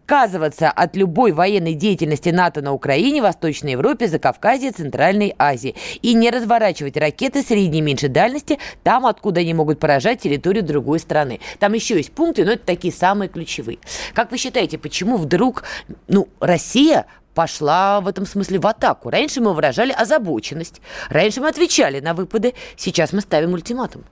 Отказываться 0.10 0.72
от 0.72 0.95
любой 0.95 1.34
военной 1.34 1.76
деятельности 1.76 2.30
НАТО 2.30 2.64
на 2.64 2.74
Украине, 2.74 3.22
Восточной 3.22 3.74
Европе, 3.74 4.07
Закавказье, 4.07 4.72
Центральной 4.72 5.36
Азии. 5.38 5.76
И 6.01 6.16
не 6.16 6.32
разворачивать 6.32 6.97
ракеты 6.97 7.43
средней 7.43 7.78
и 7.78 7.82
меньшей 7.82 8.10
дальности 8.10 8.57
там, 8.82 9.05
откуда 9.05 9.41
они 9.41 9.53
могут 9.53 9.80
поражать 9.80 10.22
территорию 10.22 10.64
другой 10.64 10.97
страны. 10.97 11.39
Там 11.60 11.74
еще 11.74 11.95
есть 11.95 12.12
пункты, 12.12 12.43
но 12.43 12.53
это 12.53 12.66
такие 12.66 12.91
самые 12.91 13.30
ключевые. 13.30 13.78
Как 14.16 14.32
вы 14.32 14.39
считаете, 14.39 14.80
почему 14.80 15.16
вдруг 15.16 15.64
ну, 16.07 16.28
Россия 16.39 17.05
пошла 17.36 18.01
в 18.01 18.07
этом 18.07 18.26
смысле 18.26 18.57
в 18.57 18.66
атаку. 18.66 19.12
Раньше 19.12 19.41
мы 19.41 19.53
выражали 19.53 19.91
озабоченность, 19.91 20.82
раньше 21.10 21.39
мы 21.39 21.49
отвечали 21.49 21.99
на 21.99 22.16
выпады, 22.16 22.55
сейчас 22.78 23.14
мы 23.14 23.22
ставим 23.22 23.53
ультиматум. 23.53 24.05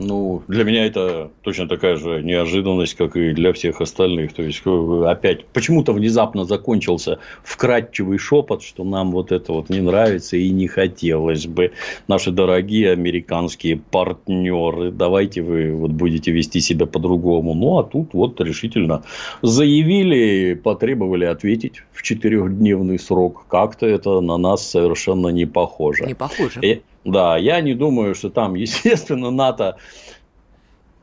Ну, 0.00 0.42
для 0.46 0.62
меня 0.62 0.86
это 0.86 1.30
точно 1.42 1.66
такая 1.66 1.96
же 1.96 2.22
неожиданность, 2.22 2.94
как 2.94 3.16
и 3.16 3.32
для 3.32 3.52
всех 3.52 3.80
остальных. 3.80 4.32
То 4.32 4.42
есть, 4.42 4.62
э, 4.64 5.04
опять, 5.06 5.44
почему-то 5.46 5.92
внезапно 5.92 6.44
закончился 6.44 7.18
вкрадчивый 7.42 8.18
шепот, 8.18 8.62
что 8.62 8.84
нам 8.84 9.10
вот 9.10 9.32
это 9.32 9.52
вот 9.52 9.70
не 9.70 9.80
нравится 9.80 10.36
и 10.36 10.50
не 10.50 10.68
хотелось 10.68 11.46
бы. 11.46 11.72
Наши 12.06 12.30
дорогие 12.30 12.92
американские 12.92 13.76
партнеры, 13.76 14.92
давайте 14.92 15.42
вы 15.42 15.72
вот 15.72 15.90
будете 15.90 16.30
вести 16.30 16.60
себя 16.60 16.86
по-другому. 16.86 17.54
Ну, 17.54 17.78
а 17.78 17.82
тут 17.82 18.14
вот 18.14 18.40
решительно 18.40 19.02
заявили, 19.42 20.54
потребовали 20.54 21.24
ответить 21.24 21.82
в 21.92 22.02
четырехдневный 22.02 23.00
срок. 23.00 23.46
Как-то 23.48 23.86
это 23.86 24.20
на 24.20 24.36
нас 24.36 24.64
совершенно 24.64 25.28
не 25.28 25.46
похоже. 25.46 26.06
Не 26.06 26.14
похоже. 26.14 26.60
И, 26.62 26.82
да, 27.04 27.36
я 27.36 27.60
не 27.60 27.74
думаю, 27.74 28.14
что 28.14 28.30
там, 28.30 28.54
естественно, 28.56 29.30
НАТО, 29.30 29.76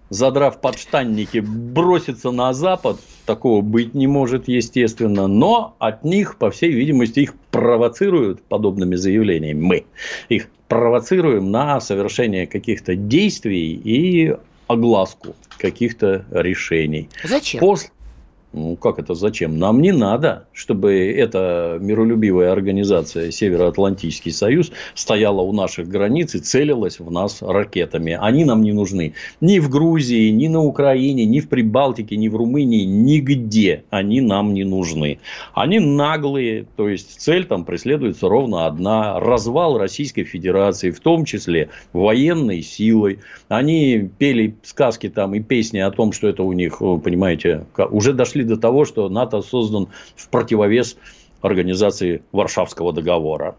задрав 0.10 0.62
подштанники, 0.62 1.40
бросится 1.40 2.32
на 2.32 2.54
Запад. 2.54 3.00
Такого 3.26 3.62
быть 3.62 3.94
не 3.96 4.08
может, 4.08 4.48
естественно. 4.48 5.28
Но 5.28 5.76
от 5.80 6.04
них, 6.04 6.38
по 6.38 6.52
всей 6.52 6.72
видимости, 6.72 7.22
их 7.22 7.34
провоцируют 7.52 8.42
подобными 8.44 8.96
заявлениями. 8.96 9.62
Мы 9.62 9.86
их 10.30 10.50
провоцируем 10.68 11.52
на 11.52 11.80
совершение 11.80 12.48
каких-то 12.48 12.96
действий 12.96 13.74
и 13.74 14.36
огласку 14.68 15.36
каких-то 15.58 16.26
решений. 16.32 17.10
Зачем? 17.24 17.60
После, 17.60 17.90
ну, 18.56 18.78
как 18.78 19.00
это 19.00 19.16
зачем? 19.16 19.60
Нам 19.60 19.82
не 19.82 19.92
надо, 19.92 20.48
чтобы 20.54 21.12
эта 21.12 21.78
миролюбивая 21.82 22.54
организация 22.54 23.30
Североатлантический 23.30 24.32
Союз 24.32 24.72
стояла 24.94 25.42
у 25.42 25.52
наших 25.52 25.90
границ 25.90 26.36
и 26.36 26.40
целилась 26.40 27.00
в 27.00 27.12
нас 27.12 27.42
ракетами. 27.42 28.18
Они 28.20 28.46
нам 28.46 28.64
не 28.64 28.72
нужны. 28.72 29.14
Ни 29.42 29.60
в 29.60 29.70
Грузии, 29.70 30.30
ни 30.30 30.48
на 30.48 30.62
Украине, 30.62 31.26
ни 31.26 31.42
в 31.42 31.50
Прибалтике, 31.50 32.16
ни 32.16 32.30
в 32.30 32.36
Румынии, 32.38 32.86
нигде 32.86 33.84
они 33.90 34.22
нам 34.22 34.54
не 34.54 34.64
нужны. 34.64 35.20
Они 35.54 35.80
наглые, 35.80 36.66
то 36.78 36.88
есть 36.88 37.20
цель 37.20 37.46
там 37.46 37.66
преследуется 37.66 38.30
ровно 38.30 38.68
одна. 38.68 39.20
Развал 39.20 39.78
Российской 39.78 40.24
Федерации, 40.24 40.92
в 40.92 41.02
том 41.02 41.26
числе 41.26 41.70
военной 41.92 42.62
силой. 42.62 43.20
Они 43.50 44.10
пели 44.18 44.56
сказки 44.64 45.10
там 45.10 45.36
и 45.36 45.42
песни 45.42 45.80
о 45.80 45.92
том, 45.92 46.14
что 46.14 46.30
это 46.30 46.44
у 46.44 46.54
них, 46.54 46.80
понимаете, 46.80 47.66
уже 47.92 48.14
дошли 48.14 48.45
до 48.48 48.58
того, 48.58 48.86
что 48.86 49.10
НАТО 49.10 49.42
создан 49.42 49.90
в 50.16 50.30
противовес 50.30 50.98
организации 51.42 52.24
Варшавского 52.32 52.94
договора. 52.94 53.56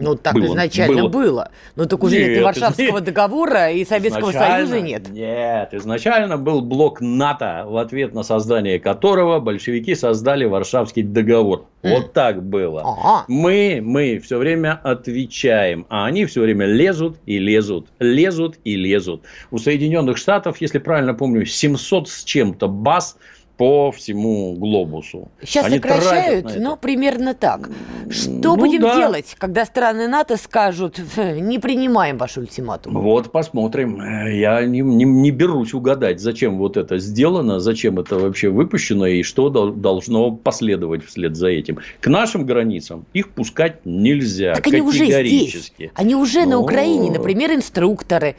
Ну, 0.00 0.14
так 0.14 0.34
было, 0.34 0.46
изначально 0.46 1.08
было. 1.08 1.08
было. 1.08 1.50
Но 1.76 1.84
так 1.84 2.02
уже 2.02 2.16
нет, 2.16 2.28
нет 2.28 2.38
и 2.38 2.42
Варшавского 2.42 2.96
нет. 2.96 3.04
договора, 3.04 3.70
и 3.70 3.84
Советского 3.84 4.32
Союза 4.32 4.80
нет. 4.80 5.10
Нет, 5.10 5.74
изначально 5.74 6.38
был 6.38 6.62
блок 6.62 7.00
НАТО, 7.00 7.64
в 7.66 7.76
ответ 7.76 8.14
на 8.14 8.22
создание 8.22 8.80
которого 8.80 9.40
большевики 9.40 9.94
создали 9.94 10.46
Варшавский 10.46 11.02
договор. 11.02 11.66
Mm. 11.82 11.94
Вот 11.94 12.12
так 12.12 12.42
было. 12.42 12.82
Ага. 12.82 13.24
Мы, 13.28 13.80
мы 13.82 14.18
все 14.18 14.38
время 14.38 14.80
отвечаем, 14.82 15.86
а 15.90 16.06
они 16.06 16.24
все 16.24 16.40
время 16.42 16.66
лезут 16.66 17.18
и 17.26 17.38
лезут, 17.38 17.88
лезут 17.98 18.58
и 18.64 18.76
лезут. 18.76 19.22
У 19.50 19.58
Соединенных 19.58 20.16
Штатов, 20.16 20.60
если 20.60 20.78
правильно 20.78 21.14
помню, 21.14 21.44
700 21.44 22.08
с 22.08 22.24
чем-то 22.24 22.68
баз– 22.68 23.18
по 23.60 23.92
всему 23.92 24.54
глобусу. 24.54 25.28
Сейчас 25.42 25.66
Они 25.66 25.76
сокращают, 25.76 26.56
но 26.56 26.78
примерно 26.78 27.34
так. 27.34 27.68
Что 28.08 28.30
ну, 28.30 28.56
будем 28.56 28.80
да. 28.80 28.96
делать, 28.96 29.36
когда 29.36 29.66
страны 29.66 30.08
НАТО 30.08 30.38
скажут, 30.38 30.98
не 31.18 31.58
принимаем 31.58 32.16
ваш 32.16 32.38
ультиматум? 32.38 32.94
Вот 32.94 33.30
посмотрим. 33.30 34.00
Я 34.30 34.64
не, 34.64 34.80
не, 34.80 35.04
не 35.04 35.30
берусь 35.30 35.74
угадать, 35.74 36.20
зачем 36.20 36.56
вот 36.56 36.78
это 36.78 36.96
сделано, 36.96 37.60
зачем 37.60 37.98
это 37.98 38.18
вообще 38.18 38.48
выпущено 38.48 39.04
и 39.04 39.22
что 39.22 39.50
должно 39.50 40.30
последовать 40.30 41.04
вслед 41.04 41.36
за 41.36 41.48
этим. 41.48 41.80
К 42.00 42.06
нашим 42.06 42.46
границам 42.46 43.04
их 43.12 43.28
пускать 43.28 43.84
нельзя. 43.84 44.54
Так 44.54 44.68
они 44.68 44.80
уже 44.80 45.04
здесь. 45.04 45.74
Они 45.94 46.14
уже 46.14 46.46
но... 46.46 46.52
на 46.52 46.60
Украине, 46.60 47.10
например, 47.10 47.52
инструкторы. 47.52 48.36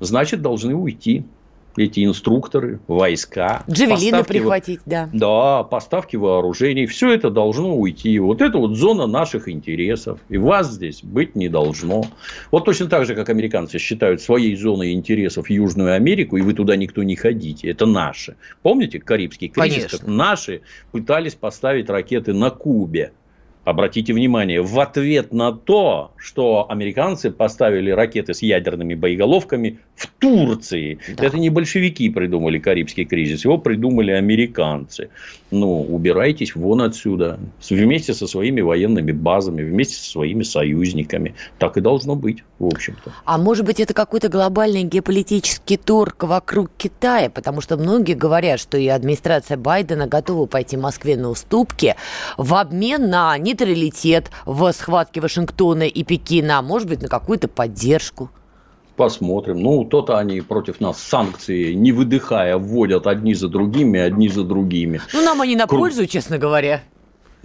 Значит, 0.00 0.42
должны 0.42 0.74
уйти 0.74 1.24
эти 1.78 2.04
инструкторы, 2.04 2.80
войска. 2.86 3.64
Джавелины 3.70 4.24
прихватить, 4.24 4.80
да. 4.86 5.08
Да, 5.12 5.62
поставки 5.62 6.16
вооружений. 6.16 6.86
Все 6.86 7.12
это 7.12 7.30
должно 7.30 7.76
уйти. 7.76 8.18
Вот 8.18 8.42
это 8.42 8.58
вот 8.58 8.76
зона 8.76 9.06
наших 9.06 9.48
интересов. 9.48 10.18
И 10.28 10.38
вас 10.38 10.72
здесь 10.72 11.02
быть 11.02 11.36
не 11.36 11.48
должно. 11.48 12.04
Вот 12.50 12.64
точно 12.64 12.86
так 12.86 13.06
же, 13.06 13.14
как 13.14 13.28
американцы 13.28 13.78
считают 13.78 14.20
своей 14.20 14.56
зоной 14.56 14.92
интересов 14.92 15.50
Южную 15.50 15.94
Америку, 15.94 16.36
и 16.36 16.42
вы 16.42 16.54
туда 16.54 16.76
никто 16.76 17.02
не 17.02 17.16
ходите. 17.16 17.70
Это 17.70 17.86
наши. 17.86 18.36
Помните 18.62 18.98
Карибский 18.98 19.48
кризис? 19.48 19.86
Конечно. 19.86 20.12
Наши 20.12 20.60
пытались 20.92 21.34
поставить 21.34 21.88
ракеты 21.90 22.32
на 22.32 22.50
Кубе. 22.50 23.12
Обратите 23.66 24.14
внимание, 24.14 24.62
в 24.62 24.78
ответ 24.78 25.32
на 25.32 25.52
то, 25.52 26.12
что 26.16 26.66
американцы 26.70 27.32
поставили 27.32 27.90
ракеты 27.90 28.32
с 28.32 28.40
ядерными 28.40 28.94
боеголовками 28.94 29.80
в 29.96 30.06
Турции. 30.20 31.00
Да. 31.16 31.26
Это 31.26 31.36
не 31.36 31.50
большевики 31.50 32.08
придумали 32.08 32.60
Карибский 32.60 33.04
кризис, 33.04 33.44
его 33.44 33.58
придумали 33.58 34.12
американцы. 34.12 35.10
Ну, 35.50 35.82
убирайтесь 35.82 36.54
вон 36.54 36.82
отсюда. 36.82 37.40
Вместе 37.68 38.14
со 38.14 38.26
своими 38.26 38.60
военными 38.60 39.10
базами, 39.12 39.62
вместе 39.62 39.96
со 39.96 40.10
своими 40.10 40.44
союзниками. 40.44 41.34
Так 41.58 41.76
и 41.76 41.80
должно 41.80 42.14
быть, 42.14 42.44
в 42.60 42.66
общем-то. 42.66 43.12
А 43.24 43.38
может 43.38 43.64
быть, 43.64 43.80
это 43.80 43.94
какой-то 43.94 44.28
глобальный 44.28 44.84
геополитический 44.84 45.76
торг 45.76 46.22
вокруг 46.22 46.70
Китая? 46.76 47.30
Потому 47.30 47.60
что 47.60 47.76
многие 47.76 48.14
говорят, 48.14 48.60
что 48.60 48.78
и 48.78 48.86
администрация 48.86 49.56
Байдена 49.56 50.06
готова 50.06 50.46
пойти 50.46 50.76
Москве 50.76 51.16
на 51.16 51.30
уступки 51.30 51.96
в 52.36 52.54
обмен 52.54 53.08
на 53.08 53.36
нейтралитет 53.56 54.30
в 54.44 54.70
схватке 54.72 55.20
Вашингтона 55.20 55.84
и 55.84 56.04
Пекина, 56.04 56.58
а 56.58 56.62
может 56.62 56.88
быть, 56.88 57.02
на 57.02 57.08
какую-то 57.08 57.48
поддержку. 57.48 58.30
Посмотрим. 58.96 59.60
Ну, 59.60 59.84
то-то 59.84 60.18
они 60.18 60.40
против 60.40 60.80
нас 60.80 60.98
санкции, 60.98 61.74
не 61.74 61.92
выдыхая, 61.92 62.56
вводят 62.56 63.06
одни 63.06 63.34
за 63.34 63.48
другими, 63.48 64.00
одни 64.00 64.28
за 64.28 64.42
другими. 64.42 65.00
Ну, 65.12 65.22
нам 65.22 65.42
они 65.42 65.54
на 65.54 65.66
пользу, 65.66 66.06
честно 66.06 66.38
говоря. 66.38 66.82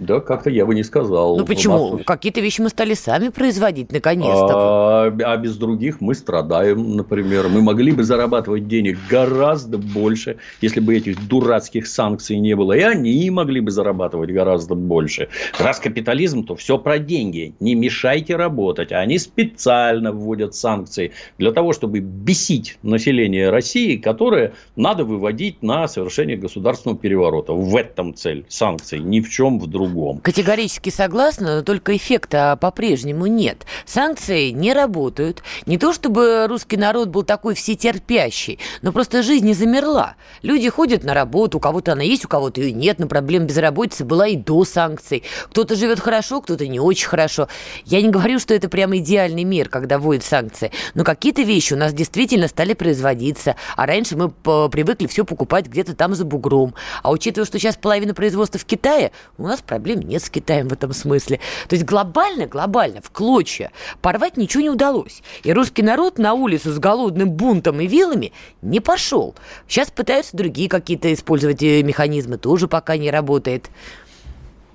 Да, 0.04 0.20
как-то 0.20 0.50
я 0.50 0.66
бы 0.66 0.74
не 0.74 0.82
сказал. 0.82 1.36
Ну 1.38 1.44
почему? 1.44 1.96
Нас... 1.96 2.04
Какие-то 2.04 2.40
вещи 2.40 2.60
мы 2.60 2.68
стали 2.68 2.94
сами 2.94 3.28
производить, 3.28 3.92
наконец-то. 3.92 4.52
А, 4.54 5.16
а 5.24 5.36
без 5.36 5.56
других 5.56 6.00
мы 6.00 6.14
страдаем, 6.14 6.96
например. 6.96 7.48
Мы 7.48 7.62
могли 7.62 7.92
бы 7.92 8.02
зарабатывать 8.02 8.66
денег 8.66 8.98
гораздо 9.08 9.78
больше, 9.78 10.36
если 10.60 10.80
бы 10.80 10.96
этих 10.96 11.28
дурацких 11.28 11.86
санкций 11.86 12.38
не 12.38 12.54
было. 12.56 12.72
И 12.72 12.80
они 12.80 13.30
могли 13.30 13.60
бы 13.60 13.70
зарабатывать 13.70 14.30
гораздо 14.30 14.74
больше. 14.74 15.28
Раз 15.58 15.78
капитализм, 15.78 16.44
то 16.44 16.56
все 16.56 16.78
про 16.78 16.98
деньги. 16.98 17.54
Не 17.60 17.74
мешайте 17.74 18.36
работать. 18.36 18.92
Они 18.92 19.18
специально 19.18 20.12
вводят 20.12 20.54
санкции 20.54 21.12
для 21.38 21.52
того, 21.52 21.72
чтобы 21.72 22.00
бесить 22.00 22.78
население 22.82 23.50
России, 23.50 23.96
которое 23.96 24.54
надо 24.76 25.04
выводить 25.04 25.62
на 25.62 25.86
совершение 25.88 26.36
государственного 26.36 26.98
переворота. 26.98 27.52
В 27.52 27.76
этом 27.76 28.14
цель 28.14 28.44
санкций, 28.48 28.98
ни 28.98 29.20
в 29.20 29.30
чем 29.30 29.58
в 29.58 29.66
другом 29.66 29.91
другом. 29.92 30.18
Категорически 30.18 30.90
согласна, 30.90 31.56
но 31.56 31.62
только 31.62 31.96
эффекта 31.96 32.56
по-прежнему 32.60 33.26
нет. 33.26 33.64
Санкции 33.84 34.50
не 34.50 34.72
работают. 34.72 35.42
Не 35.66 35.78
то 35.78 35.92
чтобы 35.92 36.46
русский 36.48 36.76
народ 36.76 37.08
был 37.08 37.22
такой 37.22 37.54
всетерпящий, 37.54 38.58
но 38.82 38.92
просто 38.92 39.22
жизнь 39.22 39.46
не 39.46 39.54
замерла. 39.54 40.14
Люди 40.42 40.68
ходят 40.68 41.04
на 41.04 41.14
работу, 41.14 41.58
у 41.58 41.60
кого-то 41.60 41.92
она 41.92 42.02
есть, 42.02 42.24
у 42.24 42.28
кого-то 42.28 42.60
ее 42.60 42.72
нет, 42.72 42.98
но 42.98 43.06
проблема 43.06 43.46
безработицы 43.46 44.04
была 44.04 44.28
и 44.28 44.36
до 44.36 44.64
санкций. 44.64 45.22
Кто-то 45.50 45.76
живет 45.76 46.00
хорошо, 46.00 46.40
кто-то 46.40 46.66
не 46.66 46.80
очень 46.80 47.08
хорошо. 47.08 47.48
Я 47.84 48.02
не 48.02 48.08
говорю, 48.08 48.38
что 48.38 48.54
это 48.54 48.68
прямо 48.68 48.98
идеальный 48.98 49.44
мир, 49.44 49.68
когда 49.68 49.98
вводят 49.98 50.24
санкции, 50.24 50.70
но 50.94 51.04
какие-то 51.04 51.42
вещи 51.42 51.74
у 51.74 51.76
нас 51.76 51.92
действительно 51.92 52.48
стали 52.48 52.74
производиться, 52.74 53.56
а 53.76 53.86
раньше 53.86 54.16
мы 54.16 54.30
привыкли 54.30 55.06
все 55.06 55.24
покупать 55.24 55.66
где-то 55.66 55.94
там 55.94 56.14
за 56.14 56.24
бугром. 56.24 56.74
А 57.02 57.10
учитывая, 57.10 57.46
что 57.46 57.58
сейчас 57.58 57.76
половина 57.76 58.14
производства 58.14 58.58
в 58.58 58.64
Китае, 58.64 59.12
у 59.38 59.44
нас 59.44 59.60
проблем 59.82 60.08
нет 60.08 60.22
с 60.22 60.30
Китаем 60.30 60.68
в 60.68 60.72
этом 60.72 60.92
смысле. 60.92 61.40
То 61.68 61.74
есть 61.74 61.84
глобально, 61.84 62.46
глобально, 62.46 63.00
в 63.02 63.10
клочья 63.10 63.72
порвать 64.00 64.36
ничего 64.36 64.62
не 64.62 64.70
удалось. 64.70 65.22
И 65.42 65.52
русский 65.52 65.82
народ 65.82 66.18
на 66.18 66.34
улицу 66.34 66.72
с 66.72 66.78
голодным 66.78 67.30
бунтом 67.30 67.80
и 67.80 67.86
вилами 67.88 68.32
не 68.62 68.78
пошел. 68.78 69.34
Сейчас 69.66 69.90
пытаются 69.90 70.36
другие 70.36 70.68
какие-то 70.68 71.12
использовать 71.12 71.62
э, 71.62 71.82
механизмы, 71.82 72.38
тоже 72.38 72.68
пока 72.68 72.96
не 72.96 73.10
работает. 73.10 73.70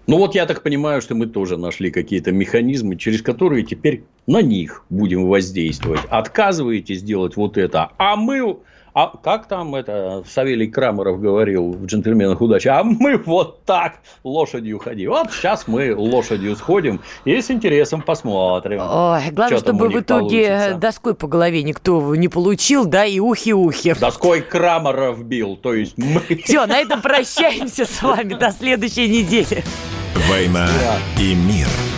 Ну 0.07 0.17
вот 0.17 0.35
я 0.35 0.45
так 0.45 0.61
понимаю, 0.61 1.01
что 1.01 1.15
мы 1.15 1.27
тоже 1.27 1.57
нашли 1.57 1.89
какие-то 1.89 2.31
механизмы, 2.31 2.97
через 2.97 3.21
которые 3.21 3.63
теперь 3.63 4.03
на 4.25 4.41
них 4.41 4.83
будем 4.89 5.27
воздействовать. 5.27 6.01
Отказываетесь 6.09 7.01
делать 7.01 7.37
вот 7.37 7.57
это, 7.57 7.91
а 7.97 8.17
мы 8.17 8.57
а 8.97 9.15
как 9.15 9.47
там 9.47 9.75
это 9.75 10.23
Савелий 10.27 10.65
Крамеров 10.65 11.21
говорил 11.21 11.71
в 11.73 11.85
«Джентльменах 11.85 12.41
удачи»? 12.41 12.67
А 12.67 12.83
мы 12.83 13.17
вот 13.17 13.63
так 13.63 13.99
лошадью 14.23 14.79
ходим. 14.79 15.11
Вот 15.11 15.31
сейчас 15.31 15.67
мы 15.67 15.95
лошадью 15.95 16.55
сходим 16.55 16.99
и 17.23 17.39
с 17.39 17.51
интересом 17.51 18.01
посмотрим. 18.01 18.79
Ой, 18.81 19.29
главное, 19.29 19.59
чтобы 19.59 19.89
в 19.89 19.99
итоге 19.99 20.47
получится. 20.47 20.77
доской 20.79 21.13
по 21.13 21.27
голове 21.27 21.61
никто 21.61 22.15
не 22.15 22.27
получил, 22.27 22.85
да, 22.85 23.05
и 23.05 23.19
ухи-ухи. 23.19 23.93
Доской 23.99 24.41
Крамеров 24.41 25.23
бил, 25.23 25.57
то 25.57 25.75
есть 25.75 25.95
мы... 25.99 26.21
Все, 26.43 26.65
на 26.65 26.79
этом 26.79 26.99
прощаемся 26.99 27.85
с 27.85 28.01
вами 28.01 28.33
до 28.33 28.49
следующей 28.49 29.07
недели. 29.07 29.63
«Война 30.27 30.67
и 31.19 31.35
мир»– 31.35 31.67